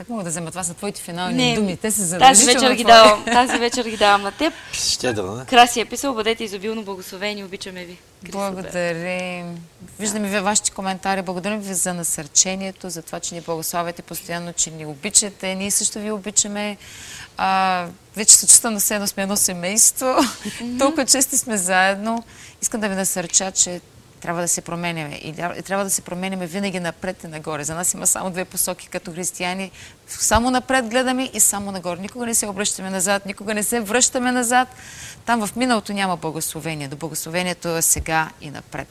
[0.00, 1.76] Как мога да взема това са твоите финални Не, думи?
[1.76, 4.52] Те се тази задължително вечер, ги давам, тази вечер ги давам на теб.
[4.72, 5.44] Щедро, не?
[5.44, 7.98] Краси е писал, бъдете изобилно благословени, обичаме ви.
[8.22, 9.58] Благодарим.
[9.98, 11.22] Виждаме ви вашите коментари.
[11.22, 15.54] Благодарим ви за насърчението, за това, че ни благославяте постоянно, че ни обичате.
[15.54, 16.76] Ние също ви обичаме.
[17.42, 17.86] А,
[18.16, 20.16] вече се чувствам на едно сме едно семейство.
[20.78, 22.24] Толкова често сме заедно.
[22.62, 23.80] Искам да ви насърча, че
[24.20, 25.14] трябва да се променяме.
[25.14, 27.64] И да- и трябва да се променяме винаги напред и нагоре.
[27.64, 29.70] За нас има само две посоки като християни.
[30.08, 32.00] Само напред гледаме и само нагоре.
[32.00, 34.68] Никога не се обръщаме назад, никога не се връщаме назад.
[35.26, 36.88] Там в миналото няма благословение.
[36.88, 38.88] До благословението е сега и напред.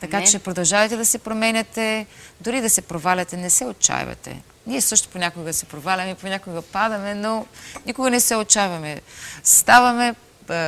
[0.00, 0.28] Така Амен.
[0.28, 2.06] че продължавайте да се променяте,
[2.40, 4.42] дори да се проваляте, не се отчаивате.
[4.66, 7.46] Ние също понякога се проваляме, понякога падаме, но
[7.86, 9.00] никога не се отчаиваме.
[9.44, 10.14] Ставаме,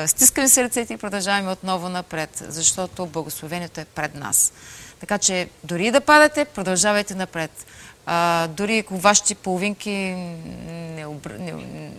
[0.06, 4.52] стискаме се ръцете и продължаваме отново напред, защото благословението е пред нас.
[5.00, 7.66] Така че дори да падате, продължавайте напред.
[8.06, 11.30] А, дори ако вашите половинки не, обр...
[11.30, 11.90] не,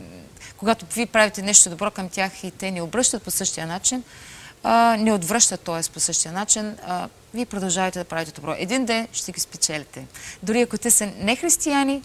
[0.58, 4.04] когато вие правите нещо добро към тях и те не обръщат по същия начин,
[4.64, 5.92] а, не отвръщат, т.е.
[5.94, 8.56] по същия начин, а, вие продължавате да правите добро.
[8.58, 10.08] Един ден ще ги спечелите.
[10.44, 12.02] Дори ако те са нехристияни,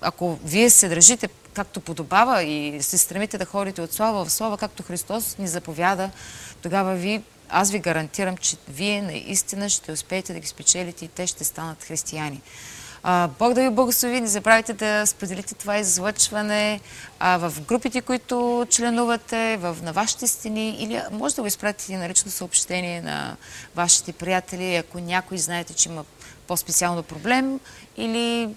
[0.00, 4.58] ако вие се държите както подобава и се стремите да ходите от слава в слава,
[4.58, 6.10] както Христос ни заповяда,
[6.62, 11.26] тогава ви, аз ви гарантирам, че вие наистина ще успеете да ги спечелите и те
[11.26, 12.40] ще станат християни.
[13.02, 14.20] А, Бог да ви благослови.
[14.20, 16.80] Не забравяйте да споделите това излъчване
[17.18, 22.08] а, в групите, които членувате, в, на вашите стени или може да го изпратите на
[22.08, 23.36] лично съобщение на
[23.74, 26.04] вашите приятели, ако някой знаете, че има
[26.46, 27.60] по-специално проблем
[27.96, 28.48] или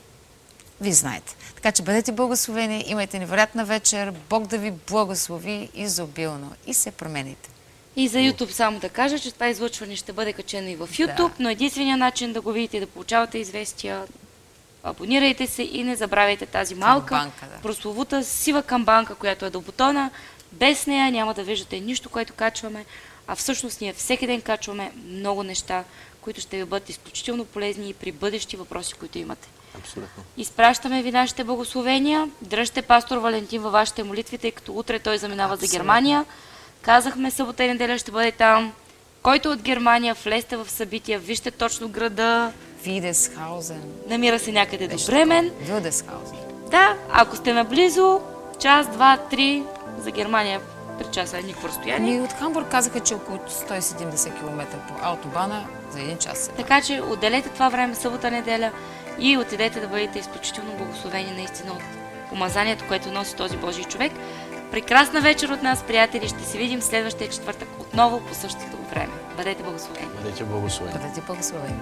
[0.81, 1.35] ви знаете.
[1.55, 7.49] Така че бъдете благословени, имайте невероятна вечер, Бог да ви благослови изобилно и се промените.
[7.95, 11.31] И за YouTube само да кажа, че това излъчване ще бъде качено и в YouTube,
[11.39, 14.03] но единственият начин да го видите и да получавате известия,
[14.85, 17.61] абонирайте се и не забравяйте тази малка, Камбанка, да.
[17.61, 20.11] прословута сива камбанка, която е до бутона.
[20.51, 22.85] Без нея няма да виждате нищо, което качваме,
[23.27, 25.83] а всъщност ние всеки ден качваме много неща,
[26.21, 29.47] които ще ви бъдат изключително полезни и при бъдещи въпроси, които имате.
[29.77, 30.23] Абсолютно.
[30.37, 32.29] Изпращаме ви нашите благословения.
[32.41, 35.79] Дръжте пастор Валентин във вашите молитви, тъй като утре той заминава за Абсолютно.
[35.79, 36.25] Германия.
[36.81, 38.73] Казахме събота и неделя ще бъде там.
[39.21, 42.51] Който е от Германия, влезте в събития, вижте точно града.
[42.85, 43.81] Видесхаузен.
[44.07, 45.51] Намира се някъде до Бремен.
[45.59, 46.37] Видесхаузен.
[46.71, 48.21] Да, ако сте наблизо,
[48.59, 49.63] час, два, три,
[49.99, 50.61] за Германия
[50.99, 52.15] три часа е никакво разстояние.
[52.15, 56.51] Ами от Хамбург казаха, че около 170 км по автобана за един час.
[56.57, 58.71] Така че отделете това време събота, неделя
[59.19, 61.83] и отидете да бъдете изключително благословени наистина от
[62.29, 64.11] помазанието, което носи този Божий човек.
[64.71, 66.27] Прекрасна вечер от нас, приятели.
[66.27, 69.13] Ще се видим следващия четвъртък отново по същото време.
[69.37, 70.07] Бъдете благословени.
[70.23, 70.99] Бъдете благословени.
[70.99, 71.79] Бъдете благословени.